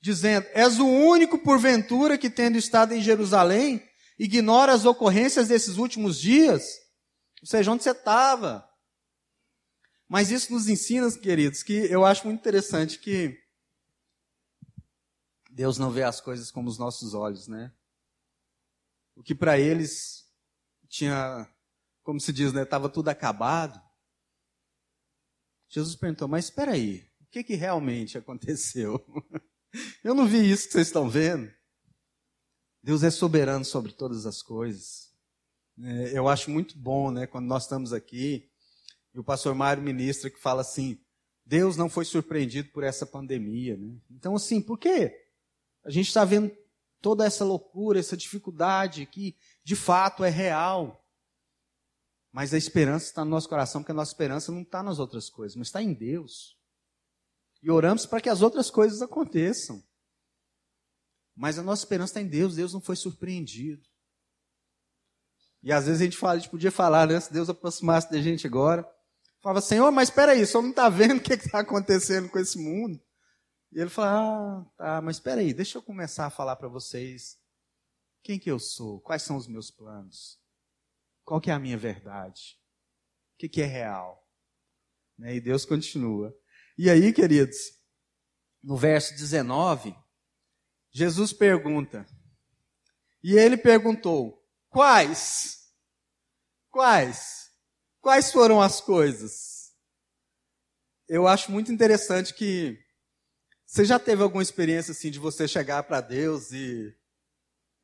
dizendo: 0.03 0.45
És 0.51 0.79
o 0.79 0.85
único, 0.85 1.37
porventura, 1.39 2.17
que 2.17 2.29
tendo 2.29 2.57
estado 2.57 2.93
em 2.93 3.01
Jerusalém, 3.01 3.81
ignora 4.19 4.73
as 4.73 4.83
ocorrências 4.83 5.47
desses 5.47 5.77
últimos 5.77 6.19
dias? 6.19 6.67
Ou 7.41 7.47
seja, 7.47 7.71
onde 7.71 7.83
você 7.83 7.91
estava? 7.91 8.69
Mas 10.09 10.29
isso 10.29 10.51
nos 10.51 10.67
ensina, 10.67 11.09
queridos, 11.17 11.63
que 11.63 11.73
eu 11.73 12.03
acho 12.03 12.27
muito 12.27 12.39
interessante 12.39 12.99
que 12.99 13.41
Deus 15.49 15.77
não 15.77 15.89
vê 15.89 16.03
as 16.03 16.19
coisas 16.19 16.51
como 16.51 16.67
os 16.67 16.77
nossos 16.77 17.13
olhos, 17.13 17.47
né? 17.47 17.73
O 19.15 19.23
que 19.23 19.33
para 19.33 19.57
eles 19.57 20.29
tinha, 20.89 21.47
como 22.03 22.19
se 22.19 22.33
diz, 22.33 22.51
né, 22.51 22.63
estava 22.63 22.89
tudo 22.89 23.07
acabado. 23.07 23.81
Jesus 25.69 25.95
perguntou: 25.95 26.27
"Mas 26.27 26.45
espera 26.45 26.73
aí, 26.73 27.09
o 27.21 27.27
que 27.31 27.41
que 27.43 27.55
realmente 27.55 28.17
aconteceu? 28.19 28.99
Eu 30.03 30.13
não 30.13 30.27
vi 30.27 30.49
isso 30.49 30.67
que 30.67 30.73
vocês 30.73 30.87
estão 30.87 31.09
vendo. 31.09 31.51
Deus 32.81 33.03
é 33.03 33.09
soberano 33.09 33.63
sobre 33.63 33.91
todas 33.93 34.25
as 34.25 34.41
coisas. 34.41 35.11
É, 35.81 36.17
eu 36.17 36.27
acho 36.27 36.51
muito 36.51 36.77
bom, 36.77 37.09
né, 37.09 37.25
quando 37.25 37.47
nós 37.47 37.63
estamos 37.63 37.93
aqui 37.93 38.47
e 39.13 39.19
o 39.19 39.23
pastor 39.23 39.55
Mário 39.55 39.81
ministra 39.81 40.29
que 40.29 40.39
fala 40.39 40.61
assim: 40.61 40.99
Deus 41.45 41.77
não 41.77 41.89
foi 41.89 42.05
surpreendido 42.05 42.69
por 42.69 42.83
essa 42.83 43.05
pandemia. 43.05 43.77
Né? 43.77 43.95
Então, 44.11 44.35
assim, 44.35 44.61
por 44.61 44.77
quê? 44.77 45.15
A 45.83 45.89
gente 45.89 46.07
está 46.07 46.25
vendo 46.25 46.51
toda 47.01 47.25
essa 47.25 47.43
loucura, 47.43 47.99
essa 47.99 48.17
dificuldade 48.17 49.05
que 49.05 49.35
de 49.63 49.75
fato 49.75 50.23
é 50.23 50.29
real. 50.29 50.99
Mas 52.31 52.53
a 52.53 52.57
esperança 52.57 53.05
está 53.05 53.23
no 53.23 53.29
nosso 53.29 53.47
coração, 53.47 53.81
porque 53.81 53.91
a 53.91 53.95
nossa 53.95 54.11
esperança 54.11 54.51
não 54.51 54.63
está 54.63 54.81
nas 54.81 54.97
outras 54.97 55.29
coisas, 55.29 55.55
mas 55.55 55.67
está 55.67 55.83
em 55.83 55.93
Deus. 55.93 56.57
E 57.63 57.71
oramos 57.71 58.05
para 58.05 58.19
que 58.19 58.27
as 58.27 58.41
outras 58.41 58.69
coisas 58.69 59.01
aconteçam. 59.01 59.81
Mas 61.33 61.57
a 61.57 61.63
nossa 61.63 61.83
esperança 61.83 62.11
está 62.11 62.21
em 62.21 62.27
Deus, 62.27 62.55
Deus 62.55 62.73
não 62.73 62.81
foi 62.81 62.97
surpreendido. 62.97 63.87
E 65.63 65.71
às 65.71 65.85
vezes 65.85 66.01
a 66.01 66.03
gente, 66.03 66.17
fala, 66.17 66.33
a 66.33 66.37
gente 66.39 66.49
podia 66.49 66.71
falar, 66.71 67.07
né? 67.07 67.17
Se 67.21 67.31
Deus 67.31 67.49
aproximasse 67.49 68.11
da 68.11 68.21
gente 68.21 68.45
agora, 68.45 68.85
falava, 69.41 69.61
Senhor, 69.61 69.89
mas 69.91 70.09
espera 70.09 70.33
aí, 70.33 70.45
só 70.45 70.61
não 70.61 70.71
está 70.71 70.89
vendo 70.89 71.19
o 71.19 71.23
que 71.23 71.33
está 71.33 71.59
acontecendo 71.59 72.29
com 72.29 72.37
esse 72.37 72.59
mundo? 72.59 73.01
E 73.71 73.79
ele 73.79 73.89
fala, 73.89 74.11
ah, 74.19 74.65
tá, 74.75 75.01
mas 75.01 75.15
espera 75.15 75.39
aí, 75.39 75.53
deixa 75.53 75.77
eu 75.77 75.81
começar 75.81 76.25
a 76.25 76.29
falar 76.29 76.57
para 76.57 76.67
vocês 76.67 77.39
quem 78.21 78.37
que 78.37 78.51
eu 78.51 78.59
sou, 78.59 78.99
quais 78.99 79.23
são 79.23 79.37
os 79.37 79.47
meus 79.47 79.71
planos, 79.71 80.37
qual 81.23 81.39
que 81.39 81.49
é 81.49 81.53
a 81.53 81.59
minha 81.59 81.77
verdade, 81.77 82.59
o 83.35 83.37
que, 83.37 83.47
que 83.47 83.61
é 83.61 83.65
real. 83.65 84.21
Né? 85.17 85.35
E 85.35 85.41
Deus 85.41 85.63
continua. 85.65 86.37
E 86.77 86.89
aí, 86.89 87.13
queridos, 87.13 87.57
no 88.63 88.75
verso 88.75 89.13
19, 89.13 89.95
Jesus 90.91 91.33
pergunta, 91.33 92.05
e 93.23 93.35
ele 93.37 93.57
perguntou, 93.57 94.43
quais? 94.69 95.69
Quais? 96.69 97.51
Quais 98.01 98.31
foram 98.31 98.61
as 98.61 98.81
coisas? 98.81 99.71
Eu 101.07 101.27
acho 101.27 101.51
muito 101.51 101.71
interessante 101.71 102.33
que 102.33 102.77
você 103.65 103.85
já 103.85 103.97
teve 103.97 104.21
alguma 104.21 104.43
experiência 104.43 104.91
assim 104.91 105.09
de 105.09 105.19
você 105.19 105.47
chegar 105.47 105.83
para 105.83 106.01
Deus 106.01 106.51
e, 106.51 106.95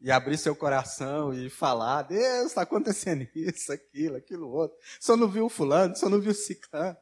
e 0.02 0.12
abrir 0.12 0.38
seu 0.38 0.56
coração 0.56 1.34
e 1.34 1.49
falar: 1.49 2.04
Deus, 2.04 2.47
está 2.47 2.63
acontecendo 2.63 3.28
isso, 3.34 3.71
aquilo, 3.71 4.17
aquilo 4.17 4.49
outro. 4.49 4.78
Só 4.99 5.15
não 5.15 5.28
viu 5.28 5.49
fulano, 5.49 5.95
só 5.95 6.10
não 6.10 6.19
viu 6.19 6.34
ciclano. 6.34 6.97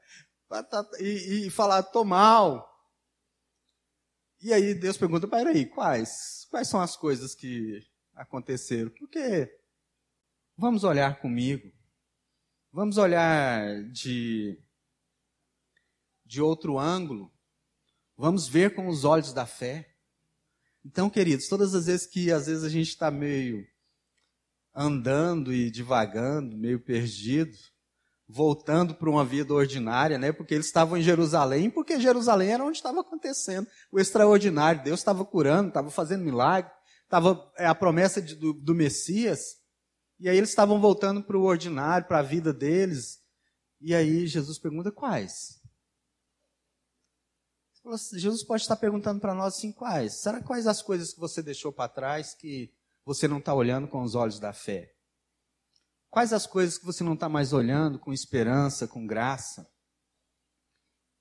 Tá, 0.49 0.87
e, 0.99 1.47
e 1.47 1.49
falar: 1.49 1.83
tô 1.83 2.03
mal. 2.03 2.67
E 4.41 4.53
aí 4.53 4.73
Deus 4.73 4.97
pergunta: 4.97 5.27
peraí, 5.27 5.65
quais? 5.65 6.47
Quais 6.49 6.67
são 6.67 6.79
as 6.79 6.95
coisas 6.95 7.35
que 7.35 7.85
aconteceram? 8.15 8.89
Porque 8.91 9.51
vamos 10.55 10.83
olhar 10.83 11.19
comigo. 11.19 11.71
Vamos 12.71 12.97
olhar 12.97 13.83
de, 13.91 14.61
de 16.25 16.41
outro 16.41 16.77
ângulo. 16.77 17.31
Vamos 18.15 18.47
ver 18.47 18.73
com 18.75 18.87
os 18.87 19.03
olhos 19.03 19.33
da 19.33 19.45
fé. 19.45 19.95
Então, 20.85 21.09
queridos, 21.09 21.47
todas 21.47 21.75
as 21.75 21.87
vezes 21.87 22.07
que 22.07 22.31
às 22.31 22.47
vezes 22.47 22.63
a 22.63 22.69
gente 22.69 22.89
está 22.89 23.11
meio 23.11 23.67
andando 24.73 25.53
e 25.53 25.71
divagando, 25.71 26.55
meio 26.55 26.79
perdido, 26.79 27.57
voltando 28.27 28.93
para 28.93 29.09
uma 29.09 29.23
vida 29.23 29.53
ordinária, 29.53 30.17
né? 30.17 30.31
Porque 30.31 30.53
eles 30.53 30.65
estavam 30.65 30.97
em 30.97 31.01
Jerusalém, 31.01 31.69
porque 31.69 31.99
Jerusalém 31.99 32.51
era 32.51 32.63
onde 32.63 32.77
estava 32.77 33.01
acontecendo 33.01 33.67
o 33.91 33.99
extraordinário. 33.99 34.83
Deus 34.83 34.99
estava 34.99 35.23
curando, 35.23 35.69
estava 35.69 35.89
fazendo 35.89 36.23
milagre, 36.23 36.71
estava 37.03 37.51
é, 37.57 37.65
a 37.65 37.75
promessa 37.75 38.21
de, 38.21 38.35
do, 38.35 38.53
do 38.53 38.75
Messias. 38.75 39.55
E 40.19 40.27
aí 40.27 40.37
eles 40.37 40.49
estavam 40.49 40.81
voltando 40.81 41.23
para 41.23 41.37
o 41.37 41.43
ordinário, 41.43 42.07
para 42.07 42.19
a 42.19 42.23
vida 42.23 42.51
deles. 42.51 43.19
E 43.79 43.95
aí 43.95 44.27
Jesus 44.27 44.59
pergunta 44.59 44.91
quais? 44.91 45.61
Assim, 47.85 48.19
Jesus 48.19 48.43
pode 48.43 48.63
estar 48.63 48.75
perguntando 48.75 49.21
para 49.21 49.33
nós 49.33 49.55
assim, 49.55 49.71
quais? 49.71 50.19
Será 50.19 50.43
quais 50.43 50.67
as 50.67 50.81
coisas 50.81 51.13
que 51.13 51.19
você 51.19 51.41
deixou 51.41 51.71
para 51.71 51.87
trás 51.87 52.33
que 52.33 52.73
você 53.05 53.29
não 53.29 53.37
está 53.37 53.53
olhando 53.53 53.87
com 53.87 54.01
os 54.01 54.13
olhos 54.13 54.39
da 54.39 54.51
fé? 54.51 54.96
Quais 56.09 56.33
as 56.33 56.47
coisas 56.47 56.77
que 56.77 56.85
você 56.85 57.03
não 57.03 57.13
está 57.13 57.27
mais 57.27 57.53
olhando 57.53 57.99
com 57.99 58.13
esperança, 58.13 58.87
com 58.87 59.05
graça? 59.05 59.69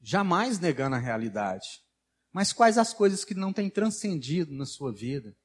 Jamais 0.00 0.58
negando 0.58 0.96
a 0.96 1.00
realidade. 1.00 1.66
Mas 2.32 2.52
quais 2.52 2.78
as 2.78 2.92
coisas 2.92 3.24
que 3.24 3.34
não 3.34 3.52
têm 3.52 3.70
transcendido 3.70 4.52
na 4.54 4.66
sua 4.66 4.92
vida 4.92 5.36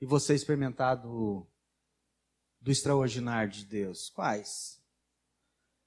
e 0.00 0.06
você 0.06 0.34
experimentado 0.34 1.48
do 2.60 2.70
extraordinário 2.70 3.50
de 3.50 3.64
Deus? 3.64 4.10
Quais? 4.10 4.80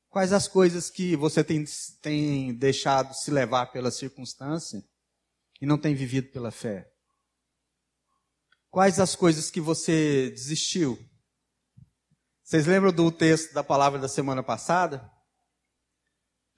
Quais 0.10 0.34
as 0.34 0.48
coisas 0.48 0.90
que 0.90 1.16
você 1.16 1.44
tem, 1.44 1.64
tem 2.02 2.54
deixado 2.56 3.14
se 3.14 3.30
levar 3.30 3.68
pela 3.68 3.92
circunstância 3.92 4.84
e 5.62 5.66
não 5.66 5.78
tem 5.78 5.94
vivido 5.94 6.32
pela 6.32 6.52
fé? 6.52 6.92
Quais 8.72 9.00
as 9.00 9.16
coisas 9.16 9.50
que 9.52 9.62
você 9.62 10.30
desistiu? 10.32 10.98
Vocês 12.50 12.66
lembram 12.66 12.92
do 12.92 13.12
texto 13.12 13.54
da 13.54 13.64
palavra 13.64 14.00
da 14.00 14.08
semana 14.08 14.42
passada? 14.42 15.08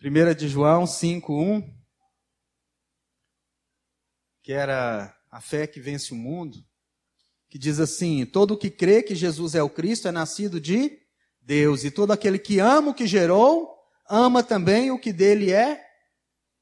1 0.02 0.34
de 0.34 0.48
João 0.48 0.86
5:1, 0.88 1.70
que 4.42 4.54
era 4.54 5.14
a 5.30 5.42
fé 5.42 5.68
que 5.68 5.82
vence 5.82 6.14
o 6.14 6.16
mundo 6.16 6.66
que 7.50 7.60
diz 7.60 7.78
assim: 7.78 8.26
todo 8.26 8.52
o 8.52 8.58
que 8.58 8.72
crê 8.72 9.04
que 9.04 9.14
Jesus 9.14 9.54
é 9.54 9.62
o 9.62 9.70
Cristo 9.70 10.08
é 10.08 10.14
nascido 10.14 10.62
de 10.62 10.98
Deus, 11.42 11.84
e 11.84 11.92
todo 11.92 12.12
aquele 12.12 12.40
que 12.40 12.60
ama 12.60 12.92
o 12.92 12.96
que 12.96 13.06
gerou, 13.06 13.78
ama 14.10 14.42
também 14.42 14.92
o 14.92 14.98
que 14.98 15.12
dele 15.12 15.52
é 15.52 15.86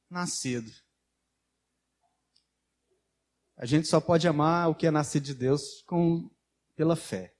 nascido. 0.10 0.72
A 3.56 3.68
gente 3.68 3.88
só 3.88 4.02
pode 4.02 4.28
amar 4.28 4.72
o 4.72 4.74
que 4.74 4.88
é 4.88 4.92
nascido 4.92 5.26
de 5.26 5.36
Deus 5.36 5.84
com, 5.84 6.32
pela 6.76 6.96
fé. 6.96 7.38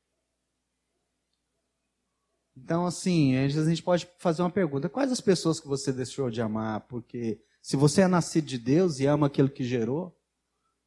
Então, 2.64 2.86
assim, 2.86 3.36
a 3.36 3.48
gente 3.48 3.84
pode 3.84 4.08
fazer 4.18 4.42
uma 4.42 4.52
pergunta: 4.52 4.90
quais 4.90 5.12
as 5.12 5.22
pessoas 5.22 5.60
que 5.60 5.68
você 5.68 5.92
deixou 5.92 6.30
de 6.30 6.42
amar? 6.42 6.82
Porque 6.82 7.42
se 7.62 7.76
você 7.76 8.02
é 8.02 8.08
nascido 8.08 8.46
de 8.46 8.58
Deus 8.58 9.00
e 9.00 9.06
ama 9.06 9.28
aquilo 9.28 9.50
que 9.50 9.64
gerou, 9.64 10.18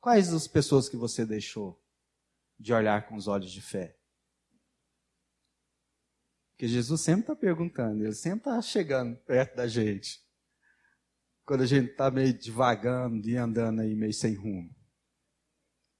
quais 0.01 0.33
as 0.33 0.47
pessoas 0.47 0.89
que 0.89 0.97
você 0.97 1.25
deixou? 1.25 1.83
de 2.63 2.73
olhar 2.73 3.09
com 3.09 3.17
os 3.17 3.27
olhos 3.27 3.51
de 3.51 3.61
fé. 3.61 3.97
Porque 6.51 6.69
Jesus 6.69 7.01
sempre 7.01 7.23
está 7.23 7.35
perguntando, 7.35 8.05
ele 8.05 8.15
sempre 8.15 8.39
está 8.39 8.63
chegando 8.63 9.17
perto 9.17 9.57
da 9.57 9.67
gente. 9.67 10.25
Quando 11.45 11.63
a 11.63 11.67
gente 11.67 11.91
está 11.91 12.09
meio 12.09 12.33
devagando 12.33 13.29
e 13.29 13.37
andando 13.37 13.81
aí 13.81 13.97
meio 13.97 14.15
sem 14.15 14.35
rumo. 14.35 14.73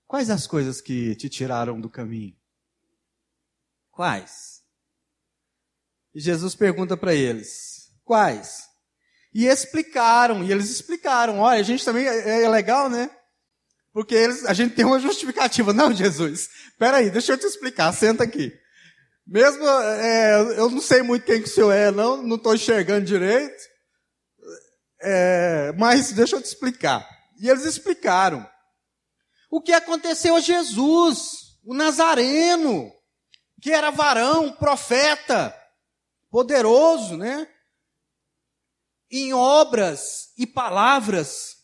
Quais 0.07 0.31
as 0.31 0.47
coisas 0.47 0.81
que 0.81 1.17
te 1.17 1.29
tiraram 1.29 1.81
do 1.81 1.91
caminho? 1.91 2.37
Quais? 3.91 4.62
E 6.15 6.21
Jesus 6.21 6.55
pergunta 6.55 6.97
para 6.97 7.15
eles: 7.15 7.91
quais? 8.05 8.65
E 9.35 9.47
explicaram, 9.47 10.45
e 10.45 10.53
eles 10.53 10.71
explicaram. 10.71 11.41
Olha, 11.41 11.61
a 11.61 11.65
gente 11.65 11.85
também 11.85 12.07
é, 12.07 12.43
é 12.43 12.49
legal, 12.49 12.91
né? 12.91 13.11
Porque 13.93 14.15
eles, 14.15 14.45
a 14.47 14.53
gente 14.53 14.75
tem 14.75 14.85
uma 14.85 15.01
justificativa. 15.01 15.73
Não, 15.75 15.93
Jesus, 15.93 16.49
peraí, 16.79 17.11
deixa 17.11 17.33
eu 17.33 17.39
te 17.39 17.47
explicar, 17.47 17.93
senta 17.93 18.25
aqui. 18.25 18.53
Mesmo, 19.27 19.67
é, 19.67 20.59
eu 20.59 20.69
não 20.69 20.81
sei 20.81 21.01
muito 21.01 21.25
quem 21.25 21.41
que 21.41 21.49
o 21.49 21.53
senhor 21.53 21.71
é, 21.71 21.93
não, 21.93 22.21
não 22.21 22.35
estou 22.35 22.57
enxergando 22.57 23.07
direito, 23.07 23.63
é, 25.01 25.73
mas 25.79 26.11
deixa 26.13 26.35
eu 26.35 26.43
te 26.43 26.47
explicar. 26.47 27.09
E 27.39 27.49
eles 27.49 27.65
explicaram. 27.65 28.45
o 29.49 29.63
que 29.63 29.73
aconteceu 29.73 30.35
a 30.35 30.41
Jesus, 30.41 31.59
o 31.65 31.73
Nazareno, 31.73 32.93
que 33.61 33.71
era 33.71 33.91
varão, 33.91 34.53
profeta, 34.53 35.55
poderoso, 36.33 37.15
né? 37.19 37.47
Em 39.11 39.35
obras 39.35 40.33
e 40.39 40.47
palavras, 40.47 41.59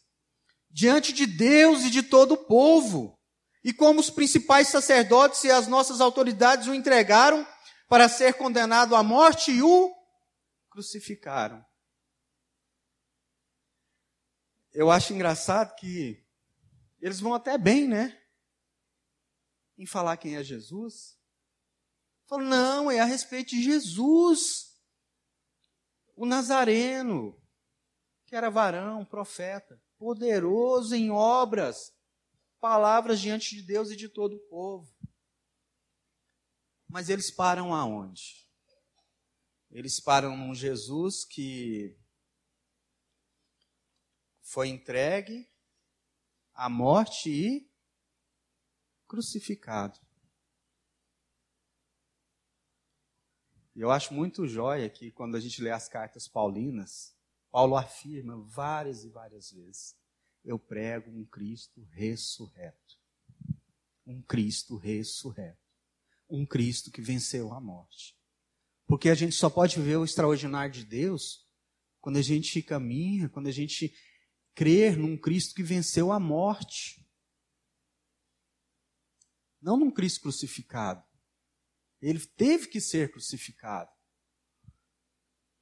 diante 0.70 1.11
de 1.11 1.26
Deus 1.26 1.85
e 1.85 1.90
de 1.90 2.02
todo 2.02 2.33
o 2.33 2.44
povo. 2.44 3.18
E 3.64 3.72
como 3.72 3.98
os 3.98 4.11
principais 4.11 4.68
sacerdotes 4.68 5.42
e 5.44 5.50
as 5.50 5.66
nossas 5.66 6.02
autoridades 6.02 6.68
o 6.68 6.74
entregaram 6.74 7.48
para 7.88 8.11
ser 8.11 8.35
condenado 8.35 8.94
à 8.94 9.02
morte 9.02 9.50
e 9.50 9.62
o 9.62 9.90
crucificaram. 10.70 11.64
Eu 14.70 14.90
acho 14.90 15.14
engraçado 15.14 15.74
que 15.76 16.22
eles 17.00 17.20
vão 17.20 17.33
até 17.33 17.57
bem, 17.57 17.88
né? 17.88 18.20
Em 19.78 19.87
falar 19.87 20.18
quem 20.18 20.37
é 20.37 20.44
Jesus. 20.44 21.17
Falam, 22.28 22.46
não, 22.46 22.90
é 22.90 23.00
a 23.00 23.06
respeito 23.06 23.50
de 23.50 23.62
Jesus, 23.62 24.78
o 26.14 26.26
Nazareno, 26.26 27.34
que 28.26 28.36
era 28.36 28.50
varão, 28.50 29.02
profeta, 29.02 29.82
poderoso 29.96 30.94
em 30.94 31.10
obras, 31.10 31.90
palavras 32.60 33.18
diante 33.18 33.56
de 33.56 33.62
Deus 33.62 33.90
e 33.90 33.96
de 33.96 34.10
todo 34.10 34.36
o 34.36 34.48
povo. 34.50 34.94
Mas 36.86 37.08
eles 37.08 37.30
param 37.30 37.74
aonde? 37.74 38.46
Eles 39.70 39.98
param 39.98 40.36
num 40.36 40.54
Jesus 40.54 41.24
que 41.24 41.96
foi 44.42 44.68
entregue 44.68 45.50
à 46.52 46.68
morte 46.68 47.30
e 47.30 47.70
crucificado. 49.06 49.98
E 53.78 53.80
eu 53.80 53.92
acho 53.92 54.12
muito 54.12 54.44
jóia 54.44 54.90
que 54.90 55.12
quando 55.12 55.36
a 55.36 55.40
gente 55.40 55.62
lê 55.62 55.70
as 55.70 55.88
cartas 55.88 56.26
paulinas, 56.26 57.14
Paulo 57.48 57.76
afirma 57.76 58.36
várias 58.36 59.04
e 59.04 59.08
várias 59.08 59.52
vezes: 59.52 59.96
eu 60.44 60.58
prego 60.58 61.08
um 61.12 61.24
Cristo 61.24 61.86
ressurreto. 61.92 62.98
Um 64.04 64.20
Cristo 64.20 64.76
ressurreto. 64.76 65.62
Um 66.28 66.44
Cristo 66.44 66.90
que 66.90 67.00
venceu 67.00 67.52
a 67.52 67.60
morte. 67.60 68.18
Porque 68.84 69.10
a 69.10 69.14
gente 69.14 69.36
só 69.36 69.48
pode 69.48 69.80
ver 69.80 69.96
o 69.96 70.04
extraordinário 70.04 70.74
de 70.74 70.84
Deus 70.84 71.46
quando 72.00 72.16
a 72.16 72.22
gente 72.22 72.60
caminha, 72.60 73.28
quando 73.28 73.46
a 73.46 73.52
gente 73.52 73.94
crer 74.56 74.96
num 74.96 75.16
Cristo 75.16 75.54
que 75.54 75.62
venceu 75.62 76.10
a 76.10 76.18
morte. 76.18 77.08
Não 79.62 79.76
num 79.76 79.90
Cristo 79.92 80.22
crucificado. 80.22 81.07
Ele 82.00 82.20
teve 82.20 82.68
que 82.68 82.80
ser 82.80 83.11
crucificado. 83.11 83.90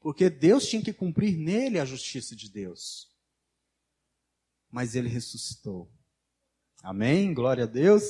Porque 0.01 0.31
Deus 0.31 0.69
tinha 0.69 0.83
que 0.83 0.93
cumprir 0.93 1.37
nele 1.37 1.79
a 1.81 1.85
justiça 1.85 2.37
de 2.37 2.51
Deus. 2.51 3.11
Mas 4.71 4.95
ele 4.95 5.09
ressuscitou. 5.09 5.91
Amém? 6.83 7.35
Glória 7.35 7.65
a 7.65 7.67
Deus. 7.67 8.05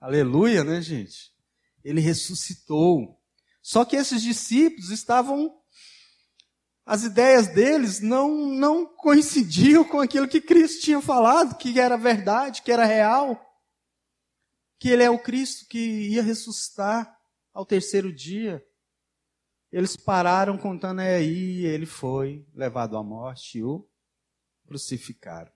Aleluia, 0.00 0.64
né, 0.64 0.80
gente? 0.80 1.34
Ele 1.84 2.00
ressuscitou. 2.00 3.20
Só 3.60 3.84
que 3.84 3.96
esses 3.96 4.22
discípulos 4.22 4.90
estavam 4.90 5.60
as 6.86 7.04
ideias 7.04 7.48
deles 7.48 8.00
não, 8.00 8.34
não 8.46 8.84
coincidiam 8.84 9.84
com 9.84 10.00
aquilo 10.00 10.26
que 10.26 10.40
Cristo 10.40 10.82
tinha 10.82 11.00
falado, 11.00 11.56
que 11.56 11.78
era 11.78 11.96
verdade, 11.96 12.62
que 12.62 12.72
era 12.72 12.84
real, 12.84 13.38
que 14.78 14.88
Ele 14.88 15.02
é 15.02 15.10
o 15.10 15.18
Cristo 15.18 15.66
que 15.68 16.08
ia 16.08 16.22
ressuscitar 16.22 17.19
ao 17.60 17.66
terceiro 17.66 18.12
dia. 18.12 18.66
Eles 19.70 19.96
pararam 19.96 20.58
contando 20.58 21.00
é 21.00 21.16
aí, 21.16 21.64
ele 21.64 21.86
foi 21.86 22.44
levado 22.54 22.96
à 22.96 23.04
morte 23.04 23.58
e 23.58 23.62
o 23.62 23.88
crucificaram. 24.66 25.52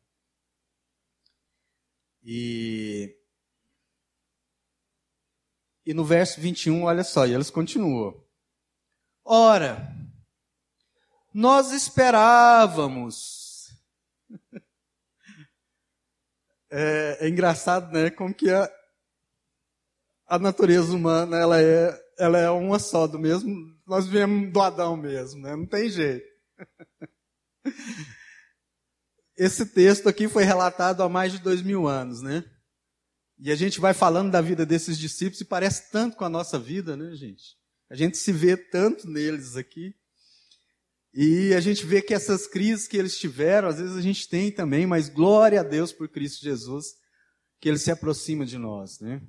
E, 2.22 3.16
e 5.84 5.92
no 5.92 6.04
verso 6.04 6.40
21, 6.40 6.84
olha 6.84 7.02
só, 7.02 7.26
e 7.26 7.34
eles 7.34 7.50
continuam. 7.50 8.22
Ora, 9.24 9.92
nós 11.32 11.72
esperávamos. 11.72 13.42
É, 16.76 17.18
é, 17.26 17.28
engraçado, 17.28 17.92
né? 17.92 18.10
Como 18.10 18.34
que 18.34 18.50
a, 18.50 18.68
a 20.26 20.38
natureza 20.38 20.92
humana 20.92 21.36
ela 21.36 21.60
é, 21.60 21.98
ela 22.18 22.38
é 22.38 22.50
uma 22.50 22.78
só, 22.78 23.06
do 23.06 23.18
mesmo. 23.18 23.54
Nós 23.86 24.06
viemos 24.06 24.52
do 24.52 24.60
Adão 24.60 24.96
mesmo, 24.96 25.40
né? 25.40 25.54
Não 25.54 25.66
tem 25.66 25.88
jeito. 25.88 26.26
Esse 29.36 29.66
texto 29.66 30.08
aqui 30.08 30.28
foi 30.28 30.44
relatado 30.44 31.02
há 31.02 31.08
mais 31.08 31.32
de 31.32 31.38
dois 31.38 31.60
mil 31.60 31.88
anos, 31.88 32.22
né? 32.22 32.44
E 33.38 33.50
a 33.50 33.56
gente 33.56 33.80
vai 33.80 33.92
falando 33.92 34.30
da 34.30 34.40
vida 34.40 34.64
desses 34.64 34.96
discípulos 34.96 35.40
e 35.40 35.44
parece 35.44 35.90
tanto 35.90 36.16
com 36.16 36.24
a 36.24 36.28
nossa 36.28 36.58
vida, 36.58 36.96
né, 36.96 37.14
gente? 37.14 37.56
A 37.90 37.96
gente 37.96 38.16
se 38.16 38.32
vê 38.32 38.56
tanto 38.56 39.08
neles 39.08 39.56
aqui. 39.56 39.94
E 41.12 41.52
a 41.54 41.60
gente 41.60 41.84
vê 41.84 42.00
que 42.02 42.14
essas 42.14 42.46
crises 42.46 42.88
que 42.88 42.96
eles 42.96 43.18
tiveram, 43.18 43.68
às 43.68 43.78
vezes 43.78 43.96
a 43.96 44.00
gente 44.00 44.28
tem 44.28 44.50
também, 44.50 44.86
mas 44.86 45.08
glória 45.08 45.60
a 45.60 45.64
Deus 45.64 45.92
por 45.92 46.08
Cristo 46.08 46.42
Jesus, 46.42 46.86
que 47.60 47.68
ele 47.68 47.78
se 47.78 47.90
aproxima 47.90 48.44
de 48.44 48.58
nós, 48.58 49.00
né? 49.00 49.20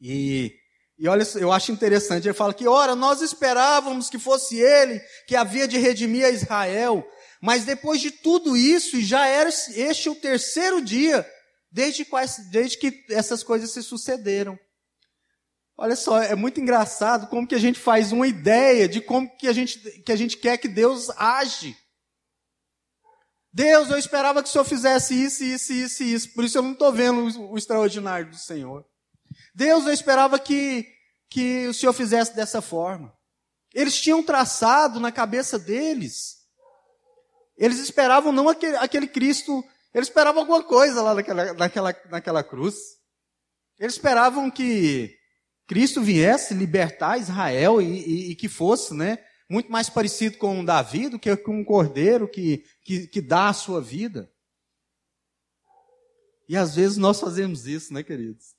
E, 0.00 0.54
e 0.98 1.08
olha, 1.08 1.26
eu 1.36 1.52
acho 1.52 1.72
interessante, 1.72 2.26
ele 2.26 2.34
fala 2.34 2.54
que, 2.54 2.66
ora, 2.66 2.94
nós 2.94 3.20
esperávamos 3.20 4.10
que 4.10 4.18
fosse 4.18 4.58
ele 4.58 5.00
que 5.26 5.36
havia 5.36 5.68
de 5.68 5.78
redimir 5.78 6.24
a 6.24 6.30
Israel, 6.30 7.06
mas 7.40 7.64
depois 7.64 8.00
de 8.00 8.10
tudo 8.10 8.56
isso, 8.56 8.96
e 8.96 9.04
já 9.04 9.26
era 9.26 9.48
este 9.48 10.08
o 10.08 10.14
terceiro 10.14 10.82
dia, 10.82 11.26
desde, 11.70 12.04
quais, 12.04 12.38
desde 12.50 12.78
que 12.78 13.04
essas 13.10 13.42
coisas 13.42 13.70
se 13.70 13.82
sucederam. 13.82 14.58
Olha 15.76 15.94
só, 15.94 16.20
é 16.20 16.34
muito 16.34 16.60
engraçado 16.60 17.28
como 17.28 17.46
que 17.46 17.54
a 17.54 17.60
gente 17.60 17.78
faz 17.78 18.10
uma 18.10 18.26
ideia 18.26 18.88
de 18.88 19.00
como 19.00 19.30
que 19.36 19.46
a 19.46 19.52
gente, 19.52 19.78
que 20.02 20.10
a 20.10 20.16
gente 20.16 20.36
quer 20.36 20.58
que 20.58 20.66
Deus 20.66 21.08
age. 21.10 21.76
Deus, 23.52 23.88
eu 23.88 23.96
esperava 23.96 24.42
que 24.42 24.48
o 24.48 24.52
Senhor 24.52 24.64
fizesse 24.64 25.14
isso, 25.14 25.44
isso, 25.44 25.72
isso, 25.72 26.02
isso. 26.02 26.34
Por 26.34 26.44
isso 26.44 26.58
eu 26.58 26.62
não 26.62 26.72
estou 26.72 26.92
vendo 26.92 27.20
o, 27.20 27.52
o 27.52 27.56
extraordinário 27.56 28.28
do 28.28 28.36
Senhor. 28.36 28.84
Deus, 29.58 29.86
eu 29.86 29.92
esperava 29.92 30.38
que, 30.38 30.86
que 31.28 31.66
o 31.66 31.74
Senhor 31.74 31.92
fizesse 31.92 32.32
dessa 32.32 32.62
forma. 32.62 33.12
Eles 33.74 34.00
tinham 34.00 34.22
traçado 34.22 35.00
na 35.00 35.10
cabeça 35.10 35.58
deles. 35.58 36.36
Eles 37.56 37.80
esperavam 37.80 38.30
não 38.30 38.48
aquele, 38.48 38.76
aquele 38.76 39.08
Cristo, 39.08 39.64
eles 39.92 40.06
esperavam 40.06 40.42
alguma 40.42 40.62
coisa 40.62 41.02
lá 41.02 41.12
naquela, 41.12 41.52
naquela, 41.54 41.96
naquela 42.08 42.44
cruz. 42.44 42.76
Eles 43.80 43.94
esperavam 43.94 44.48
que 44.48 45.18
Cristo 45.66 46.00
viesse 46.00 46.54
libertar 46.54 47.18
Israel 47.18 47.82
e, 47.82 47.86
e, 47.86 48.30
e, 48.30 48.36
que 48.36 48.48
fosse, 48.48 48.94
né, 48.94 49.18
muito 49.50 49.72
mais 49.72 49.90
parecido 49.90 50.38
com 50.38 50.64
Davi 50.64 51.08
do 51.08 51.18
que 51.18 51.36
com 51.36 51.58
um 51.58 51.64
cordeiro 51.64 52.28
que, 52.28 52.64
que, 52.84 53.08
que 53.08 53.20
dá 53.20 53.48
a 53.48 53.54
sua 53.54 53.80
vida. 53.80 54.32
E 56.48 56.56
às 56.56 56.76
vezes 56.76 56.96
nós 56.96 57.18
fazemos 57.18 57.66
isso, 57.66 57.92
né, 57.92 58.04
queridos? 58.04 58.56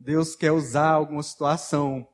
Deus 0.00 0.34
quer 0.34 0.50
usar 0.50 0.88
alguma 0.88 1.22
situação 1.22 2.08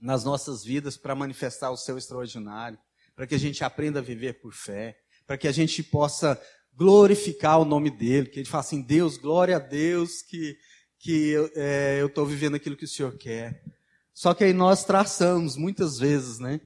nas 0.00 0.24
nossas 0.24 0.64
vidas 0.64 0.96
para 0.96 1.14
manifestar 1.14 1.70
o 1.70 1.76
seu 1.76 1.96
extraordinário, 1.96 2.78
para 3.14 3.26
que 3.26 3.34
a 3.34 3.38
gente 3.38 3.64
aprenda 3.64 4.00
a 4.00 4.02
viver 4.02 4.40
por 4.40 4.52
fé, 4.52 4.98
para 5.26 5.38
que 5.38 5.48
a 5.48 5.52
gente 5.52 5.82
possa 5.82 6.40
glorificar 6.74 7.60
o 7.60 7.64
nome 7.64 7.90
dele, 7.90 8.28
que 8.28 8.40
a 8.40 8.42
gente 8.42 8.50
fale 8.50 8.60
assim, 8.60 8.82
Deus, 8.82 9.16
glória 9.16 9.56
a 9.56 9.60
Deus, 9.60 10.20
que 10.20 10.58
que 11.00 11.34
é, 11.56 11.96
eu 11.98 12.08
estou 12.08 12.26
vivendo 12.26 12.56
aquilo 12.56 12.76
que 12.76 12.84
o 12.84 12.88
Senhor 12.88 13.16
quer. 13.16 13.64
Só 14.12 14.34
que 14.34 14.44
aí 14.44 14.52
nós 14.52 14.84
traçamos 14.84 15.56
muitas 15.56 15.98
vezes, 15.98 16.38
né? 16.38 16.60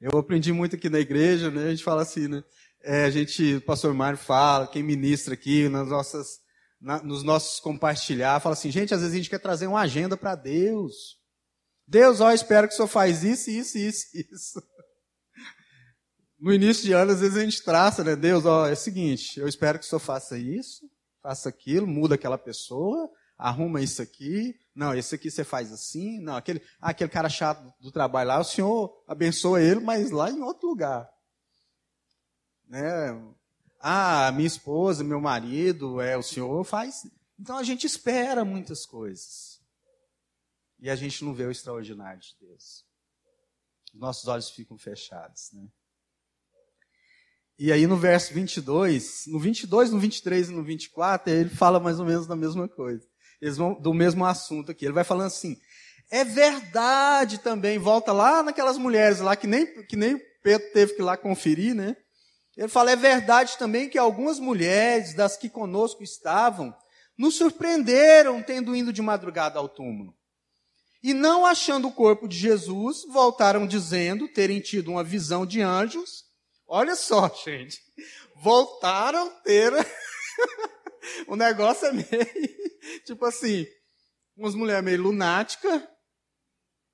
Eu 0.00 0.18
aprendi 0.18 0.52
muito 0.52 0.74
aqui 0.74 0.90
na 0.90 0.98
igreja, 0.98 1.50
né? 1.52 1.66
A 1.66 1.70
gente 1.70 1.84
fala 1.84 2.02
assim, 2.02 2.26
né? 2.26 2.42
É, 2.82 3.04
a 3.04 3.10
gente, 3.10 3.56
o 3.56 3.60
pastor 3.60 3.94
Mário 3.94 4.18
fala, 4.18 4.66
quem 4.66 4.82
ministra 4.82 5.34
aqui 5.34 5.68
nas 5.68 5.88
nossas, 5.88 6.40
na, 6.80 7.02
nos 7.02 7.22
nossos 7.22 7.60
compartilhar, 7.60 8.40
fala 8.40 8.54
assim, 8.54 8.70
gente, 8.70 8.94
às 8.94 9.00
vezes 9.00 9.14
a 9.14 9.16
gente 9.18 9.30
quer 9.30 9.38
trazer 9.38 9.66
uma 9.66 9.80
agenda 9.80 10.16
para 10.16 10.34
Deus. 10.34 11.18
Deus, 11.86 12.20
ó, 12.20 12.32
espero 12.32 12.66
que 12.66 12.74
o 12.74 12.76
Senhor 12.76 12.88
faz 12.88 13.22
isso, 13.22 13.50
isso, 13.50 13.78
isso, 13.78 14.06
isso. 14.14 14.62
No 16.38 16.54
início 16.54 16.84
de 16.84 16.92
ano, 16.92 17.12
às 17.12 17.20
vezes 17.20 17.36
a 17.36 17.44
gente 17.44 17.62
traça, 17.62 18.02
né? 18.02 18.16
Deus, 18.16 18.46
ó, 18.46 18.66
é 18.66 18.72
o 18.72 18.76
seguinte, 18.76 19.38
eu 19.38 19.46
espero 19.46 19.78
que 19.78 19.84
o 19.84 19.88
Senhor 19.88 20.00
faça 20.00 20.38
isso, 20.38 20.88
faça 21.22 21.50
aquilo, 21.50 21.86
muda 21.86 22.14
aquela 22.14 22.38
pessoa, 22.38 23.10
arruma 23.36 23.82
isso 23.82 24.00
aqui, 24.00 24.54
não, 24.74 24.94
esse 24.94 25.14
aqui 25.14 25.30
você 25.30 25.44
faz 25.44 25.72
assim, 25.72 26.20
não, 26.20 26.36
aquele, 26.36 26.62
ah, 26.80 26.90
aquele 26.90 27.10
cara 27.10 27.28
chato 27.28 27.62
do 27.80 27.92
trabalho 27.92 28.28
lá, 28.28 28.38
o 28.38 28.44
senhor 28.44 29.04
abençoa 29.06 29.60
ele, 29.60 29.80
mas 29.80 30.10
lá 30.10 30.30
em 30.30 30.40
outro 30.40 30.68
lugar. 30.68 31.06
Né? 32.66 32.80
Ah, 33.80 34.30
minha 34.32 34.46
esposa, 34.46 35.02
meu 35.02 35.20
marido, 35.20 36.00
é 36.02 36.16
o 36.16 36.22
senhor 36.22 36.62
faz. 36.64 37.06
Então 37.38 37.56
a 37.56 37.62
gente 37.62 37.86
espera 37.86 38.44
muitas 38.44 38.84
coisas. 38.84 39.58
E 40.78 40.90
a 40.90 40.94
gente 40.94 41.24
não 41.24 41.32
vê 41.32 41.44
o 41.44 41.50
extraordinário 41.50 42.20
de 42.20 42.36
Deus. 42.38 42.84
Nossos 43.94 44.28
olhos 44.28 44.50
ficam 44.50 44.76
fechados, 44.76 45.50
né? 45.52 45.66
E 47.58 47.72
aí 47.72 47.86
no 47.86 47.96
verso 47.96 48.32
22, 48.32 49.26
no 49.26 49.38
22, 49.38 49.90
no 49.90 49.98
23 49.98 50.48
e 50.48 50.52
no 50.52 50.62
24, 50.62 51.32
ele 51.32 51.50
fala 51.50 51.80
mais 51.80 51.98
ou 51.98 52.06
menos 52.06 52.26
da 52.26 52.36
mesma 52.36 52.68
coisa. 52.68 53.06
Eles 53.40 53.56
vão 53.56 53.74
do 53.80 53.92
mesmo 53.92 54.24
assunto 54.24 54.70
aqui. 54.70 54.84
Ele 54.84 54.94
vai 54.94 55.04
falando 55.04 55.26
assim: 55.26 55.58
"É 56.10 56.24
verdade 56.24 57.38
também, 57.38 57.78
volta 57.78 58.12
lá 58.12 58.42
naquelas 58.42 58.78
mulheres 58.78 59.20
lá 59.20 59.36
que 59.36 59.46
nem 59.46 59.84
que 59.84 59.96
nem 59.96 60.18
Pedro 60.42 60.72
teve 60.72 60.94
que 60.94 61.02
ir 61.02 61.04
lá 61.04 61.16
conferir, 61.16 61.74
né? 61.74 61.96
Ele 62.60 62.68
fala: 62.68 62.92
"É 62.92 62.96
verdade 62.96 63.58
também 63.58 63.88
que 63.88 63.98
algumas 63.98 64.38
mulheres 64.38 65.14
das 65.14 65.36
que 65.36 65.50
conosco 65.50 66.04
estavam 66.04 66.72
nos 67.18 67.34
surpreenderam 67.34 68.40
tendo 68.40 68.76
ido 68.76 68.92
de 68.92 69.02
madrugada 69.02 69.58
ao 69.58 69.68
túmulo. 69.68 70.14
E 71.02 71.12
não 71.12 71.44
achando 71.44 71.88
o 71.88 71.92
corpo 71.92 72.28
de 72.28 72.36
Jesus, 72.36 73.04
voltaram 73.08 73.66
dizendo 73.66 74.28
terem 74.28 74.60
tido 74.60 74.92
uma 74.92 75.02
visão 75.02 75.44
de 75.44 75.60
anjos 75.60 76.30
Olha 76.72 76.94
só, 76.94 77.28
gente. 77.44 77.80
Voltaram 78.36 79.28
ter. 79.42 79.72
o 81.26 81.34
negócio 81.34 81.88
é 81.88 81.92
meio. 81.92 82.06
Tipo 83.04 83.26
assim. 83.26 83.66
Umas 84.36 84.54
mulheres 84.54 84.84
meio 84.84 85.02
lunáticas 85.02 85.82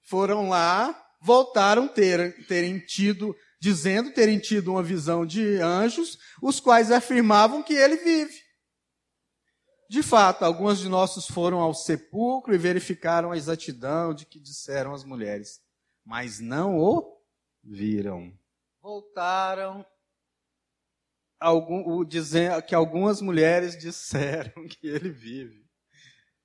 foram 0.08 0.48
lá, 0.48 1.06
voltaram 1.20 1.86
ter, 1.86 2.44
terem 2.46 2.80
tido, 2.80 3.36
dizendo 3.60 4.12
terem 4.12 4.38
tido 4.38 4.72
uma 4.72 4.82
visão 4.82 5.24
de 5.24 5.58
anjos, 5.60 6.18
os 6.42 6.60
quais 6.60 6.90
afirmavam 6.90 7.62
que 7.62 7.74
ele 7.74 7.96
vive. 7.96 8.46
De 9.88 10.02
fato, 10.02 10.44
algumas 10.44 10.78
de 10.78 10.88
nossos 10.88 11.26
foram 11.26 11.60
ao 11.60 11.72
sepulcro 11.72 12.54
e 12.54 12.58
verificaram 12.58 13.30
a 13.30 13.36
exatidão 13.36 14.12
de 14.12 14.26
que 14.26 14.40
disseram 14.40 14.92
as 14.92 15.04
mulheres, 15.04 15.60
mas 16.04 16.40
não 16.40 16.76
o 16.78 17.16
viram 17.62 18.32
voltaram 18.86 19.84
algum, 21.40 22.00
o, 22.00 22.06
que 22.64 22.72
algumas 22.72 23.20
mulheres 23.20 23.76
disseram 23.76 24.64
que 24.70 24.86
ele 24.86 25.10
vive. 25.10 25.66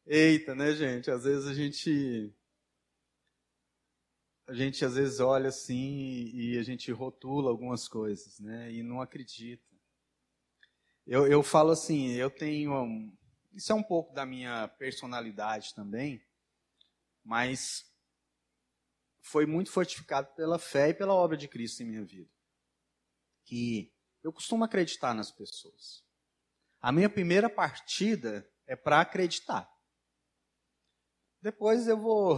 Eita, 0.07 0.55
né, 0.55 0.74
gente? 0.74 1.12
Às 1.12 1.24
vezes 1.24 1.47
a 1.47 1.53
gente. 1.53 2.34
A 4.52 4.54
gente 4.54 4.84
às 4.84 4.95
vezes 4.95 5.22
olha 5.22 5.47
assim 5.47 6.30
e 6.34 6.58
a 6.58 6.62
gente 6.62 6.91
rotula 6.91 7.49
algumas 7.49 7.88
coisas, 7.88 8.38
né? 8.38 8.70
E 8.70 8.84
não 8.84 8.99
acredita. 8.99 9.64
Eu, 11.08 11.26
eu 11.26 11.41
falo 11.41 11.72
assim, 11.72 12.10
eu 12.10 12.30
tenho. 12.30 12.74
Um, 12.74 13.18
isso 13.54 13.72
é 13.72 13.76
um 13.76 13.82
pouco 13.82 14.14
da 14.14 14.26
minha 14.26 14.68
personalidade 14.68 15.74
também, 15.74 16.22
mas 17.24 17.89
foi 19.22 19.45
muito 19.45 19.72
fortificado 19.72 20.28
pela 20.36 20.60
fé 20.60 20.89
e 20.89 20.93
pela 20.93 21.14
obra 21.14 21.38
de 21.38 21.47
Cristo 21.47 21.82
em 21.82 21.86
minha 21.86 22.04
vida. 22.04 22.30
Que 23.45 23.89
eu 24.22 24.34
costumo 24.34 24.66
acreditar 24.66 25.14
nas 25.14 25.32
pessoas. 25.32 26.04
A 26.82 26.91
minha 26.91 27.10
primeira 27.10 27.49
partida 27.49 28.45
é 28.68 28.76
para 28.76 28.99
acreditar. 28.99 29.74
Depois 31.41 31.88
eu 31.88 31.97
vou 31.97 32.38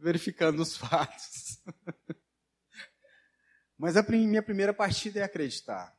verificando 0.00 0.60
os 0.60 0.76
fatos. 0.78 1.60
Mas 3.78 3.96
a 3.96 4.02
minha 4.02 4.42
primeira 4.42 4.74
partida 4.74 5.20
é 5.20 5.22
acreditar. 5.22 5.96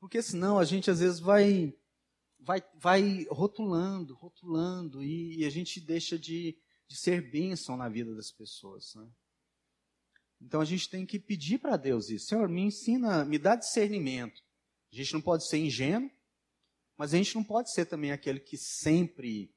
Porque 0.00 0.20
senão 0.22 0.58
a 0.58 0.64
gente 0.64 0.90
às 0.90 1.00
vezes 1.00 1.20
vai 1.20 1.74
vai, 2.38 2.62
vai 2.74 3.26
rotulando, 3.30 4.14
rotulando, 4.14 5.02
e, 5.02 5.38
e 5.38 5.44
a 5.46 5.50
gente 5.50 5.80
deixa 5.80 6.18
de 6.18 6.58
de 6.86 6.96
ser 6.96 7.30
bênção 7.30 7.76
na 7.76 7.88
vida 7.88 8.14
das 8.14 8.30
pessoas. 8.30 8.94
Né? 8.94 9.08
Então 10.40 10.60
a 10.60 10.64
gente 10.64 10.88
tem 10.88 11.06
que 11.06 11.18
pedir 11.18 11.58
para 11.58 11.76
Deus 11.76 12.10
isso. 12.10 12.26
Senhor, 12.26 12.48
me 12.48 12.62
ensina, 12.62 13.24
me 13.24 13.38
dá 13.38 13.56
discernimento. 13.56 14.42
A 14.92 14.96
gente 14.96 15.12
não 15.12 15.20
pode 15.20 15.46
ser 15.48 15.58
ingênuo, 15.58 16.10
mas 16.96 17.12
a 17.12 17.16
gente 17.16 17.34
não 17.34 17.42
pode 17.42 17.72
ser 17.72 17.86
também 17.86 18.12
aquele 18.12 18.38
que 18.38 18.56
sempre 18.56 19.52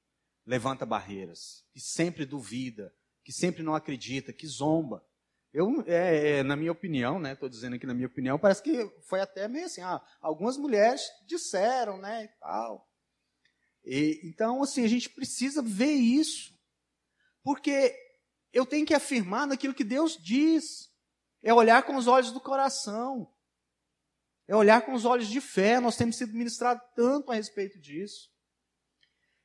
levanta 0.45 0.85
barreiras, 0.85 1.65
que 1.71 1.79
sempre 1.79 2.25
duvida, 2.25 2.95
que 3.27 3.33
sempre 3.33 3.61
não 3.61 3.75
acredita, 3.75 4.31
que 4.31 4.47
zomba. 4.47 5.05
Eu, 5.51 5.83
é, 5.85 6.37
é, 6.37 6.43
na 6.43 6.55
minha 6.55 6.71
opinião, 6.71 7.19
né? 7.19 7.33
Estou 7.33 7.49
dizendo 7.49 7.75
aqui 7.75 7.85
na 7.85 7.93
minha 7.93 8.07
opinião, 8.07 8.39
parece 8.39 8.63
que 8.63 8.89
foi 9.01 9.19
até 9.19 9.49
meio 9.49 9.65
assim. 9.65 9.81
Ah, 9.81 10.01
algumas 10.21 10.55
mulheres 10.55 11.01
disseram, 11.25 11.97
né, 11.97 12.23
e 12.23 12.27
tal. 12.39 12.89
E, 13.83 14.21
então, 14.23 14.63
assim, 14.63 14.85
a 14.85 14.87
gente 14.87 15.09
precisa 15.09 15.61
ver 15.61 15.91
isso. 15.91 16.57
Porque 17.43 17.93
eu 18.53 18.65
tenho 18.65 18.85
que 18.85 18.93
afirmar 18.93 19.45
naquilo 19.45 19.73
que 19.73 19.83
Deus 19.83 20.17
diz. 20.23 20.89
É 21.43 21.53
olhar 21.53 21.83
com 21.83 21.97
os 21.97 22.07
olhos 22.07 22.31
do 22.31 22.39
coração. 22.39 23.29
É 24.47 24.55
olhar 24.55 24.85
com 24.85 24.93
os 24.93 25.03
olhos 25.03 25.27
de 25.27 25.41
fé. 25.41 25.81
Nós 25.81 25.97
temos 25.97 26.15
sido 26.15 26.31
ministrados 26.31 26.81
tanto 26.95 27.29
a 27.29 27.35
respeito 27.35 27.77
disso. 27.77 28.31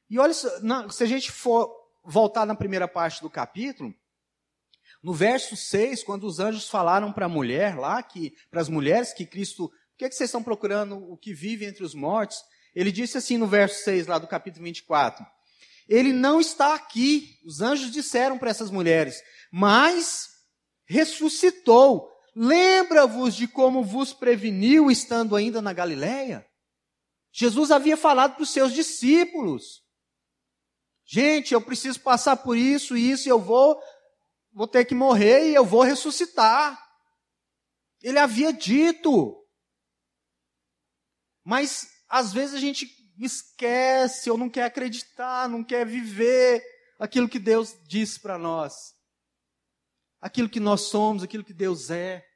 E 0.09 0.21
olha, 0.21 0.33
se 0.33 1.03
a 1.03 1.07
gente 1.07 1.33
for 1.33 1.82
voltar 2.05 2.47
na 2.47 2.55
primeira 2.55 2.89
parte 2.89 3.21
do 3.21 3.31
capítulo, 3.31 3.95
no 5.03 5.13
verso 5.13 5.57
6, 5.57 6.05
quando 6.05 6.25
os 6.25 6.39
anjos 6.39 6.69
falaram 6.69 7.13
para 7.13 7.27
a 7.27 7.29
mulher 7.29 7.77
lá, 7.77 8.03
que 8.03 8.35
para 8.51 8.61
as 8.61 8.69
mulheres 8.69 9.13
que 9.13 9.27
Cristo, 9.27 9.69
por 9.69 9.77
que, 9.99 10.09
que 10.09 10.15
vocês 10.15 10.29
estão 10.29 10.43
procurando 10.43 10.97
o 10.97 11.17
que 11.17 11.35
vive 11.35 11.65
entre 11.65 11.85
os 11.85 11.95
mortos? 11.95 12.39
Ele 12.75 12.93
disse 12.93 13.19
assim 13.19 13.37
no 13.37 13.47
verso 13.47 13.83
6 13.85 14.07
lá 14.07 14.19
do 14.19 14.29
capítulo 14.29 14.65
24: 14.65 15.25
ele 15.89 16.13
não 16.13 16.41
está 16.41 16.75
aqui. 16.75 17.39
Os 17.45 17.61
anjos 17.61 17.91
disseram 17.91 18.39
para 18.39 18.51
essas 18.51 18.71
mulheres, 18.71 19.23
mas 19.51 20.29
ressuscitou. 20.87 22.11
Lembra-vos 22.35 23.35
de 23.35 23.47
como 23.47 23.85
vos 23.85 24.13
preveniu 24.13 24.91
estando 24.91 25.37
ainda 25.37 25.61
na 25.61 25.73
Galileia? 25.73 26.47
Jesus 27.31 27.71
havia 27.71 27.97
falado 27.97 28.35
para 28.35 28.43
os 28.43 28.51
seus 28.51 28.73
discípulos. 28.73 29.82
Gente, 31.15 31.53
eu 31.53 31.61
preciso 31.61 32.01
passar 32.01 32.39
por 32.39 32.57
isso 32.57 32.97
e 32.97 33.11
isso, 33.11 33.29
e 33.29 33.31
eu 33.31 33.39
vou, 33.39 33.79
vou 34.51 34.67
ter 34.67 34.87
que 34.87 34.95
morrer 34.95 35.51
e 35.51 35.55
eu 35.55 35.63
vou 35.63 35.83
ressuscitar. 35.83 36.83
Ele 38.01 38.19
havia 38.19 38.51
dito. 38.51 39.47
Mas 41.45 41.87
às 42.09 42.33
vezes 42.33 42.55
a 42.55 42.59
gente 42.59 42.89
esquece 43.19 44.31
ou 44.31 44.39
não 44.39 44.49
quer 44.49 44.65
acreditar, 44.65 45.51
não 45.51 45.63
quer 45.63 45.85
viver 45.85 46.65
aquilo 46.99 47.29
que 47.29 47.39
Deus 47.39 47.77
disse 47.87 48.19
para 48.19 48.39
nós. 48.39 48.95
Aquilo 50.19 50.49
que 50.49 50.61
nós 50.61 50.81
somos, 50.81 51.23
aquilo 51.23 51.45
que 51.45 51.53
Deus 51.53 51.91
é. 51.91 52.27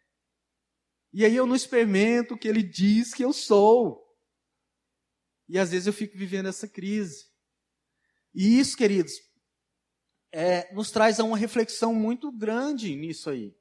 E 1.15 1.25
aí 1.25 1.35
eu 1.35 1.47
não 1.47 1.57
experimento 1.57 2.35
o 2.35 2.39
que 2.39 2.47
ele 2.47 2.63
diz 2.63 3.15
que 3.15 3.25
eu 3.25 3.33
sou. 3.33 4.07
E 5.49 5.59
às 5.59 5.71
vezes 5.71 5.87
eu 5.87 5.95
fico 5.95 6.19
vivendo 6.19 6.51
essa 6.51 6.69
crise. 6.69 7.35
E 8.37 8.59
isso, 8.59 8.77
queridos, 8.77 9.15
é, 10.31 10.71
nos 10.75 10.91
traz 10.91 11.19
a 11.19 11.25
uma 11.25 11.39
reflexão 11.39 11.95
muito 11.95 12.31
grande 12.31 12.95
nisso 12.95 13.31
aí. 13.31 13.57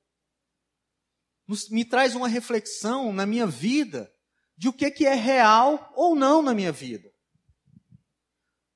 Nos, 1.47 1.69
me 1.69 1.85
traz 1.85 2.13
uma 2.13 2.27
reflexão 2.27 3.13
na 3.13 3.25
minha 3.25 3.47
vida 3.47 4.13
de 4.57 4.67
o 4.67 4.73
que, 4.73 4.91
que 4.91 5.05
é 5.05 5.13
real 5.13 5.93
ou 5.95 6.13
não 6.13 6.41
na 6.41 6.53
minha 6.53 6.73
vida. 6.73 7.09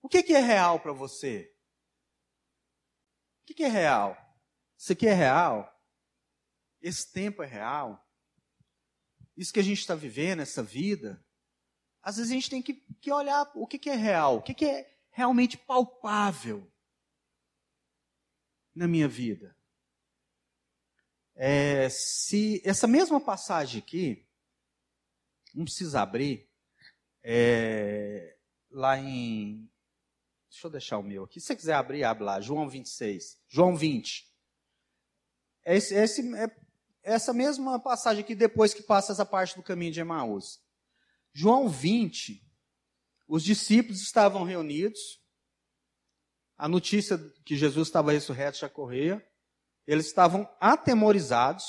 O 0.02 0.08
que, 0.08 0.24
que 0.24 0.34
é 0.34 0.40
real 0.40 0.80
para 0.80 0.94
você? 0.94 1.54
O 3.42 3.48
que, 3.48 3.56
que 3.56 3.64
é 3.64 3.68
real? 3.68 4.18
Isso 4.78 4.94
aqui 4.94 5.06
é 5.06 5.14
real? 5.14 5.70
Esse 6.82 7.12
tempo 7.12 7.44
é 7.44 7.46
real? 7.46 8.02
Isso 9.36 9.52
que 9.52 9.60
a 9.60 9.64
gente 9.64 9.80
está 9.80 9.96
vivendo, 9.96 10.40
essa 10.40 10.64
vida? 10.64 11.22
Às 12.02 12.16
vezes 12.16 12.32
a 12.32 12.36
gente 12.36 12.50
tem 12.50 12.62
que, 12.62 12.76
que 13.02 13.12
olhar 13.12 13.52
o 13.54 13.68
que, 13.68 13.78
que 13.78 13.90
é 13.90 13.96
real, 13.96 14.38
o 14.38 14.42
que, 14.42 14.54
que 14.54 14.64
é 14.64 14.99
realmente 15.12 15.58
palpável 15.58 16.72
na 18.76 18.88
minha 18.88 19.08
vida. 19.08 19.56
É, 21.36 21.88
se 21.90 22.62
essa 22.66 22.86
mesma 22.88 23.20
passagem 23.20 23.82
aqui, 23.82 24.28
não 25.54 25.64
precisa 25.64 26.02
abrir. 26.02 26.50
É, 27.24 28.38
lá 28.70 28.98
em. 28.98 29.70
Deixa 30.50 30.68
eu 30.68 30.72
deixar 30.72 30.98
o 30.98 31.04
meu 31.04 31.24
aqui. 31.24 31.40
Se 31.40 31.48
você 31.48 31.56
quiser 31.56 31.74
abrir, 31.74 32.04
abre 32.04 32.24
lá. 32.24 32.42
João 32.42 32.68
26. 32.68 33.40
João 33.48 33.76
20. 33.76 34.28
Esse, 35.66 35.94
esse, 35.94 36.36
é, 36.36 36.56
essa 37.04 37.34
mesma 37.34 37.80
passagem 37.80 38.24
aqui, 38.24 38.36
depois 38.36 38.74
que 38.74 38.84
passa 38.84 39.12
essa 39.12 39.26
parte 39.26 39.56
do 39.56 39.64
caminho 39.64 39.92
de 39.92 40.00
Emaús. 40.00 40.60
João 41.32 41.70
20. 41.70 42.49
Os 43.30 43.44
discípulos 43.44 44.02
estavam 44.02 44.44
reunidos. 44.44 45.00
A 46.58 46.68
notícia 46.68 47.16
que 47.46 47.56
Jesus 47.56 47.88
estava 47.88 48.12
ressurreto 48.12 48.58
já 48.58 48.68
corria. 48.68 49.24
Eles 49.86 50.08
estavam 50.08 50.50
atemorizados. 50.60 51.64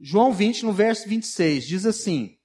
João 0.00 0.32
20, 0.32 0.64
no 0.64 0.72
verso 0.72 1.06
26, 1.06 1.66
diz 1.66 1.84
assim: 1.84 2.40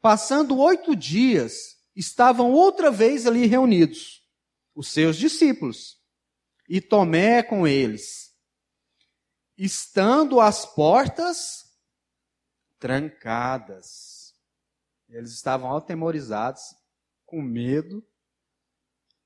Passando 0.00 0.58
oito 0.58 0.96
dias, 0.96 1.76
estavam 1.94 2.50
outra 2.50 2.90
vez 2.90 3.26
ali 3.26 3.44
reunidos, 3.44 4.26
os 4.74 4.88
seus 4.88 5.18
discípulos, 5.18 6.00
e 6.66 6.80
Tomé 6.80 7.42
com 7.42 7.66
eles. 7.66 8.34
Estando 9.56 10.40
as 10.40 10.64
portas 10.64 11.64
trancadas. 12.78 14.34
Eles 15.08 15.32
estavam 15.32 15.76
atemorizados, 15.76 16.62
com 17.26 17.42
medo, 17.42 18.06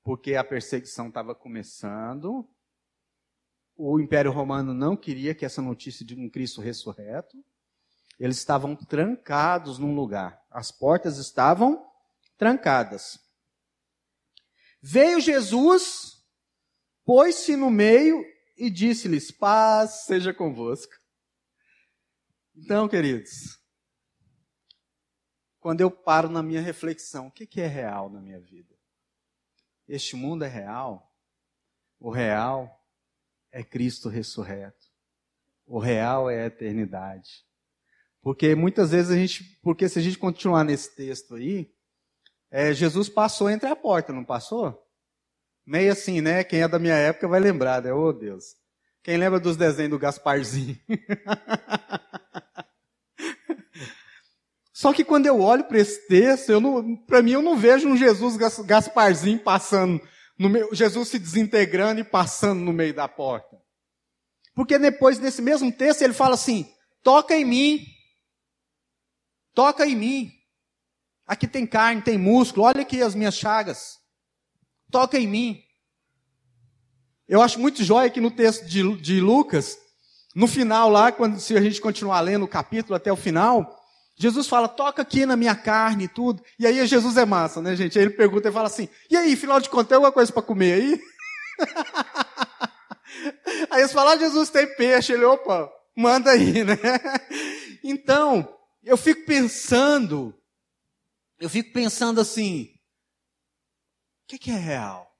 porque 0.03 0.35
a 0.35 0.43
perseguição 0.43 1.07
estava 1.07 1.33
começando. 1.33 2.49
O 3.75 3.99
Império 3.99 4.31
Romano 4.31 4.73
não 4.73 4.97
queria 4.97 5.33
que 5.33 5.45
essa 5.45 5.61
notícia 5.61 6.05
de 6.05 6.15
um 6.15 6.29
Cristo 6.29 6.59
ressurreto. 6.59 7.37
Eles 8.19 8.37
estavam 8.37 8.75
trancados 8.75 9.79
num 9.79 9.95
lugar. 9.95 10.43
As 10.49 10.71
portas 10.71 11.17
estavam 11.17 11.87
trancadas. 12.37 13.19
Veio 14.81 15.19
Jesus, 15.19 16.23
pôs-se 17.05 17.55
no 17.55 17.69
meio 17.69 18.23
e 18.57 18.69
disse-lhes: 18.69 19.31
Paz 19.31 20.05
seja 20.05 20.33
convosco. 20.33 20.93
Então, 22.55 22.87
queridos, 22.87 23.60
quando 25.61 25.81
eu 25.81 25.91
paro 25.91 26.27
na 26.27 26.41
minha 26.41 26.59
reflexão, 26.59 27.27
o 27.27 27.31
que 27.31 27.61
é 27.61 27.67
real 27.67 28.09
na 28.09 28.19
minha 28.19 28.39
vida? 28.39 28.75
Este 29.87 30.15
mundo 30.15 30.43
é 30.43 30.47
real? 30.47 31.15
O 31.99 32.09
real 32.09 32.83
é 33.51 33.63
Cristo 33.63 34.09
ressurreto. 34.09 34.87
O 35.65 35.77
real 35.77 36.29
é 36.29 36.41
a 36.41 36.45
eternidade. 36.47 37.45
Porque 38.23 38.55
muitas 38.55 38.89
vezes 38.89 39.11
a 39.11 39.15
gente, 39.15 39.43
porque 39.61 39.87
se 39.87 39.99
a 39.99 40.01
gente 40.01 40.17
continuar 40.17 40.63
nesse 40.63 40.95
texto 40.95 41.35
aí, 41.35 41.71
é, 42.49 42.73
Jesus 42.73 43.07
passou 43.07 43.47
entre 43.47 43.69
a 43.69 43.75
porta, 43.75 44.11
não 44.11 44.25
passou? 44.25 44.83
Meio 45.63 45.91
assim, 45.91 46.21
né? 46.21 46.43
Quem 46.43 46.63
é 46.63 46.67
da 46.67 46.79
minha 46.79 46.95
época 46.95 47.27
vai 47.27 47.39
lembrar, 47.39 47.83
né? 47.83 47.93
Oh, 47.93 48.11
Deus. 48.11 48.55
Quem 49.03 49.15
lembra 49.15 49.39
dos 49.39 49.55
desenhos 49.55 49.91
do 49.91 49.99
Gasparzinho? 49.99 50.77
Só 54.81 54.91
que 54.91 55.03
quando 55.03 55.27
eu 55.27 55.39
olho 55.39 55.65
para 55.65 55.77
esse 55.77 56.07
texto, 56.07 56.51
para 57.05 57.21
mim 57.21 57.33
eu 57.33 57.41
não 57.43 57.55
vejo 57.55 57.87
um 57.87 57.95
Jesus 57.95 58.35
Gasparzinho 58.65 59.37
passando, 59.37 60.01
meio, 60.39 60.73
Jesus 60.73 61.09
se 61.09 61.19
desintegrando 61.19 62.01
e 62.01 62.03
passando 62.03 62.61
no 62.61 62.73
meio 62.73 62.91
da 62.91 63.07
porta. 63.07 63.61
Porque 64.55 64.79
depois, 64.79 65.19
nesse 65.19 65.39
mesmo 65.39 65.71
texto, 65.71 66.01
ele 66.01 66.13
fala 66.13 66.33
assim: 66.33 66.67
toca 67.03 67.35
em 67.35 67.45
mim, 67.45 67.85
toca 69.53 69.85
em 69.85 69.95
mim. 69.95 70.31
Aqui 71.27 71.45
tem 71.45 71.67
carne, 71.67 72.01
tem 72.01 72.17
músculo, 72.17 72.65
olha 72.65 72.81
aqui 72.81 73.03
as 73.03 73.13
minhas 73.13 73.35
chagas. 73.35 73.99
Toca 74.89 75.15
em 75.15 75.27
mim. 75.27 75.61
Eu 77.27 77.39
acho 77.39 77.59
muito 77.59 77.83
jóia 77.83 78.09
que 78.09 78.19
no 78.19 78.31
texto 78.31 78.65
de, 78.65 78.95
de 78.99 79.21
Lucas, 79.21 79.77
no 80.33 80.47
final 80.47 80.89
lá, 80.89 81.11
quando 81.11 81.39
se 81.39 81.55
a 81.55 81.61
gente 81.61 81.79
continuar 81.79 82.21
lendo 82.21 82.45
o 82.45 82.47
capítulo 82.47 82.95
até 82.95 83.13
o 83.13 83.15
final, 83.15 83.79
Jesus 84.15 84.47
fala, 84.47 84.67
toca 84.67 85.01
aqui 85.01 85.25
na 85.25 85.35
minha 85.35 85.55
carne 85.55 86.05
e 86.05 86.07
tudo. 86.07 86.43
E 86.59 86.67
aí 86.67 86.85
Jesus 86.85 87.17
é 87.17 87.25
massa, 87.25 87.61
né, 87.61 87.75
gente? 87.75 87.97
Aí 87.97 88.05
ele 88.05 88.13
pergunta 88.13 88.49
e 88.49 88.51
fala 88.51 88.67
assim, 88.67 88.87
e 89.09 89.17
aí, 89.17 89.35
final 89.35 89.59
de 89.59 89.69
contas, 89.69 89.87
tem 89.87 89.95
alguma 89.95 90.11
coisa 90.11 90.31
para 90.31 90.41
comer 90.41 90.73
aí? 90.73 91.01
aí 93.71 93.81
eles 93.81 93.91
falam, 93.91 94.13
ah, 94.13 94.17
Jesus 94.17 94.49
tem 94.49 94.67
peixe. 94.75 95.13
Ele, 95.13 95.25
opa, 95.25 95.71
manda 95.95 96.31
aí, 96.31 96.63
né? 96.63 96.77
Então, 97.83 98.47
eu 98.83 98.95
fico 98.95 99.25
pensando 99.25 100.35
eu 101.41 101.49
fico 101.49 101.73
pensando 101.73 102.21
assim: 102.21 102.65
o 104.23 104.27
que, 104.27 104.37
que 104.37 104.51
é 104.51 104.57
real? 104.57 105.11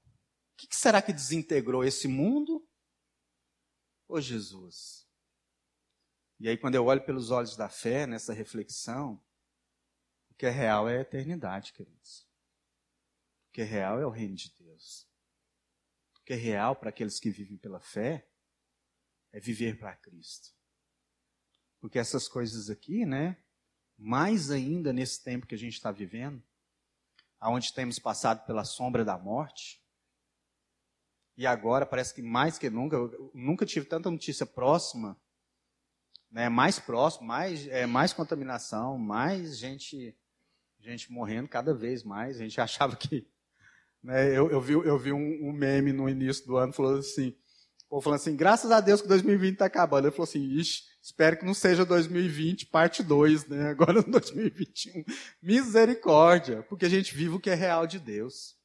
O 0.52 0.56
que, 0.56 0.68
que 0.68 0.76
será 0.76 1.02
que 1.02 1.12
desintegrou 1.12 1.82
esse 1.82 2.06
mundo? 2.06 2.64
Ô 4.06 4.20
Jesus. 4.20 5.01
E 6.42 6.48
aí, 6.48 6.58
quando 6.58 6.74
eu 6.74 6.84
olho 6.86 7.04
pelos 7.04 7.30
olhos 7.30 7.56
da 7.56 7.68
fé, 7.68 8.04
nessa 8.04 8.32
reflexão, 8.32 9.22
o 10.28 10.34
que 10.34 10.44
é 10.44 10.50
real 10.50 10.88
é 10.88 10.98
a 10.98 11.02
eternidade, 11.02 11.72
queridos. 11.72 12.26
O 13.48 13.52
que 13.52 13.60
é 13.60 13.64
real 13.64 14.00
é 14.00 14.04
o 14.04 14.10
reino 14.10 14.34
de 14.34 14.52
Deus. 14.58 15.06
O 16.16 16.24
que 16.24 16.32
é 16.32 16.36
real 16.36 16.74
para 16.74 16.88
aqueles 16.88 17.20
que 17.20 17.30
vivem 17.30 17.56
pela 17.56 17.78
fé 17.78 18.28
é 19.30 19.38
viver 19.38 19.78
para 19.78 19.94
Cristo. 19.94 20.48
Porque 21.78 21.96
essas 21.96 22.26
coisas 22.26 22.68
aqui, 22.68 23.06
né? 23.06 23.40
mais 23.96 24.50
ainda 24.50 24.92
nesse 24.92 25.22
tempo 25.22 25.46
que 25.46 25.54
a 25.54 25.58
gente 25.58 25.74
está 25.74 25.92
vivendo, 25.92 26.42
aonde 27.38 27.72
temos 27.72 28.00
passado 28.00 28.44
pela 28.44 28.64
sombra 28.64 29.04
da 29.04 29.16
morte, 29.16 29.80
e 31.36 31.46
agora 31.46 31.86
parece 31.86 32.12
que 32.12 32.20
mais 32.20 32.58
que 32.58 32.68
nunca, 32.68 32.96
eu 32.96 33.30
nunca 33.32 33.64
tive 33.64 33.86
tanta 33.86 34.10
notícia 34.10 34.44
próxima, 34.44 35.16
né, 36.32 36.48
mais 36.48 36.78
próximo, 36.78 37.26
mais, 37.26 37.68
é, 37.68 37.86
mais 37.86 38.12
contaminação, 38.12 38.98
mais 38.98 39.58
gente, 39.58 40.16
gente 40.80 41.12
morrendo 41.12 41.48
cada 41.48 41.74
vez 41.74 42.02
mais. 42.02 42.36
A 42.36 42.42
gente 42.42 42.58
achava 42.60 42.96
que. 42.96 43.26
Né, 44.02 44.36
eu, 44.36 44.50
eu, 44.50 44.60
vi, 44.60 44.72
eu 44.72 44.98
vi 44.98 45.12
um, 45.12 45.48
um 45.48 45.52
meme 45.52 45.92
no 45.92 46.08
início 46.08 46.44
do 46.46 46.56
ano 46.56 46.72
falando 46.72 46.98
assim: 46.98 47.36
povo 47.92 48.00
falando 48.00 48.20
assim, 48.20 48.34
graças 48.34 48.70
a 48.70 48.80
Deus 48.80 49.02
que 49.02 49.08
2020 49.08 49.52
está 49.52 49.66
acabando. 49.66 50.06
Ele 50.06 50.16
falou 50.16 50.24
assim, 50.24 50.42
ixi, 50.58 50.84
espero 51.02 51.36
que 51.36 51.44
não 51.44 51.52
seja 51.52 51.84
2020 51.84 52.64
parte 52.66 53.02
2, 53.02 53.48
né? 53.48 53.68
Agora 53.70 54.02
2021. 54.02 55.04
Misericórdia, 55.42 56.62
porque 56.62 56.86
a 56.86 56.88
gente 56.88 57.14
vive 57.14 57.34
o 57.34 57.40
que 57.40 57.50
é 57.50 57.54
real 57.54 57.86
de 57.86 57.98
Deus. 57.98 58.56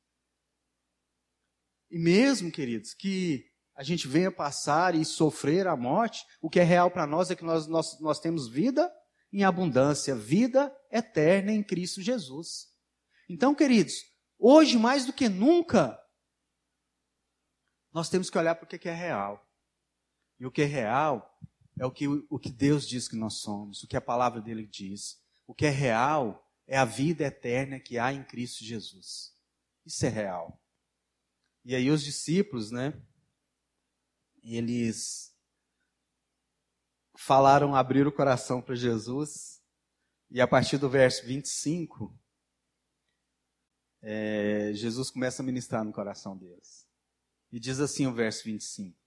E 1.92 2.00
mesmo, 2.00 2.50
queridos, 2.50 2.94
que 2.94 3.47
a 3.78 3.84
gente 3.84 4.08
venha 4.08 4.32
passar 4.32 4.96
e 4.96 5.06
sofrer 5.06 5.68
a 5.68 5.78
morte, 5.78 6.26
o 6.42 6.50
que 6.50 6.60
é 6.60 6.64
real 6.64 6.90
para 6.90 7.06
nós 7.06 7.30
é 7.30 7.36
que 7.36 7.46
nós, 7.46 7.68
nós, 7.68 8.00
nós 8.00 8.20
temos 8.20 8.48
vida 8.48 8.92
em 9.32 9.44
abundância, 9.44 10.16
vida 10.16 10.76
eterna 10.92 11.52
em 11.52 11.62
Cristo 11.62 12.02
Jesus. 12.02 12.70
Então, 13.30 13.54
queridos, 13.54 13.94
hoje 14.40 14.80
mais 14.80 15.06
do 15.06 15.14
que 15.14 15.30
nunca, 15.30 15.96
nós 17.94 18.10
temos 18.10 18.32
que 18.32 18.38
olhar 18.38 18.56
para 18.56 18.66
o 18.66 18.68
que 18.68 18.90
é 18.90 18.94
real. 18.94 19.48
E 20.40 20.48
o 20.48 20.52
que 20.52 20.64
é 20.64 20.66
real 20.66 21.40
é 21.80 21.86
o 21.86 21.92
que, 21.92 22.08
o 22.08 22.40
que 22.40 22.50
Deus 22.50 22.88
diz 22.88 23.08
que 23.08 23.16
nós 23.16 23.36
somos, 23.36 23.84
o 23.84 23.88
que 23.88 23.96
a 23.96 24.02
palavra 24.02 24.42
dele 24.42 24.66
diz. 24.66 25.22
O 25.46 25.54
que 25.54 25.68
é 25.68 25.70
real 25.70 26.44
é 26.66 26.76
a 26.76 26.86
vida 26.86 27.26
eterna 27.26 27.80
que 27.80 28.00
há 28.00 28.12
em 28.12 28.24
Cristo 28.24 28.64
Jesus. 28.64 29.36
Isso 29.86 30.04
é 30.04 30.10
real. 30.10 30.60
E 31.64 31.76
aí 31.76 31.92
os 31.92 32.04
discípulos, 32.04 32.72
né? 32.72 33.00
Eles 34.56 35.36
falaram, 37.18 37.76
abriram 37.76 38.10
o 38.10 38.14
coração 38.14 38.62
para 38.62 38.76
Jesus. 38.76 39.62
E 40.30 40.40
a 40.40 40.48
partir 40.48 40.78
do 40.78 40.90
verso 40.90 41.26
25, 41.26 42.18
é, 44.02 44.72
Jesus 44.74 45.10
começa 45.10 45.42
a 45.42 45.46
ministrar 45.46 45.84
no 45.84 45.92
coração 45.92 46.38
deles. 46.38 46.88
E 47.52 47.60
diz 47.60 47.80
assim 47.80 48.08
o 48.08 48.14
verso 48.14 48.44
25: 48.44 48.98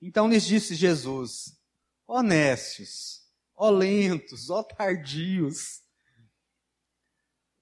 Então 0.00 0.28
lhes 0.28 0.44
disse 0.44 0.74
Jesus: 0.74 1.60
Honestos, 2.06 3.28
ó 3.54 3.70
lentos, 3.70 4.48
ó 4.50 4.62
tardios 4.62 5.82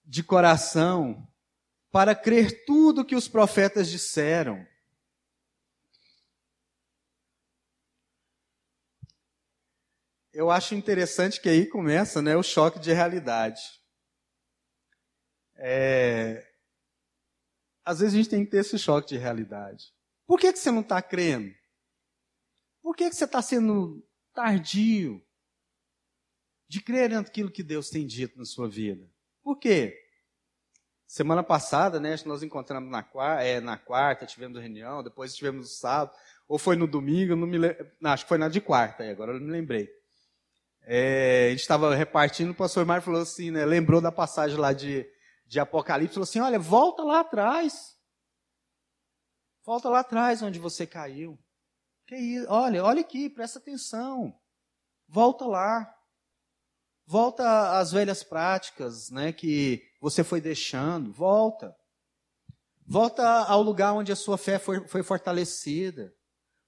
de 0.04 0.22
coração, 0.22 1.26
para 1.90 2.14
crer 2.14 2.64
tudo 2.64 3.04
que 3.04 3.16
os 3.16 3.28
profetas 3.28 3.88
disseram. 3.88 4.66
Eu 10.38 10.52
acho 10.52 10.76
interessante 10.76 11.40
que 11.40 11.48
aí 11.48 11.66
começa 11.66 12.22
né, 12.22 12.36
o 12.36 12.44
choque 12.44 12.78
de 12.78 12.92
realidade. 12.92 13.60
É... 15.56 16.48
Às 17.84 17.98
vezes 17.98 18.14
a 18.14 18.16
gente 18.18 18.30
tem 18.30 18.44
que 18.44 18.50
ter 18.52 18.58
esse 18.58 18.78
choque 18.78 19.08
de 19.08 19.16
realidade. 19.16 19.92
Por 20.28 20.38
que, 20.38 20.52
que 20.52 20.58
você 20.60 20.70
não 20.70 20.82
está 20.82 21.02
crendo? 21.02 21.52
Por 22.80 22.94
que, 22.94 23.10
que 23.10 23.16
você 23.16 23.24
está 23.24 23.42
sendo 23.42 24.00
tardio 24.32 25.20
de 26.68 26.80
crer 26.80 27.10
naquilo 27.10 27.50
que 27.50 27.64
Deus 27.64 27.90
tem 27.90 28.06
dito 28.06 28.38
na 28.38 28.44
sua 28.44 28.68
vida? 28.68 29.10
Por 29.42 29.58
quê? 29.58 30.00
Semana 31.04 31.42
passada, 31.42 31.98
né, 31.98 32.14
nós 32.26 32.44
encontramos 32.44 32.88
na, 32.88 33.04
é, 33.42 33.58
na 33.58 33.76
quarta, 33.76 34.24
tivemos 34.24 34.60
reunião, 34.60 35.02
depois 35.02 35.34
tivemos 35.34 35.62
no 35.62 35.66
sábado, 35.66 36.16
ou 36.46 36.60
foi 36.60 36.76
no 36.76 36.86
domingo, 36.86 37.34
não 37.34 37.44
me 37.44 37.58
acho 38.04 38.24
que 38.24 38.28
foi 38.28 38.38
na 38.38 38.48
de 38.48 38.60
quarta, 38.60 39.02
agora 39.10 39.32
eu 39.32 39.40
não 39.40 39.46
me 39.46 39.52
lembrei. 39.52 39.97
É, 40.90 41.48
a 41.48 41.50
gente 41.50 41.60
estava 41.60 41.94
repartindo, 41.94 42.52
o 42.52 42.54
pastor 42.54 42.86
Mário 42.86 43.02
falou 43.02 43.20
assim, 43.20 43.50
né, 43.50 43.66
lembrou 43.66 44.00
da 44.00 44.10
passagem 44.10 44.56
lá 44.56 44.72
de, 44.72 45.06
de 45.46 45.60
Apocalipse, 45.60 46.14
falou 46.14 46.24
assim, 46.24 46.40
olha, 46.40 46.58
volta 46.58 47.02
lá 47.02 47.20
atrás. 47.20 47.94
Volta 49.66 49.90
lá 49.90 50.00
atrás 50.00 50.40
onde 50.40 50.58
você 50.58 50.86
caiu. 50.86 51.38
Que 52.06 52.16
isso? 52.16 52.46
Olha, 52.48 52.82
olha 52.82 53.02
aqui, 53.02 53.28
presta 53.28 53.58
atenção. 53.58 54.34
Volta 55.06 55.44
lá. 55.44 55.94
Volta 57.04 57.78
às 57.78 57.92
velhas 57.92 58.22
práticas, 58.22 59.10
né, 59.10 59.30
que 59.30 59.82
você 60.00 60.24
foi 60.24 60.40
deixando. 60.40 61.12
Volta. 61.12 61.76
Volta 62.86 63.44
ao 63.44 63.60
lugar 63.60 63.92
onde 63.92 64.10
a 64.10 64.16
sua 64.16 64.38
fé 64.38 64.58
foi, 64.58 64.88
foi 64.88 65.02
fortalecida. 65.02 66.14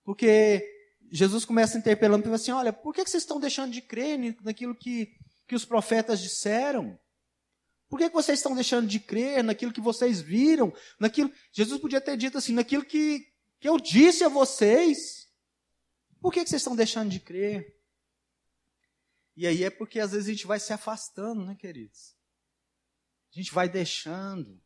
Porque 0.05 0.63
Jesus 1.11 1.45
começa 1.45 1.77
interpelando 1.77 2.23
e 2.23 2.25
fala 2.25 2.37
assim: 2.37 2.53
olha, 2.53 2.73
por 2.73 2.95
que 2.95 3.05
vocês 3.05 3.23
estão 3.23 3.41
deixando 3.41 3.73
de 3.73 3.83
crer 3.83 4.37
naquilo 4.43 4.75
que, 4.75 5.13
que 5.47 5.55
os 5.55 5.65
profetas 5.65 6.21
disseram? 6.21 6.99
Por 7.89 7.99
que 7.99 8.09
vocês 8.09 8.39
estão 8.39 8.55
deixando 8.55 8.87
de 8.87 9.01
crer 9.01 9.43
naquilo 9.43 9.73
que 9.73 9.81
vocês 9.81 10.21
viram? 10.21 10.73
Naquilo, 10.99 11.33
Jesus 11.53 11.81
podia 11.81 12.01
ter 12.01 12.17
dito 12.17 12.39
assim, 12.39 12.53
naquilo 12.53 12.85
que, 12.85 13.27
que 13.59 13.69
eu 13.69 13.79
disse 13.79 14.23
a 14.23 14.29
vocês. 14.29 15.29
Por 16.21 16.33
que 16.33 16.47
vocês 16.47 16.61
estão 16.61 16.77
deixando 16.77 17.11
de 17.11 17.19
crer? 17.19 17.77
E 19.37 19.47
aí 19.47 19.65
é 19.65 19.71
porque 19.71 19.99
às 19.99 20.13
vezes 20.13 20.29
a 20.29 20.33
gente 20.33 20.47
vai 20.47 20.61
se 20.61 20.73
afastando, 20.73 21.45
né, 21.45 21.57
queridos? 21.57 22.15
A 23.35 23.39
gente 23.39 23.53
vai 23.53 23.69
deixando. 23.69 24.61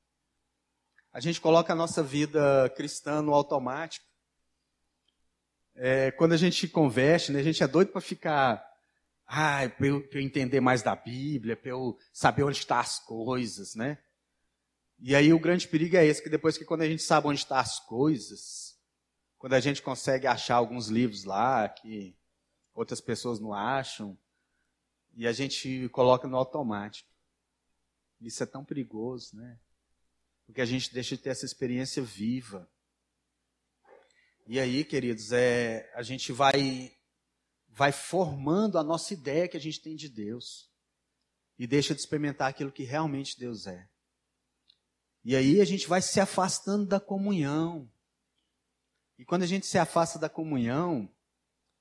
A 1.11 1.21
gente 1.21 1.41
coloca 1.41 1.73
a 1.73 1.77
nossa 1.77 2.03
vida 2.03 2.69
cristã 2.77 3.23
no 3.23 3.33
automático. 3.33 4.05
É, 5.77 6.11
quando 6.13 6.33
a 6.33 6.37
gente 6.37 6.69
converte, 6.69 7.33
né, 7.33 7.41
a 7.41 7.43
gente 7.43 7.63
é 7.63 7.69
doido 7.69 7.91
para 7.93 8.01
ficar. 8.01 8.65
Ah, 9.27 9.69
para 9.69 9.87
eu, 9.87 10.07
eu, 10.13 10.21
entender 10.21 10.61
mais 10.61 10.83
da 10.83 10.95
Bíblia, 10.95 11.57
para 11.57 11.71
eu 11.71 11.99
saber 12.13 12.43
onde 12.43 12.59
estão 12.59 12.79
as 12.79 12.99
coisas, 12.99 13.75
né? 13.75 13.99
E 15.01 15.15
aí 15.15 15.33
o 15.33 15.41
grande 15.41 15.67
perigo 15.67 15.97
é 15.97 16.05
esse, 16.05 16.23
que 16.23 16.29
depois 16.29 16.59
que 16.59 16.65
quando 16.65 16.83
a 16.83 16.89
gente 16.89 17.03
sabe 17.03 17.27
onde 17.27 17.41
estão 17.41 17.57
as 17.57 17.81
coisas, 17.81 18.79
quando 19.39 19.55
a 19.55 19.61
gente 19.61 19.83
consegue 19.83 20.27
achar 20.27 20.57
alguns 20.57 20.89
livros 20.89 21.25
lá 21.25 21.69
que 21.69 22.15
outras 22.75 23.01
pessoas 23.01 23.41
não 23.41 23.55
acham, 23.55 24.17
e 25.17 25.27
a 25.27 25.33
gente 25.33 25.89
coloca 25.91 26.27
no 26.27 26.37
automático. 26.37 27.09
Isso 28.21 28.43
é 28.43 28.47
tão 28.47 28.65
perigoso, 28.65 29.37
né? 29.37 29.59
Porque 30.47 30.61
a 30.61 30.65
gente 30.67 30.93
deixa 30.93 31.17
de 31.17 31.23
ter 31.23 31.31
essa 31.31 31.45
experiência 31.45 32.03
viva. 32.03 32.69
E 34.47 34.61
aí, 34.61 34.85
queridos, 34.85 35.33
é, 35.33 35.91
a 35.95 36.03
gente 36.03 36.31
vai 36.31 36.95
vai 37.69 37.91
formando 37.91 38.79
a 38.79 38.85
nossa 38.85 39.13
ideia 39.13 39.49
que 39.49 39.57
a 39.57 39.61
gente 39.61 39.81
tem 39.81 39.97
de 39.97 40.09
Deus 40.09 40.71
e 41.59 41.67
deixa 41.67 41.95
de 41.95 42.01
experimentar 42.01 42.49
aquilo 42.49 42.71
que 42.71 42.85
realmente 42.85 43.39
Deus 43.39 43.67
é. 43.67 43.89
E 45.25 45.35
aí 45.35 45.61
a 45.61 45.65
gente 45.65 45.89
vai 45.89 46.03
se 46.03 46.21
afastando 46.21 46.87
da 46.87 47.01
comunhão. 47.01 47.91
E 49.19 49.25
quando 49.25 49.45
a 49.45 49.47
gente 49.47 49.67
se 49.67 49.79
afasta 49.79 50.19
da 50.19 50.29
comunhão, 50.29 51.11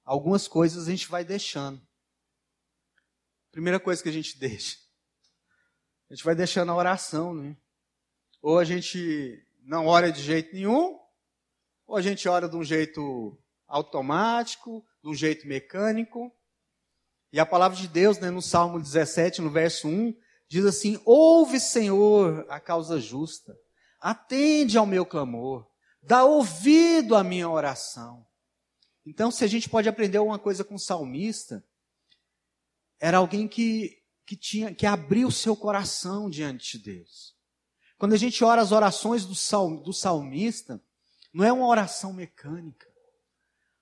algumas 0.06 0.48
coisas 0.48 0.88
a 0.88 0.92
gente 0.92 1.10
vai 1.10 1.26
deixando. 1.26 1.82
Primeira 3.52 3.80
coisa 3.80 4.02
que 4.02 4.10
a 4.10 4.14
gente 4.14 4.38
deixa. 4.40 4.78
A 6.10 6.16
gente 6.16 6.24
vai 6.24 6.34
deixando 6.34 6.72
a 6.72 6.76
oração, 6.76 7.34
né? 7.34 7.58
Ou 8.42 8.58
a 8.58 8.64
gente 8.64 9.46
não 9.62 9.86
ora 9.86 10.12
de 10.12 10.22
jeito 10.22 10.54
nenhum, 10.54 11.03
ou 11.94 11.98
a 11.98 12.02
gente 12.02 12.28
ora 12.28 12.50
de 12.50 12.56
um 12.56 12.64
jeito 12.64 13.38
automático, 13.68 14.84
de 15.04 15.12
um 15.12 15.14
jeito 15.14 15.48
mecânico. 15.48 16.36
E 17.32 17.40
a 17.40 17.46
palavra 17.46 17.78
de 17.78 17.88
Deus, 17.88 18.18
né, 18.18 18.32
no 18.32 18.42
Salmo 18.42 18.80
17, 18.80 19.44
no 19.44 19.52
verso 19.52 19.88
1, 19.88 20.18
diz 20.50 20.66
assim: 20.66 21.00
Ouve, 21.06 21.60
Senhor, 21.60 22.48
a 22.50 22.60
causa 22.60 23.00
justa, 23.00 23.56
atende 24.02 24.76
ao 24.76 24.88
meu 24.88 25.06
clamor, 25.06 25.70
dá 26.02 26.26
ouvido 26.26 27.16
à 27.16 27.24
minha 27.24 27.48
oração. 27.48 28.26
Então, 29.06 29.30
se 29.30 29.44
a 29.44 29.48
gente 29.48 29.70
pode 29.70 29.88
aprender 29.88 30.18
alguma 30.18 30.40
coisa 30.40 30.64
com 30.64 30.74
o 30.74 30.80
salmista, 30.80 31.64
era 33.00 33.20
alguém 33.20 33.48
que, 33.48 34.02
que 34.26 34.36
tinha 34.36 34.74
que 34.74 34.88
abriu 34.88 35.28
o 35.28 35.32
seu 35.32 35.56
coração 35.56 36.28
diante 36.28 36.80
de 36.80 36.86
Deus. 36.86 37.36
Quando 38.00 38.14
a 38.14 38.18
gente 38.18 38.44
ora 38.44 38.64
as 38.64 38.72
orações 38.72 39.28
do, 39.28 39.36
sal, 39.36 39.78
do 39.78 39.94
salmista, 39.94 40.82
não 41.34 41.44
é 41.44 41.52
uma 41.52 41.68
oração 41.68 42.14
mecânica. 42.14 42.88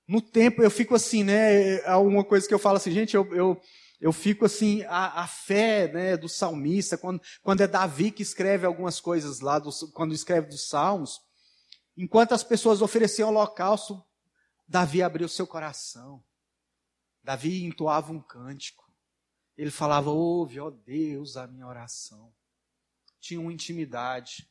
No 0.08 0.22
tempo 0.22 0.64
eu 0.64 0.72
fico 0.72 0.96
assim, 0.96 1.24
né? 1.24 1.80
É 1.82 1.96
uma 1.96 2.24
coisa 2.24 2.48
que 2.48 2.54
eu 2.54 2.60
falo 2.60 2.78
assim, 2.78 2.92
gente, 2.92 3.16
eu, 3.16 3.34
eu, 3.36 3.62
eu 4.00 4.12
fico 4.12 4.46
assim, 4.46 4.84
a, 4.84 5.22
a 5.22 5.28
fé 5.28 5.92
né, 5.92 6.18
do 6.18 6.28
salmista, 6.28 6.98
quando, 6.98 7.22
quando 7.42 7.62
é 7.62 7.68
Davi 7.68 8.12
que 8.12 8.24
escreve 8.24 8.66
algumas 8.66 9.00
coisas 9.00 9.42
lá, 9.42 9.60
do, 9.60 9.70
quando 9.94 10.14
escreve 10.14 10.48
dos 10.48 10.68
salmos, 10.68 11.22
enquanto 11.96 12.34
as 12.34 12.44
pessoas 12.44 12.82
ofereciam 12.82 13.30
holocausto, 13.30 14.04
Davi 14.68 15.04
abriu 15.04 15.28
seu 15.28 15.46
coração. 15.46 16.24
Davi 17.24 17.64
entoava 17.64 18.12
um 18.12 18.22
cântico. 18.22 18.90
Ele 19.58 19.70
falava: 19.70 20.10
Ouve, 20.10 20.60
ó 20.60 20.70
Deus, 20.70 21.38
a 21.38 21.46
minha 21.46 21.68
oração. 21.68 22.34
Tinha 23.20 23.40
uma 23.40 23.54
intimidade. 23.54 24.50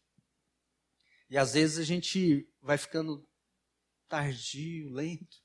E 1.30 1.38
às 1.38 1.54
vezes 1.54 1.78
a 1.78 1.84
gente 1.84 2.46
vai 2.60 2.76
ficando 2.76 3.26
tardio, 4.08 4.90
lento, 4.90 5.38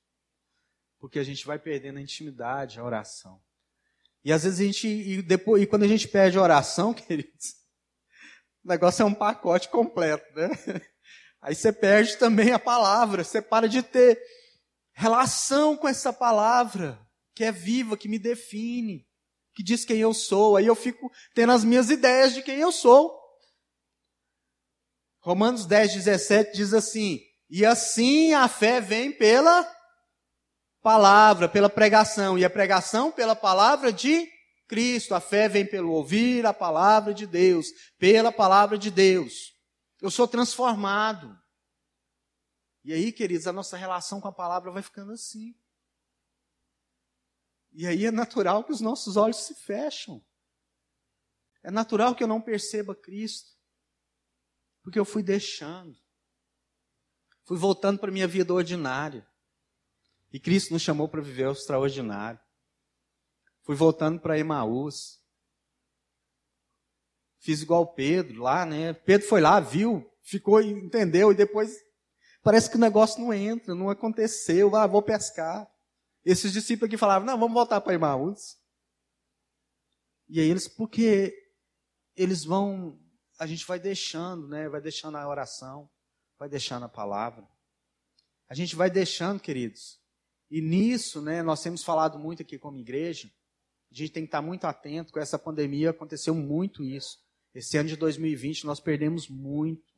porque 0.99 1.19
a 1.19 1.23
gente 1.23 1.45
vai 1.45 1.59
perdendo 1.59 1.99
a 1.99 2.01
intimidade, 2.01 2.79
a 2.79 2.83
oração. 2.83 3.41
E 4.23 4.33
às 4.33 4.43
vezes 4.43 4.59
a 4.59 4.63
gente, 4.63 4.88
e, 4.88 5.21
depois, 5.21 5.61
e 5.61 5.67
quando 5.67 5.83
a 5.83 5.88
gente 5.88 6.07
perde 6.07 6.38
a 6.38 6.41
oração, 6.41 6.91
queridos, 6.95 7.53
o 8.63 8.67
negócio 8.67 9.03
é 9.03 9.05
um 9.05 9.13
pacote 9.13 9.69
completo, 9.69 10.25
né? 10.36 10.49
Aí 11.39 11.53
você 11.53 11.71
perde 11.71 12.17
também 12.17 12.51
a 12.51 12.57
palavra, 12.59 13.23
você 13.23 13.39
para 13.39 13.69
de 13.69 13.83
ter 13.83 14.19
relação 14.93 15.77
com 15.77 15.88
essa 15.88 16.11
palavra, 16.11 16.99
que 17.36 17.43
é 17.43 17.51
viva, 17.51 17.95
que 17.95 18.09
me 18.09 18.17
define 18.17 19.07
que 19.55 19.63
diz 19.63 19.86
quem 19.86 19.97
eu 19.97 20.13
sou. 20.13 20.57
Aí 20.57 20.67
eu 20.67 20.75
fico 20.75 21.09
tendo 21.33 21.53
as 21.53 21.63
minhas 21.63 21.89
ideias 21.89 22.33
de 22.33 22.43
quem 22.43 22.59
eu 22.59 22.71
sou. 22.71 23.17
Romanos 25.26 25.65
10, 25.65 25.95
17 25.95 26.55
diz 26.55 26.71
assim: 26.71 27.19
E 27.49 27.65
assim 27.65 28.36
a 28.36 28.47
fé 28.47 28.80
vem 28.80 29.11
pela 29.11 29.67
palavra, 30.84 31.49
pela 31.49 31.67
pregação, 31.67 32.38
e 32.38 32.45
a 32.45 32.49
pregação 32.49 33.11
pela 33.11 33.36
palavra 33.36 33.91
de 33.91 34.32
Cristo. 34.67 35.15
A 35.15 35.19
fé 35.19 35.49
vem 35.49 35.65
pelo 35.65 35.93
ouvir 35.93 36.45
a 36.45 36.53
palavra 36.53 37.11
de 37.11 37.26
Deus, 37.26 37.65
pela 37.97 38.32
palavra 38.32 38.78
de 38.78 38.91
Deus. 38.91 39.55
Eu 39.99 40.11
sou 40.11 40.28
transformado. 40.28 41.36
E 42.84 42.93
aí, 42.93 43.11
queridos, 43.11 43.47
a 43.47 43.51
nossa 43.51 43.76
relação 43.76 44.21
com 44.21 44.28
a 44.28 44.32
palavra 44.32 44.69
vai 44.69 44.84
ficando 44.84 45.11
assim. 45.11 45.55
E 47.73 47.88
aí 47.88 48.05
é 48.05 48.11
natural 48.11 48.63
que 48.63 48.71
os 48.71 48.80
nossos 48.80 49.17
olhos 49.17 49.38
se 49.38 49.55
fecham. 49.55 50.23
É 51.63 51.71
natural 51.71 52.13
que 52.13 52.23
eu 52.23 52.28
não 52.28 52.39
perceba 52.39 52.93
Cristo. 52.93 53.54
Porque 54.86 54.99
eu 54.99 55.03
fui 55.03 55.23
deixando. 55.23 55.97
Fui 57.43 57.57
voltando 57.57 57.97
para 57.97 58.11
a 58.11 58.13
minha 58.13 58.27
vida 58.27 58.53
ordinária. 58.53 59.27
E 60.31 60.39
Cristo 60.39 60.71
nos 60.71 60.83
chamou 60.83 61.09
para 61.09 61.21
viver 61.21 61.47
o 61.47 61.53
extraordinário. 61.53 62.39
Fui 63.63 63.75
voltando 63.75 64.19
para 64.19 64.38
Emaús. 64.38 65.19
Fiz 67.39 67.63
igual 67.63 67.95
Pedro 67.95 68.43
lá, 68.43 68.63
né? 68.63 68.93
Pedro 68.93 69.27
foi 69.27 69.41
lá, 69.41 69.59
viu, 69.59 70.07
ficou, 70.21 70.61
entendeu, 70.61 71.31
e 71.31 71.36
depois 71.36 71.75
parece 72.43 72.69
que 72.69 72.75
o 72.75 72.79
negócio 72.79 73.19
não 73.19 73.33
entra, 73.33 73.73
não 73.73 73.89
aconteceu. 73.89 74.75
Ah, 74.75 74.86
vou 74.86 75.01
pescar. 75.01 75.67
Esses 76.23 76.53
discípulos 76.53 76.89
aqui 76.89 76.97
falavam, 76.97 77.25
não, 77.25 77.39
vamos 77.39 77.55
voltar 77.55 77.81
para 77.81 77.95
Emmaus. 77.95 78.55
E 80.29 80.39
aí 80.39 80.47
eles, 80.47 80.67
porque 80.67 81.33
eles 82.15 82.43
vão, 82.43 82.99
a 83.38 83.45
gente 83.45 83.65
vai 83.65 83.79
deixando, 83.79 84.47
né? 84.47 84.69
Vai 84.69 84.81
deixando 84.81 85.17
a 85.17 85.27
oração, 85.27 85.89
vai 86.38 86.49
deixando 86.49 86.83
a 86.83 86.89
palavra. 86.89 87.47
A 88.47 88.53
gente 88.53 88.75
vai 88.75 88.89
deixando, 88.89 89.39
queridos. 89.39 89.99
E 90.49 90.61
nisso, 90.61 91.21
né, 91.21 91.41
nós 91.41 91.61
temos 91.61 91.83
falado 91.83 92.19
muito 92.19 92.41
aqui 92.41 92.57
como 92.57 92.77
igreja. 92.77 93.31
A 93.91 93.95
gente 93.95 94.11
tem 94.11 94.23
que 94.23 94.27
estar 94.27 94.41
muito 94.41 94.65
atento. 94.65 95.11
Com 95.11 95.19
essa 95.19 95.39
pandemia 95.39 95.89
aconteceu 95.89 96.36
muito 96.36 96.83
isso. 96.83 97.17
Esse 97.53 97.77
ano 97.77 97.89
de 97.89 97.95
2020 97.95 98.65
nós 98.65 98.79
perdemos 98.79 99.27
muito 99.27 99.93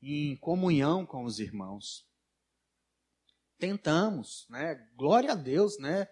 em 0.00 0.36
comunhão 0.36 1.04
com 1.04 1.24
os 1.24 1.38
irmãos 1.38 2.08
tentamos, 3.60 4.46
né? 4.48 4.74
Glória 4.96 5.32
a 5.32 5.34
Deus, 5.36 5.78
né? 5.78 6.08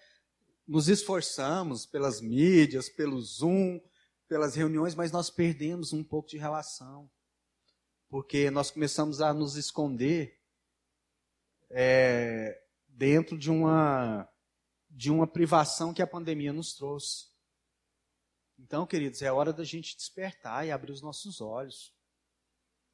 Nos 0.66 0.88
esforçamos 0.88 1.86
pelas 1.86 2.20
mídias, 2.20 2.90
pelo 2.90 3.20
Zoom, 3.20 3.80
pelas 4.28 4.54
reuniões, 4.54 4.94
mas 4.94 5.10
nós 5.10 5.30
perdemos 5.30 5.92
um 5.92 6.04
pouco 6.04 6.28
de 6.28 6.38
relação. 6.38 7.10
Porque 8.08 8.50
nós 8.50 8.70
começamos 8.70 9.20
a 9.20 9.34
nos 9.34 9.56
esconder 9.56 10.40
é, 11.70 12.62
dentro 12.86 13.36
de 13.36 13.50
uma, 13.50 14.28
de 14.88 15.10
uma 15.10 15.26
privação 15.26 15.92
que 15.92 16.02
a 16.02 16.06
pandemia 16.06 16.52
nos 16.52 16.74
trouxe. 16.74 17.28
Então, 18.58 18.86
queridos, 18.86 19.22
é 19.22 19.32
hora 19.32 19.52
da 19.52 19.64
gente 19.64 19.96
despertar 19.96 20.66
e 20.66 20.70
abrir 20.70 20.92
os 20.92 21.02
nossos 21.02 21.40
olhos. 21.40 21.94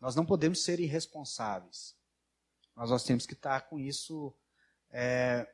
Nós 0.00 0.14
não 0.14 0.26
podemos 0.26 0.62
ser 0.62 0.78
irresponsáveis. 0.80 1.96
Mas 2.74 2.90
nós 2.90 3.04
temos 3.04 3.24
que 3.24 3.34
estar 3.34 3.62
com 3.62 3.78
isso 3.78 4.34
é, 4.90 5.48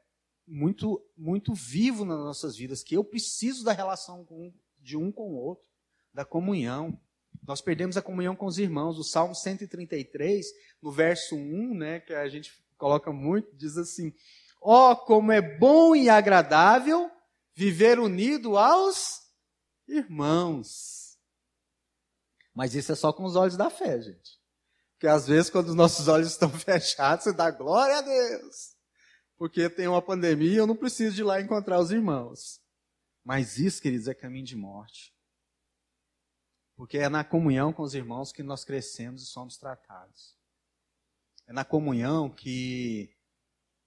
muito, 0.47 1.01
muito 1.17 1.55
vivo 1.55 2.05
nas 2.05 2.19
nossas 2.19 2.57
vidas, 2.57 2.83
que 2.83 2.97
eu 2.97 3.05
preciso 3.05 3.63
da 3.63 3.73
relação 3.73 4.25
com, 4.25 4.53
de 4.79 4.97
um 4.97 5.13
com 5.13 5.33
o 5.33 5.37
outro, 5.37 5.70
da 6.13 6.25
comunhão. 6.25 6.99
Nós 7.47 7.61
perdemos 7.61 7.97
a 7.97 8.03
comunhão 8.03 8.37
com 8.37 8.47
os 8.47 8.59
irmãos. 8.59 8.99
O 8.99 9.05
Salmo 9.05 9.35
133, 9.35 10.47
no 10.83 10.91
verso 10.91 11.37
1, 11.37 11.75
né, 11.75 12.01
que 12.01 12.13
a 12.13 12.29
gente 12.29 12.53
coloca 12.77 13.13
muito, 13.13 13.55
diz 13.57 13.77
assim: 13.77 14.13
Ó, 14.61 14.93
oh, 14.93 14.97
como 14.97 15.33
é 15.33 15.41
bom 15.41 15.95
e 15.95 16.09
agradável 16.09 17.11
viver 17.55 17.99
unido 17.99 18.57
aos 18.57 19.21
irmãos. 19.89 21.19
Mas 22.55 22.75
isso 22.75 22.93
é 22.93 22.95
só 22.95 23.13
com 23.13 23.25
os 23.25 23.37
olhos 23.37 23.57
da 23.57 23.71
fé, 23.71 24.01
gente. 24.01 24.41
Porque 24.93 25.07
às 25.07 25.27
vezes, 25.27 25.51
quando 25.51 25.69
os 25.69 25.75
nossos 25.75 26.09
olhos 26.09 26.29
estão 26.29 26.51
fechados, 26.59 27.25
você 27.25 27.33
dá 27.33 27.51
glória 27.51 27.99
a 27.99 28.03
Deus. 28.03 28.75
Porque 29.39 29.71
tem 29.71 29.89
uma 29.89 30.03
pandemia 30.03 30.59
eu 30.59 30.67
não 30.67 30.77
preciso 30.77 31.15
de 31.15 31.23
ir 31.23 31.25
lá 31.25 31.41
encontrar 31.41 31.81
os 31.81 31.91
irmãos. 31.91 32.61
Mas 33.25 33.59
isso, 33.59 33.81
queridos, 33.81 34.09
é 34.09 34.15
caminho 34.15 34.45
de 34.45 34.57
morte. 34.57 35.15
Porque 36.81 36.97
é 36.97 37.11
na 37.11 37.23
comunhão 37.23 37.75
com 37.75 37.83
os 37.83 37.95
irmãos 37.95 38.33
que 38.33 38.43
nós 38.43 38.65
crescemos 38.65 39.23
e 39.23 39.27
somos 39.27 39.59
tratados. 39.59 40.35
É 41.47 41.53
na 41.53 41.63
comunhão 41.63 42.31
que. 42.31 43.15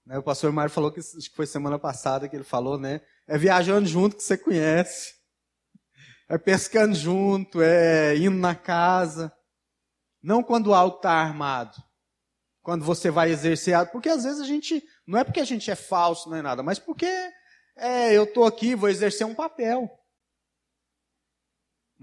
Né, 0.05 0.19
o 0.19 0.21
pastor 0.21 0.51
Mário 0.51 0.71
falou 0.71 0.91
que 0.91 0.99
acho 0.99 1.17
que 1.27 1.35
foi 1.35 1.47
semana 1.47 1.79
passada 1.79 2.29
que 2.29 2.35
ele 2.35 2.43
falou, 2.43 2.77
né? 2.77 3.01
É 3.25 3.35
viajando 3.35 3.87
junto 3.87 4.15
que 4.15 4.21
você 4.21 4.37
conhece. 4.37 5.15
É 6.29 6.37
pescando 6.37 6.93
junto, 6.93 7.63
é 7.63 8.15
indo 8.15 8.37
na 8.37 8.53
casa. 8.53 9.35
Não 10.21 10.43
quando 10.43 10.71
algo 10.71 10.97
está 10.97 11.13
armado. 11.13 11.81
Quando 12.61 12.85
você 12.85 13.09
vai 13.09 13.31
exercer. 13.31 13.89
Porque 13.89 14.07
às 14.07 14.23
vezes 14.23 14.39
a 14.39 14.45
gente. 14.45 14.87
Não 15.07 15.17
é 15.17 15.23
porque 15.23 15.39
a 15.39 15.45
gente 15.45 15.71
é 15.71 15.75
falso, 15.75 16.29
não 16.29 16.37
é 16.37 16.43
nada, 16.43 16.61
mas 16.61 16.77
porque 16.77 17.09
é, 17.75 18.15
eu 18.15 18.25
estou 18.25 18.45
aqui, 18.45 18.75
vou 18.75 18.87
exercer 18.87 19.25
um 19.25 19.33
papel. 19.33 19.89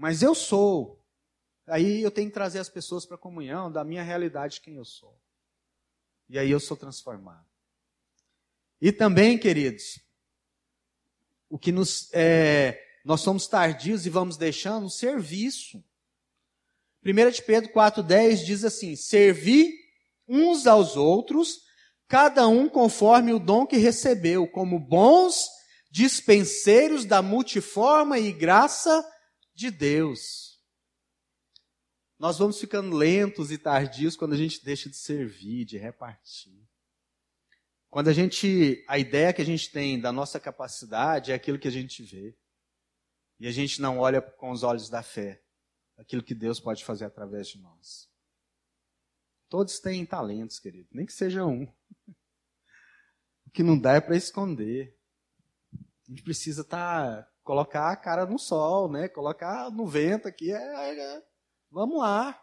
Mas 0.01 0.23
eu 0.23 0.33
sou. 0.33 0.99
Aí 1.67 2.01
eu 2.01 2.09
tenho 2.09 2.27
que 2.27 2.33
trazer 2.33 2.57
as 2.57 2.67
pessoas 2.67 3.05
para 3.05 3.17
a 3.17 3.19
comunhão 3.19 3.71
da 3.71 3.83
minha 3.83 4.01
realidade 4.01 4.55
de 4.55 4.61
quem 4.61 4.77
eu 4.77 4.83
sou. 4.83 5.15
E 6.27 6.39
aí 6.39 6.49
eu 6.49 6.59
sou 6.59 6.75
transformado. 6.75 7.45
E 8.81 8.91
também, 8.91 9.37
queridos, 9.37 9.99
o 11.47 11.59
que 11.59 11.71
nos 11.71 12.09
é, 12.13 12.83
nós 13.05 13.21
somos 13.21 13.45
tardios 13.45 14.07
e 14.07 14.09
vamos 14.09 14.37
deixando 14.37 14.87
o 14.87 14.89
serviço. 14.89 15.83
1 17.05 17.29
de 17.29 17.43
Pedro 17.43 17.71
4,10 17.71 18.43
diz 18.43 18.63
assim: 18.63 18.95
Servi 18.95 19.71
uns 20.27 20.65
aos 20.65 20.97
outros, 20.97 21.59
cada 22.07 22.47
um 22.47 22.67
conforme 22.67 23.33
o 23.33 23.39
dom 23.39 23.67
que 23.67 23.77
recebeu, 23.77 24.47
como 24.47 24.79
bons 24.79 25.47
dispenseiros 25.91 27.05
da 27.05 27.21
multiforma 27.21 28.17
e 28.17 28.31
graça 28.31 29.07
de 29.61 29.69
Deus. 29.69 30.59
Nós 32.17 32.39
vamos 32.39 32.59
ficando 32.59 32.95
lentos 32.95 33.51
e 33.51 33.57
tardios 33.57 34.15
quando 34.15 34.33
a 34.33 34.37
gente 34.37 34.63
deixa 34.65 34.89
de 34.89 34.97
servir, 34.97 35.65
de 35.65 35.77
repartir. 35.77 36.67
Quando 37.87 38.07
a 38.07 38.13
gente, 38.13 38.83
a 38.87 38.97
ideia 38.97 39.31
que 39.31 39.41
a 39.41 39.45
gente 39.45 39.71
tem 39.71 39.99
da 39.99 40.11
nossa 40.11 40.39
capacidade 40.39 41.31
é 41.31 41.35
aquilo 41.35 41.59
que 41.59 41.67
a 41.67 41.71
gente 41.71 42.03
vê. 42.03 42.35
E 43.39 43.47
a 43.47 43.51
gente 43.51 43.81
não 43.81 43.99
olha 43.99 44.21
com 44.21 44.51
os 44.51 44.63
olhos 44.63 44.89
da 44.89 45.03
fé, 45.03 45.43
aquilo 45.97 46.23
que 46.23 46.35
Deus 46.35 46.59
pode 46.59 46.83
fazer 46.83 47.05
através 47.05 47.47
de 47.47 47.59
nós. 47.59 48.09
Todos 49.49 49.79
têm 49.79 50.05
talentos, 50.05 50.59
querido, 50.59 50.89
nem 50.91 51.05
que 51.05 51.13
seja 51.13 51.45
um. 51.45 51.63
O 53.45 53.51
que 53.51 53.63
não 53.63 53.77
dá 53.77 53.93
é 53.93 54.01
para 54.01 54.15
esconder. 54.15 54.97
A 55.73 56.11
gente 56.11 56.23
precisa 56.23 56.61
estar 56.61 57.23
tá 57.23 57.30
colocar 57.43 57.91
a 57.91 57.95
cara 57.95 58.25
no 58.25 58.37
sol, 58.37 58.91
né? 58.91 59.07
Colocar 59.07 59.69
no 59.71 59.85
vento 59.85 60.27
aqui, 60.27 60.51
é, 60.51 60.99
é, 60.99 61.23
vamos 61.69 61.99
lá. 61.99 62.39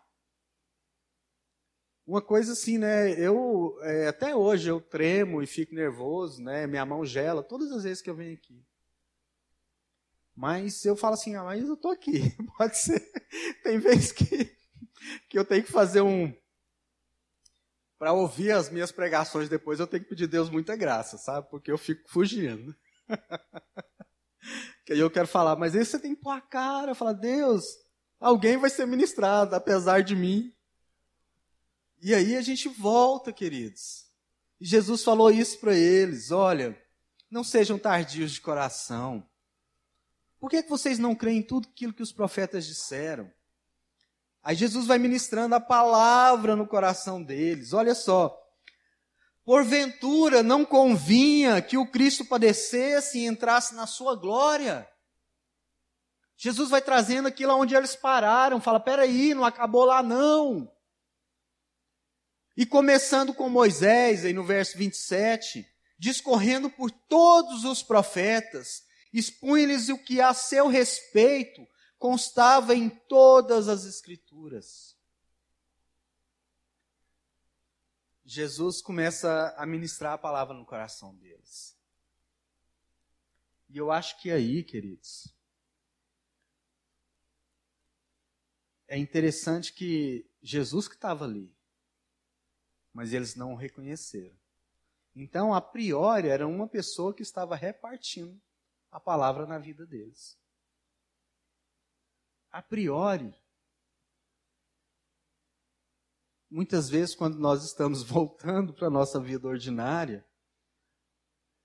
Uma 2.06 2.22
coisa 2.22 2.52
assim, 2.52 2.78
né? 2.78 3.10
Eu 3.20 3.78
é, 3.82 4.08
até 4.08 4.34
hoje 4.34 4.70
eu 4.70 4.80
tremo 4.80 5.42
e 5.42 5.46
fico 5.46 5.74
nervoso, 5.74 6.42
né? 6.42 6.66
Minha 6.66 6.86
mão 6.86 7.04
gela 7.04 7.42
todas 7.42 7.70
as 7.70 7.84
vezes 7.84 8.02
que 8.02 8.08
eu 8.08 8.16
venho 8.16 8.34
aqui. 8.34 8.64
Mas 10.34 10.84
eu 10.84 10.96
falo 10.96 11.14
assim, 11.14 11.34
ah, 11.34 11.42
mas 11.42 11.68
eu 11.68 11.76
tô 11.76 11.90
aqui. 11.90 12.34
Pode 12.56 12.78
ser. 12.78 13.00
Tem 13.64 13.78
vezes 13.78 14.12
que, 14.12 14.56
que 15.28 15.38
eu 15.38 15.44
tenho 15.44 15.64
que 15.64 15.72
fazer 15.72 16.00
um. 16.00 16.32
Para 17.98 18.12
ouvir 18.12 18.52
as 18.52 18.70
minhas 18.70 18.92
pregações 18.92 19.48
depois, 19.48 19.80
eu 19.80 19.86
tenho 19.86 20.04
que 20.04 20.08
pedir 20.08 20.24
a 20.24 20.28
Deus 20.28 20.48
muita 20.48 20.76
graça, 20.76 21.18
sabe? 21.18 21.50
Porque 21.50 21.72
eu 21.72 21.76
fico 21.76 22.08
fugindo. 22.08 22.72
Que 24.88 24.94
aí 24.94 25.00
eu 25.00 25.10
quero 25.10 25.28
falar, 25.28 25.54
mas 25.54 25.76
aí 25.76 25.84
você 25.84 25.98
tem 25.98 26.14
que 26.14 26.22
pôr 26.22 26.30
a 26.30 26.40
cara, 26.40 26.94
falar, 26.94 27.12
Deus, 27.12 27.76
alguém 28.18 28.56
vai 28.56 28.70
ser 28.70 28.86
ministrado, 28.86 29.54
apesar 29.54 30.02
de 30.02 30.16
mim. 30.16 30.50
E 32.00 32.14
aí 32.14 32.34
a 32.34 32.40
gente 32.40 32.70
volta, 32.70 33.30
queridos. 33.30 34.06
E 34.58 34.64
Jesus 34.64 35.04
falou 35.04 35.30
isso 35.30 35.58
para 35.58 35.74
eles: 35.74 36.30
olha, 36.30 36.74
não 37.30 37.44
sejam 37.44 37.78
tardios 37.78 38.32
de 38.32 38.40
coração. 38.40 39.28
Por 40.40 40.48
que, 40.48 40.62
que 40.62 40.70
vocês 40.70 40.98
não 40.98 41.14
creem 41.14 41.40
em 41.40 41.42
tudo 41.42 41.68
aquilo 41.68 41.92
que 41.92 42.02
os 42.02 42.10
profetas 42.10 42.64
disseram? 42.64 43.30
Aí 44.42 44.56
Jesus 44.56 44.86
vai 44.86 44.96
ministrando 44.96 45.54
a 45.54 45.60
palavra 45.60 46.56
no 46.56 46.66
coração 46.66 47.22
deles. 47.22 47.74
Olha 47.74 47.94
só, 47.94 48.34
Porventura 49.48 50.42
não 50.42 50.62
convinha 50.62 51.62
que 51.62 51.78
o 51.78 51.86
Cristo 51.86 52.22
padecesse 52.22 53.20
e 53.20 53.24
entrasse 53.24 53.74
na 53.74 53.86
sua 53.86 54.14
glória. 54.14 54.86
Jesus 56.36 56.68
vai 56.68 56.82
trazendo 56.82 57.28
aquilo 57.28 57.54
onde 57.54 57.74
eles 57.74 57.96
pararam, 57.96 58.60
fala: 58.60 58.78
peraí, 58.78 59.32
não 59.32 59.46
acabou 59.46 59.86
lá 59.86 60.02
não. 60.02 60.70
E 62.58 62.66
começando 62.66 63.32
com 63.32 63.48
Moisés, 63.48 64.26
aí 64.26 64.34
no 64.34 64.44
verso 64.44 64.76
27, 64.76 65.66
discorrendo 65.98 66.68
por 66.68 66.90
todos 66.90 67.64
os 67.64 67.82
profetas, 67.82 68.82
expunha-lhes 69.14 69.88
o 69.88 69.96
que 69.96 70.20
a 70.20 70.34
seu 70.34 70.68
respeito 70.68 71.66
constava 71.98 72.74
em 72.74 72.90
todas 72.90 73.66
as 73.66 73.86
Escrituras. 73.86 74.97
Jesus 78.30 78.82
começa 78.82 79.54
a 79.56 79.64
ministrar 79.64 80.12
a 80.12 80.18
palavra 80.18 80.54
no 80.54 80.66
coração 80.66 81.16
deles. 81.16 81.74
E 83.70 83.78
eu 83.78 83.90
acho 83.90 84.20
que 84.20 84.30
aí, 84.30 84.62
queridos, 84.62 85.34
é 88.86 88.98
interessante 88.98 89.72
que 89.72 90.30
Jesus 90.42 90.86
que 90.86 90.94
estava 90.94 91.24
ali, 91.24 91.50
mas 92.92 93.14
eles 93.14 93.34
não 93.34 93.54
o 93.54 93.56
reconheceram. 93.56 94.36
Então, 95.16 95.54
a 95.54 95.62
priori, 95.62 96.28
era 96.28 96.46
uma 96.46 96.68
pessoa 96.68 97.14
que 97.14 97.22
estava 97.22 97.56
repartindo 97.56 98.38
a 98.90 99.00
palavra 99.00 99.46
na 99.46 99.58
vida 99.58 99.86
deles. 99.86 100.38
A 102.50 102.60
priori, 102.60 103.34
muitas 106.50 106.88
vezes, 106.88 107.14
quando 107.14 107.38
nós 107.38 107.64
estamos 107.64 108.02
voltando 108.08 108.72
para 108.72 108.88
a 108.88 108.90
nossa 108.90 109.20
vida 109.20 109.46
ordinária, 109.46 110.26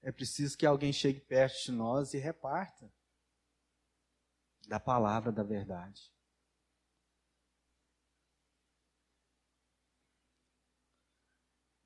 é 0.01 0.11
preciso 0.11 0.57
que 0.57 0.65
alguém 0.65 0.91
chegue 0.91 1.21
perto 1.21 1.55
de 1.65 1.71
nós 1.71 2.13
e 2.13 2.17
reparta 2.17 2.91
da 4.67 4.79
palavra 4.79 5.31
da 5.31 5.43
verdade. 5.43 6.11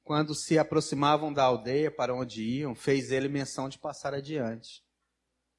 Quando 0.03 0.33
se 0.33 0.57
aproximavam 0.57 1.33
da 1.33 1.43
aldeia 1.43 1.91
para 1.91 2.15
onde 2.15 2.41
iam, 2.41 2.73
fez 2.73 3.11
ele 3.11 3.27
menção 3.27 3.67
de 3.67 3.77
passar 3.77 4.13
adiante. 4.13 4.83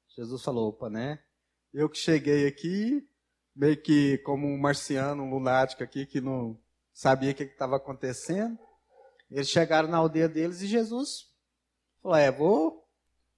Jesus 0.09 0.41
falou: 0.43 0.69
opa, 0.69 0.89
né? 0.89 1.23
Eu 1.71 1.87
que 1.87 1.99
cheguei 1.99 2.47
aqui, 2.47 3.07
meio 3.55 3.79
que 3.79 4.17
como 4.19 4.47
um 4.47 4.57
marciano, 4.57 5.23
um 5.23 5.29
lunático 5.29 5.83
aqui, 5.83 6.05
que 6.05 6.19
não 6.19 6.59
sabia 6.93 7.31
o 7.31 7.35
que 7.35 7.43
estava 7.43 7.77
acontecendo. 7.77 8.57
Eles 9.29 9.49
chegaram 9.49 9.87
na 9.87 9.97
aldeia 9.97 10.27
deles 10.27 10.61
e 10.61 10.67
Jesus 10.67 11.27
falou: 12.01 12.17
É, 12.17 12.31
vou, 12.31 12.87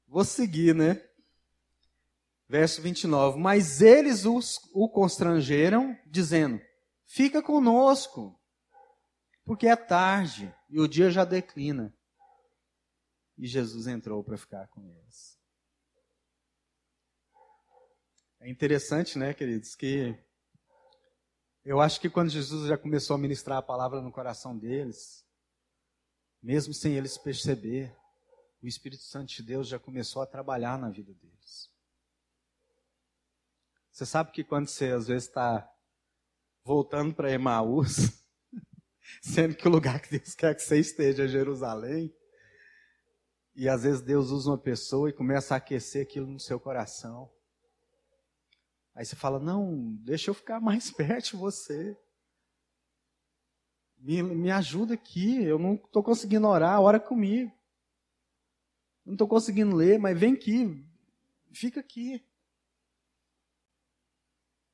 vou 0.08 0.24
seguir, 0.24 0.74
né? 0.74 1.04
Verso 2.48 2.82
29. 2.82 3.40
Mas 3.40 3.82
eles 3.82 4.26
os, 4.26 4.60
o 4.74 4.90
constrangeram, 4.90 5.98
dizendo: 6.06 6.62
Fica 7.06 7.42
conosco, 7.42 8.40
porque 9.44 9.68
é 9.68 9.76
tarde 9.76 10.54
e 10.70 10.80
o 10.80 10.88
dia 10.88 11.10
já 11.10 11.26
declina. 11.26 11.94
E 13.38 13.48
Jesus 13.48 13.88
entrou 13.88 14.24
para 14.24 14.38
ficar 14.38 14.68
com 14.68 14.86
eles. 14.86 15.40
É 18.40 18.50
interessante, 18.50 19.20
né, 19.20 19.34
queridos, 19.34 19.76
que 19.76 20.18
eu 21.64 21.80
acho 21.80 22.02
que 22.02 22.10
quando 22.10 22.30
Jesus 22.30 22.68
já 22.68 22.78
começou 22.78 23.16
a 23.16 23.20
ministrar 23.20 23.60
a 23.60 23.62
palavra 23.62 24.02
no 24.02 24.12
coração 24.12 24.58
deles, 24.58 25.26
mesmo 26.42 26.74
sem 26.74 26.96
eles 26.96 27.18
perceber, 27.18 27.96
o 28.62 28.68
Espírito 28.68 29.04
Santo 29.04 29.34
de 29.34 29.44
Deus 29.44 29.68
já 29.68 29.78
começou 29.78 30.22
a 30.22 30.28
trabalhar 30.28 30.78
na 30.78 30.90
vida 30.90 31.14
deles. 31.14 31.70
Você 33.92 34.06
sabe 34.06 34.32
que 34.32 34.44
quando 34.44 34.68
você 34.68 34.92
às 34.92 35.08
vezes 35.08 35.28
está 35.28 35.70
voltando 36.64 37.14
para 37.14 37.32
Emaús, 37.32 38.24
sendo 39.22 39.56
que 39.56 39.68
o 39.68 39.72
lugar 39.72 40.02
que 40.02 40.18
Deus 40.18 40.34
quer 40.34 40.56
que 40.56 40.62
você 40.62 40.80
esteja 40.80 41.26
é 41.26 41.28
Jerusalém, 41.28 42.16
e 43.56 43.68
às 43.68 43.84
vezes 43.84 44.02
Deus 44.02 44.32
usa 44.32 44.50
uma 44.50 44.58
pessoa 44.58 45.10
e 45.10 45.14
começa 45.14 45.54
a 45.54 45.58
aquecer 45.58 46.04
aquilo 46.04 46.28
no 46.28 46.40
seu 46.40 46.60
coração. 46.60 47.30
Aí 48.94 49.06
você 49.06 49.16
fala: 49.16 49.40
Não, 49.40 49.96
deixa 50.04 50.30
eu 50.30 50.34
ficar 50.34 50.60
mais 50.60 50.92
perto 50.92 51.32
de 51.32 51.36
você. 51.38 51.98
Me, 53.98 54.24
me 54.24 54.52
ajuda 54.52 54.96
aqui, 54.96 55.44
eu 55.44 55.60
não 55.60 55.76
estou 55.76 56.04
conseguindo 56.04 56.48
orar, 56.48 56.82
ora 56.82 57.00
comigo. 57.00 57.52
Não 59.06 59.14
estou 59.14 59.28
conseguindo 59.28 59.76
ler, 59.76 60.00
mas 60.00 60.20
vem 60.20 60.34
aqui, 60.34 60.84
fica 61.54 61.80
aqui. 61.80 62.26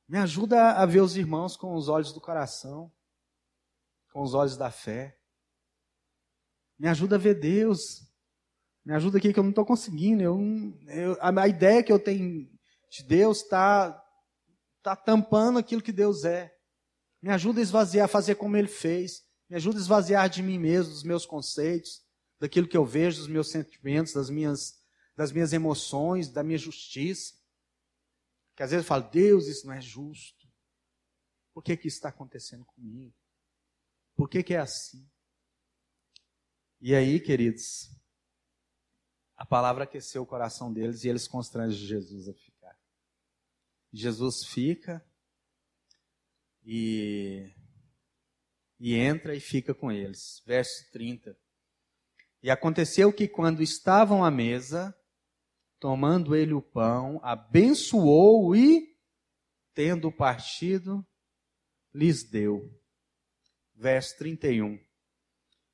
Me 0.08 0.16
ajuda 0.16 0.72
a 0.72 0.86
ver 0.86 1.00
os 1.00 1.16
irmãos 1.16 1.56
com 1.56 1.74
os 1.74 1.88
olhos 1.88 2.12
do 2.12 2.20
coração, 2.20 2.90
com 4.10 4.22
os 4.22 4.32
olhos 4.32 4.56
da 4.56 4.70
fé. 4.70 5.18
Me 6.78 6.88
ajuda 6.88 7.16
a 7.16 7.18
ver 7.18 7.38
Deus. 7.38 8.08
Me 8.84 8.94
ajuda 8.94 9.18
aqui 9.18 9.34
que 9.34 9.38
eu 9.38 9.42
não 9.42 9.50
estou 9.50 9.66
conseguindo. 9.66 10.22
Eu, 10.22 10.38
eu, 10.86 11.18
a, 11.20 11.46
ideia 11.48 11.82
que 11.82 11.92
eu 11.92 11.98
tenho 11.98 12.48
de 12.90 13.02
Deus 13.06 13.42
está 13.42 14.02
tá 14.94 15.02
tampando 15.02 15.58
aquilo 15.58 15.82
que 15.82 15.92
Deus 15.92 16.24
é. 16.24 16.54
Me 17.20 17.30
ajuda 17.30 17.60
a 17.60 17.62
esvaziar, 17.62 18.08
fazer 18.08 18.36
como 18.36 18.56
Ele 18.56 18.68
fez. 18.68 19.24
Me 19.48 19.56
ajuda 19.56 19.78
a 19.78 19.80
esvaziar 19.80 20.28
de 20.28 20.42
mim 20.42 20.58
mesmo, 20.58 20.92
dos 20.92 21.02
meus 21.02 21.26
conceitos 21.26 22.06
daquilo 22.38 22.68
que 22.68 22.76
eu 22.76 22.84
vejo, 22.84 23.18
dos 23.18 23.28
meus 23.28 23.50
sentimentos, 23.50 24.12
das 24.12 24.30
minhas, 24.30 24.80
das 25.16 25.32
minhas 25.32 25.52
emoções, 25.52 26.28
da 26.28 26.42
minha 26.42 26.58
justiça. 26.58 27.34
Que 28.54 28.62
às 28.62 28.70
vezes 28.70 28.84
eu 28.84 28.88
falo, 28.88 29.08
Deus, 29.10 29.46
isso 29.46 29.66
não 29.66 29.74
é 29.74 29.80
justo. 29.80 30.46
Por 31.52 31.62
que, 31.62 31.76
que 31.76 31.88
isso 31.88 31.96
está 31.96 32.08
acontecendo 32.08 32.64
comigo? 32.64 33.14
Por 34.14 34.28
que, 34.28 34.42
que 34.42 34.54
é 34.54 34.58
assim? 34.58 35.08
E 36.80 36.94
aí, 36.94 37.18
queridos, 37.18 37.90
a 39.36 39.44
palavra 39.44 39.84
aqueceu 39.84 40.22
o 40.22 40.26
coração 40.26 40.72
deles 40.72 41.04
e 41.04 41.08
eles 41.08 41.26
constrangem 41.26 41.78
Jesus 41.86 42.28
a. 42.28 42.34
Jesus 43.98 44.44
fica 44.44 45.04
e, 46.64 47.52
e 48.78 48.94
entra 48.94 49.34
e 49.34 49.40
fica 49.40 49.74
com 49.74 49.90
eles. 49.90 50.42
Verso 50.46 50.90
30. 50.92 51.36
E 52.42 52.50
aconteceu 52.50 53.12
que 53.12 53.26
quando 53.26 53.62
estavam 53.62 54.24
à 54.24 54.30
mesa, 54.30 54.94
tomando 55.80 56.36
ele 56.36 56.52
o 56.52 56.62
pão, 56.62 57.20
abençoou 57.22 58.54
e, 58.54 58.96
tendo 59.74 60.12
partido, 60.12 61.04
lhes 61.92 62.22
deu. 62.22 62.70
Verso 63.74 64.16
31. 64.18 64.78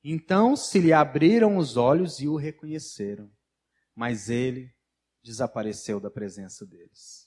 Então 0.03 0.55
se 0.55 0.79
lhe 0.79 0.93
abriram 0.93 1.57
os 1.57 1.77
olhos 1.77 2.19
e 2.19 2.27
o 2.27 2.35
reconheceram, 2.35 3.31
mas 3.95 4.29
ele 4.29 4.73
desapareceu 5.23 5.99
da 5.99 6.11
presença 6.11 6.65
deles. 6.65 7.24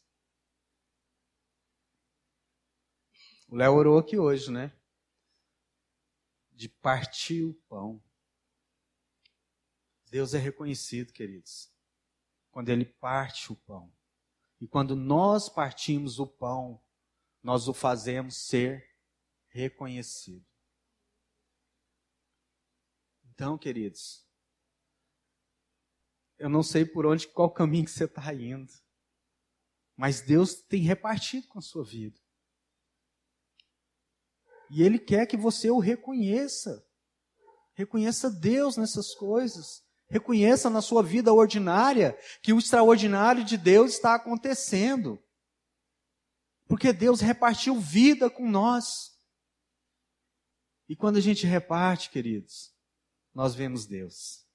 O 3.49 3.57
Léo 3.57 3.73
orou 3.73 3.99
aqui 3.99 4.19
hoje, 4.19 4.53
né? 4.53 4.71
De 6.53 6.69
partir 6.69 7.45
o 7.45 7.55
pão. 7.67 8.03
Deus 10.11 10.35
é 10.35 10.39
reconhecido, 10.39 11.13
queridos, 11.15 11.73
quando 12.51 12.69
Ele 12.69 12.85
parte 12.85 13.51
o 13.51 13.57
pão. 13.57 13.91
E 14.61 14.67
quando 14.67 14.95
nós 14.95 15.49
partimos 15.49 16.19
o 16.19 16.27
pão, 16.27 16.83
nós 17.43 17.69
o 17.69 17.73
fazemos 17.73 18.37
ser 18.37 18.87
reconhecido. 19.49 20.45
Então, 23.31 23.57
queridos, 23.57 24.27
eu 26.39 26.51
não 26.51 26.63
sei 26.63 26.85
por 26.85 27.07
onde, 27.07 27.27
qual 27.29 27.51
caminho 27.51 27.85
que 27.87 27.91
você 27.91 28.05
está 28.05 28.35
indo, 28.35 28.73
mas 29.97 30.21
Deus 30.21 30.55
tem 30.55 30.83
repartido 30.83 31.49
com 31.49 31.59
a 31.59 31.63
sua 31.63 31.85
vida. 31.85 32.21
E 34.71 34.83
Ele 34.83 34.99
quer 34.99 35.27
que 35.27 35.37
você 35.37 35.71
o 35.71 35.79
reconheça. 35.79 36.85
Reconheça 37.75 38.31
Deus 38.31 38.77
nessas 38.77 39.15
coisas. 39.15 39.83
Reconheça 40.11 40.71
na 40.71 40.81
sua 40.81 41.03
vida 41.03 41.33
ordinária 41.33 42.19
que 42.43 42.53
o 42.53 42.59
extraordinário 42.59 43.45
de 43.45 43.57
Deus 43.57 43.93
está 43.93 44.15
acontecendo. 44.15 45.23
Porque 46.67 46.93
Deus 46.93 47.21
repartiu 47.21 47.79
vida 47.79 48.29
com 48.29 48.49
nós. 48.49 49.13
E 50.89 50.97
quando 50.97 51.19
a 51.19 51.21
gente 51.21 51.47
reparte, 51.47 52.11
queridos, 52.11 52.75
nós 53.35 53.55
vemos 53.55 53.87
Deus. 53.87 54.47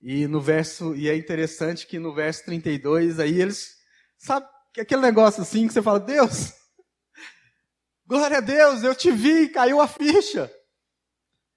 E 0.00 0.26
no 0.26 0.40
verso, 0.40 0.96
e 0.96 1.08
é 1.08 1.16
interessante 1.16 1.86
que 1.86 1.98
no 1.98 2.12
verso 2.12 2.44
32, 2.44 3.20
aí 3.20 3.40
eles, 3.40 3.76
sabe, 4.18 4.46
aquele 4.76 5.00
negócio 5.00 5.42
assim 5.42 5.66
que 5.68 5.72
você 5.72 5.80
fala, 5.80 6.00
Deus, 6.00 6.52
glória 8.12 8.36
a 8.36 8.40
Deus, 8.40 8.82
eu 8.82 8.94
te 8.94 9.10
vi, 9.10 9.48
caiu 9.48 9.80
a 9.80 9.88
ficha. 9.88 10.52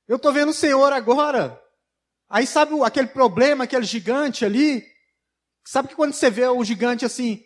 Eu 0.07 0.15
estou 0.15 0.31
vendo 0.31 0.51
o 0.51 0.53
Senhor 0.53 0.93
agora. 0.93 1.61
Aí 2.29 2.47
sabe 2.47 2.71
aquele 2.81 3.07
problema, 3.07 3.65
aquele 3.65 3.83
gigante 3.83 4.45
ali? 4.45 4.81
Sabe 5.65 5.89
que 5.89 5.95
quando 5.95 6.13
você 6.13 6.29
vê 6.29 6.47
o 6.47 6.63
gigante 6.63 7.03
assim, 7.03 7.43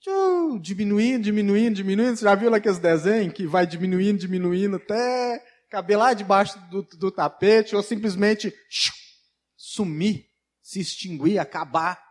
tchum, 0.00 0.58
diminuindo, 0.58 1.22
diminuindo, 1.22 1.76
diminuindo, 1.76 2.16
você 2.16 2.24
já 2.24 2.34
viu 2.34 2.52
aqueles 2.52 2.80
desenhos 2.80 3.32
que 3.32 3.46
vai 3.46 3.64
diminuindo, 3.64 4.18
diminuindo 4.18 4.74
até 4.74 5.40
caber 5.70 5.96
lá 5.96 6.12
debaixo 6.12 6.58
do, 6.68 6.82
do 6.82 7.12
tapete 7.12 7.76
ou 7.76 7.82
simplesmente 7.82 8.52
sumir, 9.56 10.28
se 10.60 10.80
extinguir, 10.80 11.38
acabar? 11.38 12.02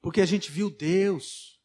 Porque 0.00 0.20
a 0.20 0.26
gente 0.26 0.50
viu 0.50 0.70
Deus. 0.70 1.59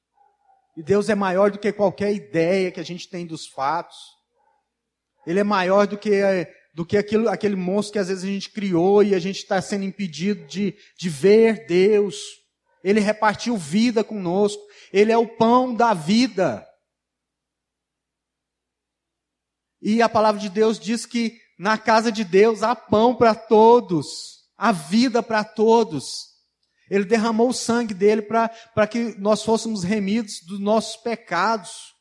E 0.75 0.83
Deus 0.83 1.09
é 1.09 1.15
maior 1.15 1.51
do 1.51 1.59
que 1.59 1.71
qualquer 1.71 2.13
ideia 2.13 2.71
que 2.71 2.79
a 2.79 2.83
gente 2.83 3.09
tem 3.09 3.25
dos 3.25 3.47
fatos. 3.47 3.97
Ele 5.25 5.39
é 5.39 5.43
maior 5.43 5.87
do 5.87 5.97
que 5.97 6.21
do 6.73 6.85
que 6.85 6.97
aquilo, 6.97 7.29
aquele 7.29 7.55
monstro 7.55 7.93
que 7.93 7.99
às 7.99 8.09
vezes 8.09 8.25
a 8.25 8.27
gente 8.27 8.49
criou 8.49 9.01
e 9.01 9.15
a 9.15 9.19
gente 9.19 9.37
está 9.37 9.61
sendo 9.61 9.85
impedido 9.85 10.45
de, 10.45 10.77
de 10.99 11.07
ver 11.07 11.65
Deus. 11.65 12.17
Ele 12.83 12.99
repartiu 12.99 13.55
vida 13.55 14.03
conosco. 14.03 14.61
Ele 14.91 15.09
é 15.09 15.17
o 15.17 15.37
pão 15.37 15.73
da 15.73 15.93
vida. 15.93 16.67
E 19.81 20.01
a 20.01 20.09
palavra 20.09 20.41
de 20.41 20.49
Deus 20.49 20.77
diz 20.77 21.05
que 21.05 21.39
na 21.57 21.77
casa 21.77 22.11
de 22.11 22.25
Deus 22.25 22.61
há 22.61 22.75
pão 22.75 23.15
para 23.15 23.33
todos, 23.33 24.43
há 24.57 24.73
vida 24.73 25.23
para 25.23 25.45
todos. 25.45 26.34
Ele 26.89 27.05
derramou 27.05 27.49
o 27.49 27.53
sangue 27.53 27.93
dele 27.93 28.21
para 28.21 28.87
que 28.87 29.15
nós 29.17 29.43
fôssemos 29.43 29.83
remidos 29.83 30.41
dos 30.41 30.59
nossos 30.59 30.97
pecados. 30.97 31.93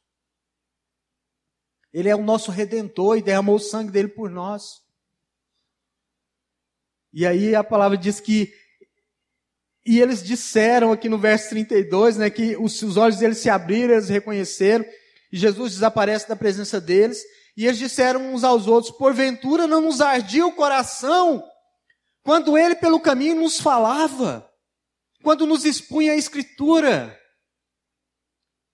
Ele 1.93 2.09
é 2.09 2.17
o 2.17 2.23
nosso 2.23 2.51
redentor 2.51 3.17
e 3.17 3.23
derramou 3.23 3.57
o 3.57 3.61
sangue 3.61 3.91
dele 3.91 4.09
por 4.09 4.31
nós. 4.31 4.83
E 7.13 7.27
aí 7.27 7.55
a 7.55 7.63
palavra 7.63 7.97
diz 7.97 8.21
que 8.21 8.53
e 9.87 10.01
eles 10.01 10.23
disseram 10.23 10.93
aqui 10.93 11.11
no 11.11 11.19
verso 11.19 11.51
32, 11.51 12.17
né, 12.17 12.31
que 12.31 12.57
os, 12.57 12.81
os 12.81 12.97
olhos 12.97 13.19
deles 13.19 13.37
se 13.37 13.51
abriram, 13.51 13.93
eles 13.93 14.09
reconheceram, 14.09 14.83
e 15.31 15.37
Jesus 15.37 15.75
desaparece 15.75 16.27
da 16.27 16.35
presença 16.35 16.81
deles, 16.81 17.23
e 17.55 17.67
eles 17.67 17.79
disseram 17.79 18.33
uns 18.33 18.45
aos 18.45 18.67
outros: 18.67 18.97
Porventura 18.97 19.67
não 19.67 19.83
nos 19.83 20.01
ardia 20.01 20.47
o 20.47 20.53
coração 20.53 21.45
quando 22.25 22.57
ele 22.57 22.75
pelo 22.75 22.99
caminho 22.99 23.37
nos 23.37 23.61
falava, 23.61 24.51
quando 25.25 25.47
nos 25.47 25.65
expunha 25.65 26.13
a 26.13 26.17
Escritura. 26.17 27.19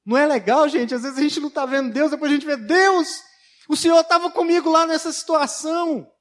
Não 0.05 0.19
é 0.19 0.27
legal, 0.27 0.69
gente? 0.69 0.93
Às 0.93 1.03
vezes 1.03 1.17
a 1.17 1.23
gente 1.23 1.39
não 1.39 1.49
está 1.49 1.65
vendo 1.65 1.93
Deus, 1.93 2.11
depois 2.11 2.31
a 2.31 2.35
gente 2.35 2.45
vê 2.45 2.57
Deus, 2.57 3.23
o 3.69 3.77
Senhor 3.77 4.01
estava 4.01 4.33
comigo 4.33 4.69
lá 4.69 4.85
nessa 4.85 5.13
situação. 5.13 6.13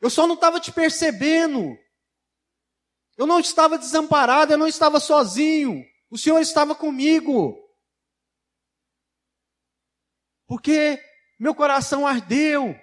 Eu 0.00 0.08
só 0.08 0.26
não 0.26 0.34
estava 0.34 0.58
te 0.58 0.72
percebendo. 0.72 1.76
Eu 3.18 3.26
não 3.26 3.38
estava 3.38 3.76
desamparado, 3.76 4.54
eu 4.54 4.58
não 4.58 4.66
estava 4.66 4.98
sozinho. 4.98 5.84
O 6.08 6.16
Senhor 6.16 6.40
estava 6.40 6.74
comigo. 6.74 7.54
Porque 10.46 10.98
meu 11.38 11.54
coração 11.54 12.06
ardeu. 12.06 12.74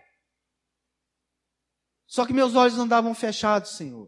Só 2.05 2.27
que 2.27 2.33
meus 2.33 2.53
olhos 2.53 2.77
andavam 2.77 3.15
fechados, 3.15 3.71
Senhor. 3.71 4.07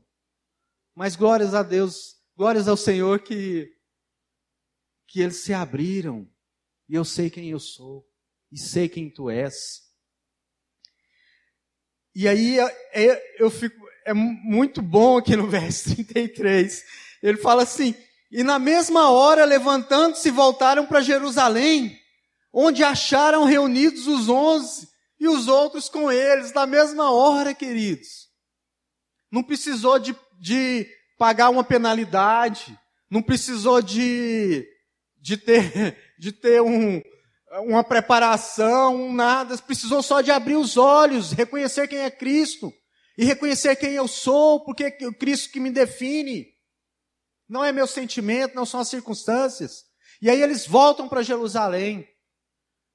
Mas 0.93 1.15
glórias 1.15 1.55
a 1.55 1.63
Deus, 1.63 2.18
glórias 2.39 2.69
ao 2.69 2.77
Senhor 2.77 3.19
que 3.19 3.69
que 5.05 5.19
eles 5.19 5.43
se 5.43 5.53
abriram 5.53 6.25
e 6.87 6.95
eu 6.95 7.03
sei 7.03 7.29
quem 7.29 7.49
eu 7.49 7.59
sou 7.59 8.07
e 8.49 8.57
sei 8.57 8.87
quem 8.87 9.09
tu 9.09 9.29
és. 9.29 9.81
E 12.15 12.29
aí 12.29 12.57
é, 12.57 12.91
é, 12.93 13.35
eu 13.43 13.49
fico, 13.49 13.75
é 14.05 14.13
muito 14.13 14.81
bom 14.81 15.17
aqui 15.17 15.35
no 15.35 15.49
verso 15.49 15.89
33. 16.05 16.81
Ele 17.21 17.37
fala 17.39 17.63
assim: 17.63 17.93
E 18.31 18.41
na 18.41 18.57
mesma 18.57 19.11
hora, 19.11 19.43
levantando-se, 19.43 20.31
voltaram 20.31 20.85
para 20.85 21.01
Jerusalém, 21.01 21.99
onde 22.53 22.85
acharam 22.85 23.43
reunidos 23.43 24.07
os 24.07 24.29
onze 24.29 24.87
e 25.19 25.27
os 25.27 25.49
outros 25.49 25.89
com 25.89 26.09
eles, 26.09 26.53
na 26.53 26.65
mesma 26.65 27.11
hora, 27.11 27.53
queridos. 27.53 28.29
Não 29.29 29.43
precisou 29.43 29.99
de, 29.99 30.15
de 30.39 30.87
pagar 31.19 31.49
uma 31.49 31.65
penalidade, 31.65 32.79
não 33.11 33.21
precisou 33.21 33.81
de, 33.81 34.65
de 35.17 35.35
ter, 35.35 35.97
de 36.17 36.31
ter 36.31 36.61
um, 36.61 37.01
uma 37.65 37.83
preparação, 37.83 39.11
nada, 39.13 39.57
precisou 39.57 40.01
só 40.01 40.21
de 40.21 40.31
abrir 40.31 40.55
os 40.55 40.77
olhos, 40.77 41.33
reconhecer 41.33 41.87
quem 41.89 41.99
é 41.99 42.09
Cristo 42.09 42.73
e 43.17 43.25
reconhecer 43.25 43.75
quem 43.75 43.91
eu 43.91 44.07
sou, 44.07 44.63
porque 44.63 44.97
é 45.01 45.07
o 45.07 45.13
Cristo 45.13 45.51
que 45.51 45.59
me 45.59 45.69
define. 45.69 46.47
Não 47.49 47.65
é 47.65 47.71
meu 47.71 47.85
sentimento, 47.85 48.55
não 48.55 48.65
são 48.65 48.79
as 48.79 48.87
circunstâncias. 48.87 49.83
E 50.21 50.29
aí 50.29 50.41
eles 50.41 50.65
voltam 50.65 51.09
para 51.09 51.21
Jerusalém. 51.21 52.07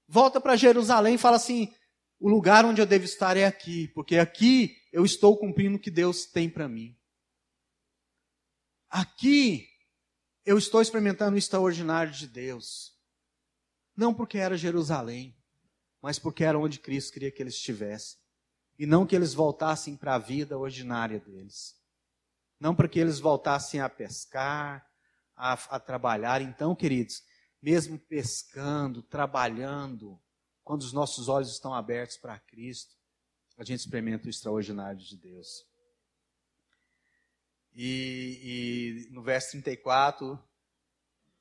Volta 0.08 0.40
para 0.40 0.56
Jerusalém 0.56 1.16
e 1.16 1.18
fala 1.18 1.36
assim: 1.36 1.70
o 2.18 2.28
lugar 2.28 2.64
onde 2.64 2.80
eu 2.80 2.86
devo 2.86 3.04
estar 3.04 3.36
é 3.36 3.44
aqui, 3.44 3.88
porque 3.88 4.16
aqui 4.16 4.76
eu 4.92 5.04
estou 5.04 5.36
cumprindo 5.36 5.76
o 5.76 5.80
que 5.80 5.90
Deus 5.90 6.24
tem 6.24 6.48
para 6.48 6.68
mim. 6.68 6.96
Aqui 8.94 9.68
eu 10.46 10.56
estou 10.56 10.80
experimentando 10.80 11.34
o 11.34 11.38
extraordinário 11.38 12.12
de 12.12 12.28
Deus. 12.28 12.96
Não 13.96 14.14
porque 14.14 14.38
era 14.38 14.56
Jerusalém, 14.56 15.36
mas 16.00 16.16
porque 16.16 16.44
era 16.44 16.56
onde 16.56 16.78
Cristo 16.78 17.12
queria 17.12 17.32
que 17.32 17.42
eles 17.42 17.54
estivessem. 17.54 18.20
E 18.78 18.86
não 18.86 19.04
que 19.04 19.16
eles 19.16 19.34
voltassem 19.34 19.96
para 19.96 20.14
a 20.14 20.18
vida 20.18 20.56
ordinária 20.56 21.18
deles. 21.18 21.74
Não 22.60 22.72
para 22.72 22.86
que 22.86 23.00
eles 23.00 23.18
voltassem 23.18 23.80
a 23.80 23.88
pescar, 23.88 24.88
a, 25.34 25.54
a 25.54 25.80
trabalhar. 25.80 26.40
Então, 26.40 26.72
queridos, 26.72 27.20
mesmo 27.60 27.98
pescando, 27.98 29.02
trabalhando, 29.02 30.22
quando 30.62 30.82
os 30.82 30.92
nossos 30.92 31.28
olhos 31.28 31.50
estão 31.50 31.74
abertos 31.74 32.16
para 32.16 32.38
Cristo, 32.38 32.94
a 33.58 33.64
gente 33.64 33.80
experimenta 33.80 34.28
o 34.28 34.30
extraordinário 34.30 35.00
de 35.00 35.16
Deus. 35.16 35.66
E, 37.74 39.06
e 39.08 39.12
no 39.12 39.22
verso 39.22 39.50
34, 39.52 40.38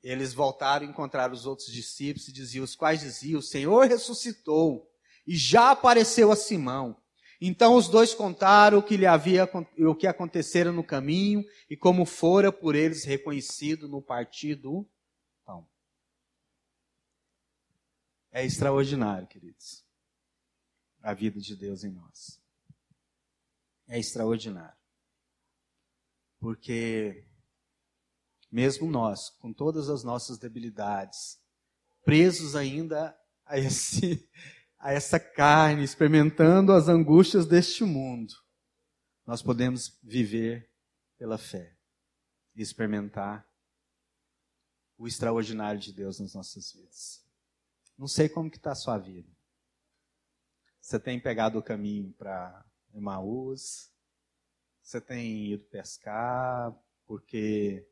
eles 0.02 0.34
voltaram 0.34 0.86
a 0.86 0.90
encontrar 0.90 1.32
os 1.32 1.46
outros 1.46 1.68
discípulos 1.68 2.28
e 2.28 2.32
diziam, 2.32 2.64
os 2.64 2.74
quais 2.74 3.00
diziam, 3.00 3.38
o 3.38 3.42
Senhor 3.42 3.86
ressuscitou 3.86 4.90
e 5.26 5.36
já 5.36 5.70
apareceu 5.70 6.30
a 6.30 6.36
Simão. 6.36 7.00
Então 7.40 7.74
os 7.76 7.88
dois 7.88 8.14
contaram 8.14 8.78
o 8.78 8.82
que 8.82 8.96
lhe 8.96 9.06
havia, 9.06 9.48
o 9.78 9.94
que 9.94 10.06
acontecera 10.06 10.70
no 10.70 10.84
caminho 10.84 11.44
e 11.70 11.76
como 11.76 12.04
fora 12.04 12.52
por 12.52 12.74
eles 12.74 13.04
reconhecido 13.04 13.88
no 13.88 14.02
partido 14.02 14.88
pão. 15.44 15.66
É 18.30 18.44
extraordinário, 18.44 19.26
queridos, 19.26 19.84
a 21.02 21.14
vida 21.14 21.40
de 21.40 21.56
Deus 21.56 21.84
em 21.84 21.90
nós. 21.90 22.40
É 23.86 23.98
extraordinário. 23.98 24.83
Porque 26.44 27.26
mesmo 28.52 28.90
nós, 28.90 29.30
com 29.30 29.50
todas 29.50 29.88
as 29.88 30.04
nossas 30.04 30.36
debilidades, 30.36 31.42
presos 32.04 32.54
ainda 32.54 33.18
a, 33.46 33.58
esse, 33.58 34.28
a 34.78 34.92
essa 34.92 35.18
carne, 35.18 35.82
experimentando 35.82 36.74
as 36.74 36.86
angústias 36.86 37.46
deste 37.46 37.82
mundo, 37.82 38.34
nós 39.24 39.42
podemos 39.42 39.98
viver 40.02 40.70
pela 41.16 41.38
fé 41.38 41.78
e 42.54 42.60
experimentar 42.60 43.48
o 44.98 45.08
extraordinário 45.08 45.80
de 45.80 45.94
Deus 45.94 46.20
nas 46.20 46.34
nossas 46.34 46.70
vidas. 46.74 47.26
Não 47.96 48.06
sei 48.06 48.28
como 48.28 48.50
que 48.50 48.58
está 48.58 48.72
a 48.72 48.76
sua 48.76 48.98
vida. 48.98 49.34
Você 50.78 51.00
tem 51.00 51.18
pegado 51.18 51.58
o 51.58 51.62
caminho 51.62 52.12
para 52.12 52.66
Emaús? 52.92 53.93
Você 54.84 55.00
tem 55.00 55.54
ido 55.54 55.64
pescar 55.64 56.78
porque 57.06 57.88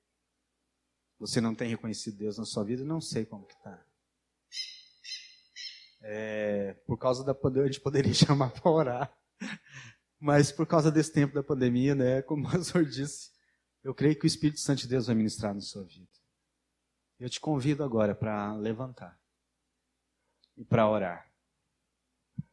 você 1.19 1.41
não 1.41 1.55
tem 1.55 1.71
reconhecido 1.71 2.19
Deus 2.19 2.37
na 2.37 2.45
sua 2.45 2.63
vida, 2.65 2.85
não 2.85 3.01
sei 3.01 3.25
como 3.25 3.47
que 3.47 3.55
está. 3.55 3.83
É, 6.03 6.75
por 6.87 6.99
causa 6.99 7.25
da 7.25 7.35
pandemia, 7.35 7.71
a 7.71 7.73
gente 7.73 7.81
poderia 7.81 8.13
chamar 8.13 8.51
para 8.51 8.71
orar. 8.71 9.19
Mas 10.21 10.53
por 10.53 10.67
causa 10.67 10.93
desse 10.93 11.11
tempo 11.13 11.35
da 11.35 11.43
pandemia, 11.43 11.95
né, 11.95 12.21
como 12.23 12.47
o 12.47 12.51
pastor 12.51 12.85
disse, 12.85 13.31
eu 13.83 13.95
creio 13.95 14.19
que 14.19 14.27
o 14.27 14.29
Espírito 14.29 14.61
Santo 14.61 14.83
de 14.83 14.89
Deus 14.89 15.07
vai 15.07 15.17
ministrar 15.17 15.55
na 15.55 15.63
sua 15.63 15.85
vida. 15.85 16.13
Eu 17.19 17.31
te 17.31 17.41
convido 17.41 17.83
agora 17.83 18.15
para 18.15 18.55
levantar 18.57 19.19
e 20.59 20.65
para 20.65 20.89
orar. 20.89 21.33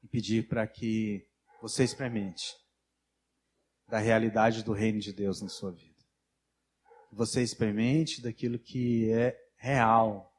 E 0.02 0.08
pedir 0.08 0.48
para 0.48 0.66
que 0.66 1.28
você 1.62 1.84
experimente 1.84 2.56
da 3.90 4.00
realidade 4.00 4.64
do 4.64 4.72
reino 4.72 5.00
de 5.00 5.12
Deus 5.12 5.42
na 5.42 5.50
sua 5.50 5.72
vida 5.72 6.00
você 7.12 7.42
experimente 7.42 8.22
daquilo 8.22 8.60
que 8.60 9.12
é 9.12 9.38
real. 9.56 10.34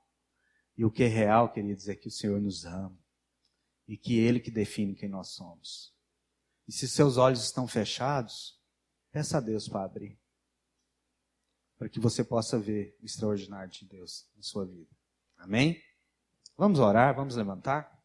E 0.76 0.84
o 0.84 0.90
que 0.90 1.02
é 1.02 1.08
real, 1.08 1.52
queridos, 1.52 1.88
é 1.88 1.94
que 1.94 2.08
o 2.08 2.10
Senhor 2.10 2.40
nos 2.40 2.64
ama. 2.64 2.98
E 3.86 3.96
que 3.96 4.18
Ele 4.18 4.40
que 4.40 4.50
define 4.50 4.94
quem 4.94 5.08
nós 5.08 5.28
somos. 5.28 5.94
E 6.66 6.72
se 6.72 6.88
seus 6.88 7.16
olhos 7.16 7.42
estão 7.42 7.66
fechados, 7.66 8.58
peça 9.10 9.38
a 9.38 9.40
Deus 9.40 9.68
para 9.68 9.84
abrir. 9.84 10.18
Para 11.76 11.88
que 11.88 11.98
você 11.98 12.22
possa 12.22 12.58
ver 12.58 12.96
o 13.02 13.04
extraordinário 13.04 13.72
de 13.72 13.84
Deus 13.84 14.28
na 14.36 14.42
sua 14.42 14.64
vida. 14.64 14.90
Amém? 15.36 15.82
Vamos 16.56 16.78
orar, 16.78 17.14
vamos 17.14 17.34
levantar. 17.34 17.98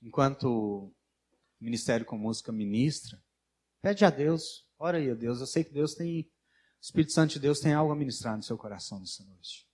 Enquanto 0.00 0.44
o 0.44 0.94
Ministério 1.60 2.04
com 2.04 2.18
Música 2.18 2.50
ministra, 2.50 3.22
pede 3.80 4.04
a 4.04 4.10
Deus, 4.10 4.66
ora 4.82 4.98
aí 4.98 5.14
Deus. 5.14 5.40
Eu 5.40 5.46
sei 5.46 5.62
que 5.62 5.72
Deus 5.72 5.94
tem 5.94 6.20
o 6.20 6.84
Espírito 6.84 7.12
Santo 7.12 7.34
de 7.34 7.38
Deus 7.38 7.60
tem 7.60 7.72
algo 7.72 7.92
a 7.92 7.96
ministrar 7.96 8.36
no 8.36 8.42
seu 8.42 8.58
coração 8.58 8.98
nessa 8.98 9.24
noite. 9.24 9.71